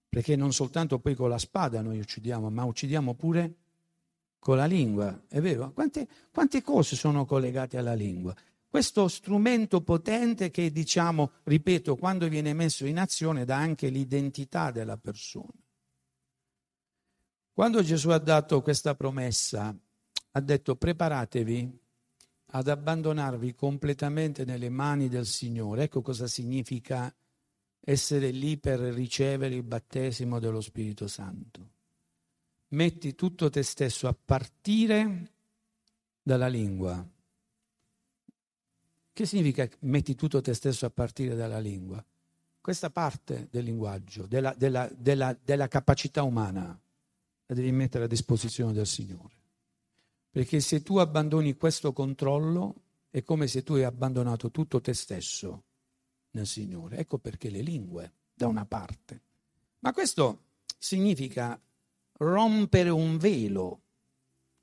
Perché 0.07 0.35
non 0.35 0.53
soltanto 0.53 0.99
poi 0.99 1.13
con 1.15 1.29
la 1.29 1.37
spada 1.37 1.81
noi 1.81 1.99
uccidiamo, 1.99 2.49
ma 2.49 2.63
uccidiamo 2.63 3.13
pure 3.13 3.55
con 4.39 4.55
la 4.57 4.65
lingua, 4.65 5.21
è 5.27 5.41
vero? 5.41 5.71
Quante, 5.73 6.07
quante 6.31 6.61
cose 6.61 6.95
sono 6.95 7.25
collegate 7.25 7.77
alla 7.77 7.93
lingua? 7.93 8.33
Questo 8.67 9.07
strumento 9.07 9.81
potente 9.81 10.51
che, 10.51 10.71
diciamo, 10.71 11.31
ripeto, 11.43 11.95
quando 11.95 12.27
viene 12.27 12.53
messo 12.53 12.85
in 12.85 12.99
azione 12.99 13.43
dà 13.43 13.57
anche 13.57 13.89
l'identità 13.89 14.71
della 14.71 14.97
persona. 14.97 15.51
Quando 17.51 17.83
Gesù 17.83 18.09
ha 18.09 18.19
dato 18.19 18.61
questa 18.61 18.95
promessa, 18.95 19.75
ha 20.31 20.39
detto 20.39 20.75
preparatevi 20.75 21.79
ad 22.51 22.67
abbandonarvi 22.67 23.53
completamente 23.55 24.45
nelle 24.45 24.69
mani 24.69 25.07
del 25.07 25.25
Signore. 25.25 25.83
Ecco 25.83 26.01
cosa 26.01 26.27
significa 26.27 27.13
essere 27.79 28.31
lì 28.31 28.57
per 28.57 28.79
ricevere 28.79 29.55
il 29.55 29.63
battesimo 29.63 30.39
dello 30.39 30.61
Spirito 30.61 31.07
Santo 31.07 31.77
metti 32.69 33.15
tutto 33.15 33.49
te 33.49 33.63
stesso 33.63 34.07
a 34.07 34.13
partire 34.13 35.31
dalla 36.21 36.47
lingua. 36.47 37.07
Che 39.11 39.25
significa 39.25 39.67
metti 39.79 40.15
tutto 40.15 40.41
te 40.41 40.53
stesso 40.53 40.85
a 40.85 40.89
partire 40.89 41.35
dalla 41.35 41.59
lingua? 41.59 42.03
Questa 42.61 42.89
parte 42.89 43.47
del 43.49 43.63
linguaggio, 43.63 44.27
della, 44.27 44.53
della, 44.53 44.89
della, 44.95 45.37
della 45.41 45.67
capacità 45.67 46.23
umana, 46.23 46.79
la 47.45 47.55
devi 47.55 47.71
mettere 47.71 48.03
a 48.03 48.07
disposizione 48.07 48.73
del 48.73 48.85
Signore. 48.85 49.37
Perché 50.31 50.59
se 50.59 50.83
tu 50.83 50.97
abbandoni 50.97 51.55
questo 51.55 51.91
controllo, 51.91 52.75
è 53.09 53.23
come 53.23 53.47
se 53.47 53.63
tu 53.63 53.73
hai 53.73 53.83
abbandonato 53.83 54.51
tutto 54.51 54.79
te 54.79 54.93
stesso 54.93 55.63
nel 56.31 56.45
Signore. 56.45 56.97
Ecco 56.97 57.17
perché 57.17 57.49
le 57.49 57.61
lingue, 57.61 58.13
da 58.33 58.47
una 58.47 58.65
parte. 58.65 59.21
Ma 59.79 59.91
questo 59.91 60.43
significa 60.77 61.59
rompere 62.13 62.89
un 62.89 63.17
velo. 63.17 63.81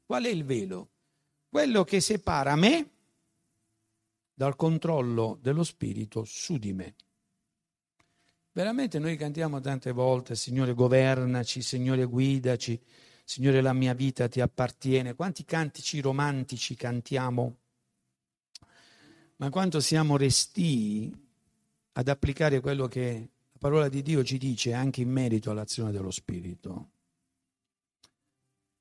Qual 0.04 0.24
è 0.24 0.28
il 0.28 0.44
velo? 0.44 0.90
Quello 1.48 1.84
che 1.84 2.00
separa 2.00 2.54
me 2.54 2.90
dal 4.32 4.54
controllo 4.54 5.38
dello 5.40 5.64
Spirito 5.64 6.24
su 6.24 6.58
di 6.58 6.72
me. 6.72 6.94
Veramente 8.52 8.98
noi 8.98 9.16
cantiamo 9.16 9.60
tante 9.60 9.92
volte, 9.92 10.34
Signore 10.34 10.74
governaci, 10.74 11.60
Signore 11.60 12.04
guidaci, 12.04 12.80
Signore 13.28 13.60
la 13.60 13.72
mia 13.72 13.92
vita 13.92 14.28
ti 14.28 14.40
appartiene. 14.40 15.16
Quanti 15.16 15.44
cantici 15.44 16.00
romantici 16.00 16.76
cantiamo? 16.76 17.56
Ma 19.38 19.50
quanto 19.50 19.80
siamo 19.80 20.16
restii 20.16 21.12
ad 21.94 22.06
applicare 22.06 22.60
quello 22.60 22.86
che 22.86 23.28
la 23.50 23.58
parola 23.58 23.88
di 23.88 24.02
Dio 24.02 24.22
ci 24.22 24.38
dice 24.38 24.74
anche 24.74 25.00
in 25.00 25.10
merito 25.10 25.50
all'azione 25.50 25.90
dello 25.90 26.12
Spirito? 26.12 26.90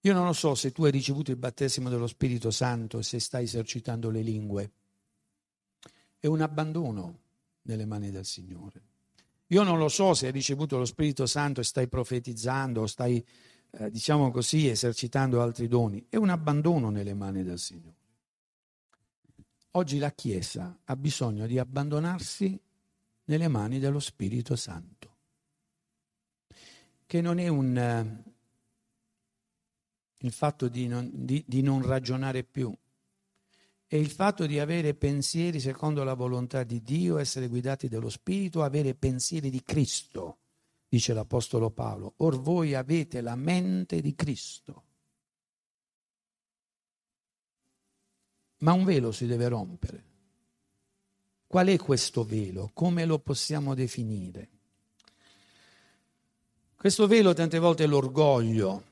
Io 0.02 0.14
non 0.14 0.26
lo 0.26 0.34
so 0.34 0.54
se 0.54 0.72
tu 0.72 0.86
hai 0.86 0.92
ricevuto 0.92 1.32
il 1.32 1.38
battesimo 1.38 1.90
dello 1.90 2.06
Spirito 2.06 2.52
Santo 2.52 3.00
e 3.00 3.04
se 3.04 3.20
stai 3.20 3.46
esercitando 3.46 4.12
le 4.12 4.22
lingue. 4.22 4.72
È 6.20 6.28
un 6.28 6.42
abbandono 6.42 7.20
nelle 7.64 7.86
mani 7.86 8.12
del 8.12 8.26
Signore. 8.26 8.84
Io 9.48 9.64
non 9.64 9.80
lo 9.80 9.90
so 9.90 10.14
se 10.14 10.28
hai 10.28 10.32
ricevuto 10.32 10.78
lo 10.78 10.86
Spirito 10.86 11.26
Santo 11.26 11.62
e 11.62 11.64
stai 11.64 11.88
profetizzando 11.88 12.82
o 12.82 12.86
stai, 12.86 13.26
eh, 13.78 13.92
diciamo 13.92 14.32
così, 14.32 14.68
esercitando 14.68 15.42
altri 15.42 15.68
doni. 15.68 16.06
È 16.10 16.16
un 16.16 16.30
abbandono 16.30 16.90
nelle 16.90 17.14
mani 17.14 17.44
del 17.44 17.60
Signore. 17.60 17.94
Oggi 19.72 19.98
la 19.98 20.12
Chiesa 20.12 20.80
ha 20.86 20.96
bisogno 20.96 21.46
di 21.48 21.60
abbandonarsi 21.60 22.58
nelle 23.26 23.48
mani 23.50 23.80
dello 23.80 24.00
Spirito 24.00 24.56
Santo, 24.56 25.16
che 27.06 27.22
non 27.22 27.40
è 27.40 27.48
un 27.48 28.24
il 30.20 30.32
fatto 30.32 30.70
di 30.70 30.88
non, 30.88 31.12
di, 31.14 31.44
di 31.46 31.62
non 31.62 31.86
ragionare 31.86 32.44
più, 32.44 32.74
è 33.86 33.96
il 33.96 34.10
fatto 34.10 34.46
di 34.46 34.60
avere 34.60 34.96
pensieri 34.96 35.60
secondo 35.60 36.04
la 36.04 36.16
volontà 36.16 36.64
di 36.64 36.82
Dio, 36.82 37.18
essere 37.18 37.48
guidati 37.48 37.88
dallo 37.88 38.10
Spirito, 38.10 38.64
avere 38.64 38.96
pensieri 38.96 39.50
di 39.50 39.62
Cristo, 39.62 40.38
dice 40.88 41.14
l'Apostolo 41.14 41.70
Paolo. 41.72 42.14
Or 42.18 42.40
voi 42.40 42.74
avete 42.74 43.22
la 43.22 43.36
mente 43.36 44.02
di 44.02 44.16
Cristo. 44.16 44.84
Ma 48.60 48.74
un 48.74 48.84
velo 48.84 49.12
si 49.12 49.26
deve 49.28 49.48
rompere. 49.48 50.04
Qual 51.48 51.68
è 51.68 51.78
questo 51.78 52.24
velo? 52.24 52.72
Come 52.74 53.06
lo 53.06 53.20
possiamo 53.20 53.76
definire? 53.76 54.50
Questo 56.76 57.08
velo 57.08 57.34
tante 57.34 57.58
volte 57.58 57.86
è 57.86 57.88
l'orgoglio, 57.88 58.84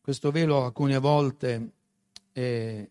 questo 0.00 0.30
velo 0.30 0.64
alcune 0.64 0.98
volte 0.98 1.72
è 2.32 2.88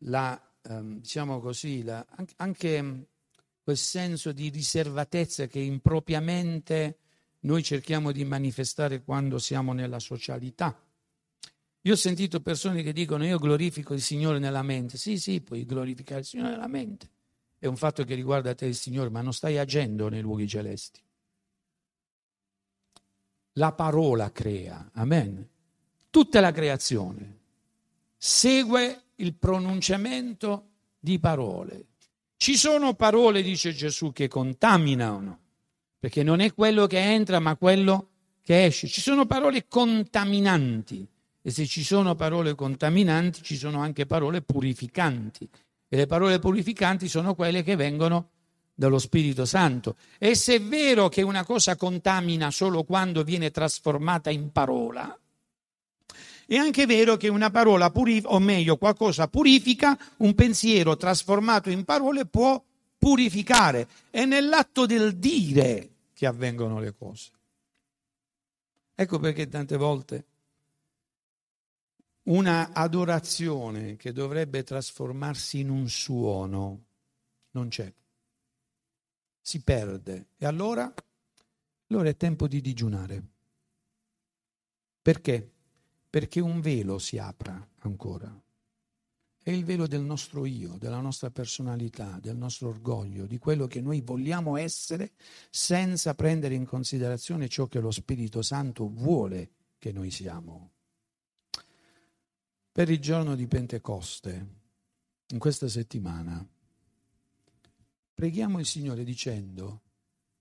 la, 0.00 0.52
ehm, 0.62 1.00
diciamo 1.00 1.40
così, 1.40 1.82
la, 1.82 2.04
anche 2.36 3.06
quel 3.62 3.76
senso 3.76 4.32
di 4.32 4.48
riservatezza 4.48 5.46
che 5.46 5.60
impropriamente 5.60 6.98
noi 7.42 7.62
cerchiamo 7.62 8.12
di 8.12 8.24
manifestare 8.24 9.02
quando 9.02 9.38
siamo 9.38 9.72
nella 9.72 9.98
socialità. 9.98 10.76
Io 11.84 11.92
ho 11.92 11.96
sentito 11.96 12.40
persone 12.40 12.82
che 12.82 12.92
dicono 12.92 13.24
io 13.24 13.38
glorifico 13.38 13.94
il 13.94 14.02
Signore 14.02 14.38
nella 14.38 14.62
mente. 14.62 14.96
Sì, 14.96 15.18
sì, 15.18 15.40
puoi 15.40 15.64
glorificare 15.64 16.20
il 16.20 16.26
Signore 16.26 16.50
nella 16.50 16.68
mente. 16.68 17.10
È 17.58 17.66
un 17.66 17.76
fatto 17.76 18.04
che 18.04 18.14
riguarda 18.14 18.54
te 18.54 18.66
il 18.66 18.74
Signore, 18.74 19.10
ma 19.10 19.20
non 19.20 19.32
stai 19.32 19.58
agendo 19.58 20.08
nei 20.08 20.20
luoghi 20.20 20.48
celesti. 20.48 21.00
La 23.54 23.72
parola 23.72 24.30
crea, 24.32 24.90
amen 24.94 25.48
tutta 26.12 26.40
la 26.40 26.52
creazione 26.52 27.40
segue 28.18 29.02
il 29.16 29.34
pronunciamento 29.34 30.68
di 31.00 31.18
parole. 31.18 31.86
Ci 32.36 32.56
sono 32.56 32.94
parole, 32.94 33.42
dice 33.42 33.72
Gesù, 33.72 34.12
che 34.12 34.28
contaminano, 34.28 35.40
perché 36.02 36.24
non 36.24 36.40
è 36.40 36.52
quello 36.52 36.88
che 36.88 36.98
entra, 36.98 37.38
ma 37.38 37.54
quello 37.54 38.08
che 38.42 38.64
esce. 38.64 38.88
Ci 38.88 39.00
sono 39.00 39.24
parole 39.24 39.66
contaminanti 39.68 41.06
e 41.40 41.50
se 41.52 41.64
ci 41.64 41.84
sono 41.84 42.16
parole 42.16 42.56
contaminanti 42.56 43.40
ci 43.44 43.54
sono 43.56 43.78
anche 43.78 44.04
parole 44.04 44.42
purificanti 44.42 45.48
e 45.88 45.96
le 45.96 46.06
parole 46.06 46.40
purificanti 46.40 47.06
sono 47.06 47.36
quelle 47.36 47.62
che 47.62 47.76
vengono 47.76 48.30
dallo 48.74 48.98
Spirito 48.98 49.44
Santo. 49.44 49.94
E 50.18 50.34
se 50.34 50.56
è 50.56 50.60
vero 50.60 51.08
che 51.08 51.22
una 51.22 51.44
cosa 51.44 51.76
contamina 51.76 52.50
solo 52.50 52.82
quando 52.82 53.22
viene 53.22 53.52
trasformata 53.52 54.28
in 54.28 54.50
parola, 54.50 55.16
È 56.44 56.56
anche 56.56 56.84
vero 56.84 57.16
che 57.16 57.28
una 57.28 57.50
parola 57.50 57.92
purifica, 57.92 58.30
o 58.30 58.40
meglio, 58.40 58.76
qualcosa 58.76 59.28
purifica, 59.28 59.96
un 60.16 60.34
pensiero 60.34 60.96
trasformato 60.96 61.70
in 61.70 61.84
parole 61.84 62.26
può 62.26 62.60
purificare. 62.98 63.86
È 64.10 64.24
nell'atto 64.24 64.84
del 64.84 65.16
dire 65.16 65.91
che 66.22 66.28
avvengono 66.28 66.78
le 66.78 66.94
cose. 66.94 67.32
Ecco 68.94 69.18
perché 69.18 69.48
tante 69.48 69.76
volte 69.76 70.26
una 72.24 72.72
adorazione 72.72 73.96
che 73.96 74.12
dovrebbe 74.12 74.62
trasformarsi 74.62 75.58
in 75.58 75.68
un 75.68 75.88
suono 75.88 76.84
non 77.50 77.66
c'è. 77.66 77.92
Si 79.40 79.64
perde. 79.64 80.28
E 80.38 80.46
allora? 80.46 80.94
Allora 81.88 82.08
è 82.08 82.16
tempo 82.16 82.46
di 82.46 82.60
digiunare. 82.60 83.22
Perché? 85.02 85.50
Perché 86.08 86.38
un 86.38 86.60
velo 86.60 87.00
si 87.00 87.18
apra 87.18 87.68
ancora. 87.78 88.41
È 89.44 89.50
il 89.50 89.64
velo 89.64 89.88
del 89.88 90.02
nostro 90.02 90.46
io, 90.46 90.76
della 90.78 91.00
nostra 91.00 91.30
personalità, 91.32 92.20
del 92.20 92.36
nostro 92.36 92.68
orgoglio, 92.68 93.26
di 93.26 93.38
quello 93.38 93.66
che 93.66 93.80
noi 93.80 94.00
vogliamo 94.00 94.56
essere 94.56 95.14
senza 95.50 96.14
prendere 96.14 96.54
in 96.54 96.64
considerazione 96.64 97.48
ciò 97.48 97.66
che 97.66 97.80
lo 97.80 97.90
Spirito 97.90 98.40
Santo 98.40 98.88
vuole 98.88 99.50
che 99.78 99.90
noi 99.90 100.12
siamo. 100.12 100.70
Per 102.70 102.88
il 102.88 103.00
giorno 103.00 103.34
di 103.34 103.48
Pentecoste, 103.48 104.46
in 105.26 105.38
questa 105.40 105.66
settimana, 105.66 106.46
preghiamo 108.14 108.60
il 108.60 108.66
Signore 108.66 109.02
dicendo, 109.02 109.82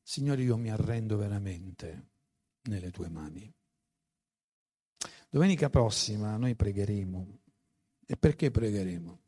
Signore 0.04 0.44
io 0.44 0.58
mi 0.58 0.70
arrendo 0.70 1.18
veramente 1.18 2.10
nelle 2.64 2.92
tue 2.92 3.10
mani. 3.10 3.52
Domenica 5.28 5.72
prossima 5.72 6.38
noi 6.38 6.56
pregheremo. 6.56 7.41
E 8.12 8.18
perché 8.18 8.52
pregheremo? 8.52 9.20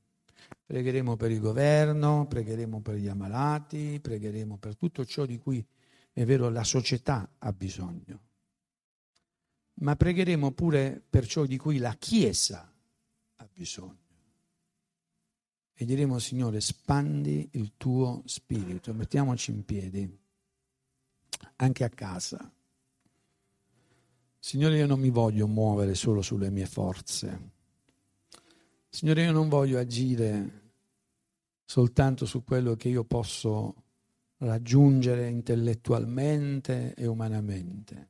Pregheremo 0.65 1.15
per 1.15 1.31
il 1.31 1.39
governo, 1.39 2.27
pregheremo 2.27 2.81
per 2.81 2.95
gli 2.95 3.07
ammalati, 3.07 3.97
pregheremo 4.01 4.57
per 4.57 4.75
tutto 4.75 5.05
ciò 5.05 5.25
di 5.25 5.37
cui 5.37 5.65
è 6.11 6.25
vero 6.25 6.49
la 6.49 6.65
società 6.65 7.35
ha 7.37 7.53
bisogno. 7.53 8.19
Ma 9.75 9.95
pregheremo 9.95 10.51
pure 10.51 11.01
per 11.09 11.25
ciò 11.25 11.45
di 11.45 11.55
cui 11.55 11.77
la 11.77 11.93
Chiesa 11.93 12.69
ha 13.37 13.49
bisogno. 13.53 14.01
E 15.73 15.85
diremo, 15.85 16.19
Signore, 16.19 16.59
spandi 16.59 17.51
il 17.53 17.77
tuo 17.77 18.21
spirito. 18.25 18.93
Mettiamoci 18.93 19.51
in 19.51 19.63
piedi, 19.63 20.19
anche 21.55 21.83
a 21.85 21.89
casa. 21.89 22.53
Signore, 24.39 24.75
io 24.75 24.87
non 24.87 24.99
mi 24.99 25.09
voglio 25.09 25.47
muovere 25.47 25.95
solo 25.95 26.21
sulle 26.21 26.49
mie 26.49 26.65
forze. 26.65 27.51
Signore, 28.95 29.23
io 29.23 29.31
non 29.31 29.49
voglio 29.49 29.79
agire 29.79 30.61
soltanto 31.65 32.27
su 32.27 32.43
quello 32.43 32.75
che 32.75 32.89
io 32.89 33.03
posso 33.03 33.73
raggiungere 34.37 35.27
intellettualmente 35.29 36.93
e 36.93 37.07
umanamente. 37.07 38.09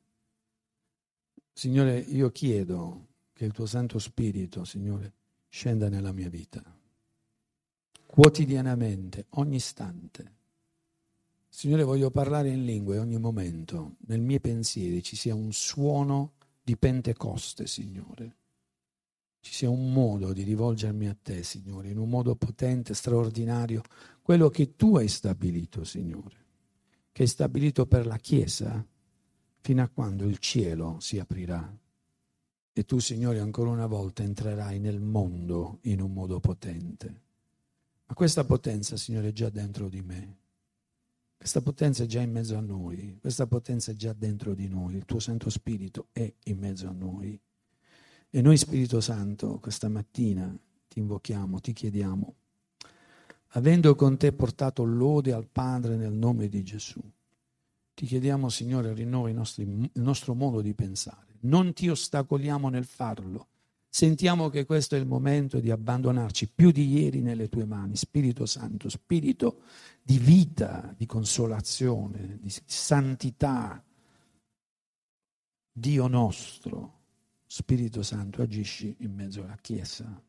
Signore, 1.54 1.96
io 1.96 2.30
chiedo 2.30 3.06
che 3.32 3.46
il 3.46 3.52
tuo 3.52 3.64
Santo 3.64 3.98
Spirito, 3.98 4.66
Signore, 4.66 5.14
scenda 5.48 5.88
nella 5.88 6.12
mia 6.12 6.28
vita, 6.28 6.62
quotidianamente, 8.04 9.24
ogni 9.30 9.56
istante. 9.56 10.32
Signore, 11.48 11.82
voglio 11.82 12.10
parlare 12.10 12.50
in 12.50 12.62
lingue 12.62 12.98
ogni 12.98 13.18
momento, 13.18 13.96
nel 14.00 14.20
miei 14.20 14.38
pensieri 14.38 15.02
ci 15.02 15.16
sia 15.16 15.34
un 15.34 15.50
suono 15.50 16.34
di 16.62 16.76
Pentecoste, 16.76 17.66
Signore. 17.66 18.36
Ci 19.44 19.52
sia 19.52 19.68
un 19.68 19.92
modo 19.92 20.32
di 20.32 20.42
rivolgermi 20.42 21.06
a 21.06 21.14
te, 21.20 21.42
Signore, 21.42 21.90
in 21.90 21.98
un 21.98 22.08
modo 22.08 22.34
potente, 22.34 22.94
straordinario, 22.94 23.82
quello 24.22 24.48
che 24.48 24.74
tu 24.74 24.96
hai 24.96 25.06
stabilito, 25.06 25.84
Signore, 25.84 26.36
che 27.12 27.24
hai 27.24 27.28
stabilito 27.28 27.84
per 27.84 28.06
la 28.06 28.16
Chiesa 28.16 28.82
fino 29.60 29.82
a 29.82 29.88
quando 29.88 30.24
il 30.24 30.38
cielo 30.38 30.96
si 30.98 31.18
aprirà. 31.18 31.78
E 32.72 32.84
tu, 32.86 32.98
Signore, 33.00 33.38
ancora 33.38 33.68
una 33.68 33.84
volta 33.84 34.22
entrerai 34.22 34.78
nel 34.78 34.98
mondo 34.98 35.80
in 35.82 36.00
un 36.00 36.14
modo 36.14 36.40
potente. 36.40 37.22
Ma 38.06 38.14
questa 38.14 38.44
potenza, 38.44 38.96
Signore, 38.96 39.28
è 39.28 39.32
già 39.32 39.50
dentro 39.50 39.90
di 39.90 40.00
me. 40.00 40.38
Questa 41.36 41.60
potenza 41.60 42.04
è 42.04 42.06
già 42.06 42.22
in 42.22 42.32
mezzo 42.32 42.56
a 42.56 42.60
noi, 42.60 43.18
questa 43.20 43.46
potenza 43.46 43.92
è 43.92 43.94
già 43.94 44.14
dentro 44.14 44.54
di 44.54 44.68
noi, 44.68 44.94
il 44.94 45.04
tuo 45.04 45.18
Santo 45.18 45.50
Spirito 45.50 46.08
è 46.12 46.32
in 46.44 46.58
mezzo 46.58 46.88
a 46.88 46.92
noi. 46.92 47.38
E 48.34 48.42
noi 48.42 48.56
Spirito 48.56 49.00
Santo 49.00 49.60
questa 49.60 49.88
mattina 49.88 50.52
ti 50.88 50.98
invochiamo, 50.98 51.60
ti 51.60 51.72
chiediamo, 51.72 52.34
avendo 53.50 53.94
con 53.94 54.16
te 54.16 54.32
portato 54.32 54.82
lode 54.82 55.32
al 55.32 55.46
Padre 55.46 55.94
nel 55.94 56.14
nome 56.14 56.48
di 56.48 56.64
Gesù, 56.64 56.98
ti 57.94 58.06
chiediamo 58.06 58.48
Signore 58.48 58.92
rinnovi 58.92 59.30
il 59.30 60.02
nostro 60.02 60.34
modo 60.34 60.60
di 60.62 60.74
pensare, 60.74 61.36
non 61.42 61.72
ti 61.74 61.88
ostacoliamo 61.88 62.68
nel 62.68 62.86
farlo, 62.86 63.46
Sentiamo 63.88 64.48
che 64.48 64.64
questo 64.64 64.96
è 64.96 64.98
il 64.98 65.06
momento 65.06 65.60
di 65.60 65.70
abbandonarci 65.70 66.48
più 66.48 66.72
di 66.72 66.88
ieri 66.88 67.20
nelle 67.20 67.48
tue 67.48 67.64
mani, 67.64 67.94
Spirito 67.94 68.44
Santo, 68.44 68.88
Spirito 68.88 69.60
di 70.02 70.18
vita, 70.18 70.92
di 70.96 71.06
consolazione, 71.06 72.38
di 72.40 72.52
santità. 72.64 73.80
Dio 75.70 76.06
nostro, 76.08 76.93
Spirito 77.54 78.02
Santo, 78.02 78.42
agisci 78.42 78.96
in 78.98 79.14
mezzo 79.14 79.44
alla 79.44 79.54
Chiesa. 79.54 80.20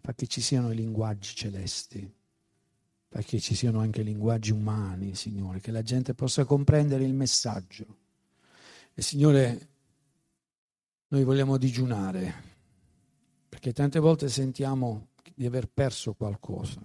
Fa 0.00 0.14
che 0.14 0.26
ci 0.26 0.40
siano 0.40 0.72
i 0.72 0.74
linguaggi 0.74 1.32
celesti, 1.32 2.12
fa 3.06 3.22
che 3.22 3.38
ci 3.38 3.54
siano 3.54 3.78
anche 3.78 4.00
i 4.00 4.04
linguaggi 4.04 4.50
umani, 4.50 5.14
Signore, 5.14 5.60
che 5.60 5.70
la 5.70 5.82
gente 5.82 6.12
possa 6.14 6.44
comprendere 6.44 7.04
il 7.04 7.14
messaggio. 7.14 7.98
E 8.92 9.00
Signore, 9.00 9.68
noi 11.06 11.22
vogliamo 11.22 11.56
digiunare, 11.56 12.34
perché 13.48 13.72
tante 13.72 14.00
volte 14.00 14.28
sentiamo 14.28 15.10
di 15.36 15.46
aver 15.46 15.68
perso 15.68 16.14
qualcosa. 16.14 16.82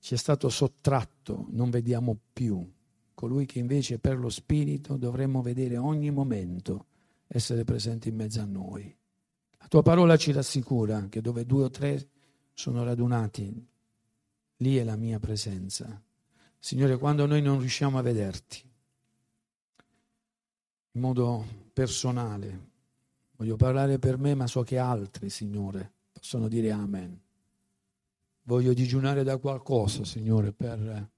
Ci 0.00 0.14
è 0.14 0.16
stato 0.16 0.48
sottratto, 0.48 1.46
non 1.50 1.70
vediamo 1.70 2.18
più. 2.32 2.68
Colui 3.20 3.44
che 3.44 3.58
invece 3.58 3.98
per 3.98 4.16
lo 4.16 4.30
Spirito 4.30 4.96
dovremmo 4.96 5.42
vedere 5.42 5.76
ogni 5.76 6.10
momento 6.10 6.86
essere 7.26 7.64
presente 7.64 8.08
in 8.08 8.16
mezzo 8.16 8.40
a 8.40 8.46
noi. 8.46 8.96
La 9.58 9.68
tua 9.68 9.82
parola 9.82 10.16
ci 10.16 10.32
rassicura 10.32 11.06
che 11.10 11.20
dove 11.20 11.44
due 11.44 11.64
o 11.64 11.68
tre 11.68 12.08
sono 12.54 12.82
radunati, 12.82 13.68
lì 14.56 14.76
è 14.78 14.84
la 14.84 14.96
mia 14.96 15.18
presenza. 15.18 16.02
Signore, 16.58 16.96
quando 16.96 17.26
noi 17.26 17.42
non 17.42 17.58
riusciamo 17.58 17.98
a 17.98 18.00
vederti, 18.00 18.62
in 20.92 21.00
modo 21.02 21.44
personale. 21.74 22.68
Voglio 23.36 23.56
parlare 23.56 23.98
per 23.98 24.16
me, 24.16 24.34
ma 24.34 24.46
so 24.46 24.62
che 24.62 24.78
altri, 24.78 25.28
Signore, 25.28 25.92
possono 26.10 26.48
dire 26.48 26.70
Amen. 26.70 27.20
Voglio 28.44 28.72
digiunare 28.72 29.24
da 29.24 29.36
qualcosa, 29.36 30.06
Signore, 30.06 30.52
per 30.52 31.10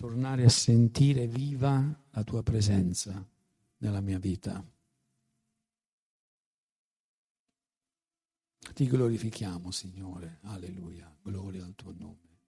tornare 0.00 0.46
a 0.46 0.48
sentire 0.48 1.26
viva 1.26 1.94
la 2.12 2.24
tua 2.24 2.42
presenza 2.42 3.22
nella 3.76 4.00
mia 4.00 4.18
vita. 4.18 4.64
Ti 8.72 8.86
glorifichiamo, 8.86 9.70
Signore. 9.70 10.38
Alleluia. 10.44 11.14
Gloria 11.20 11.66
al 11.66 11.74
tuo 11.74 11.92
nome. 11.94 12.38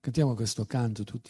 Cantiamo 0.00 0.34
questo 0.34 0.64
canto 0.64 1.04
tutti 1.04 1.24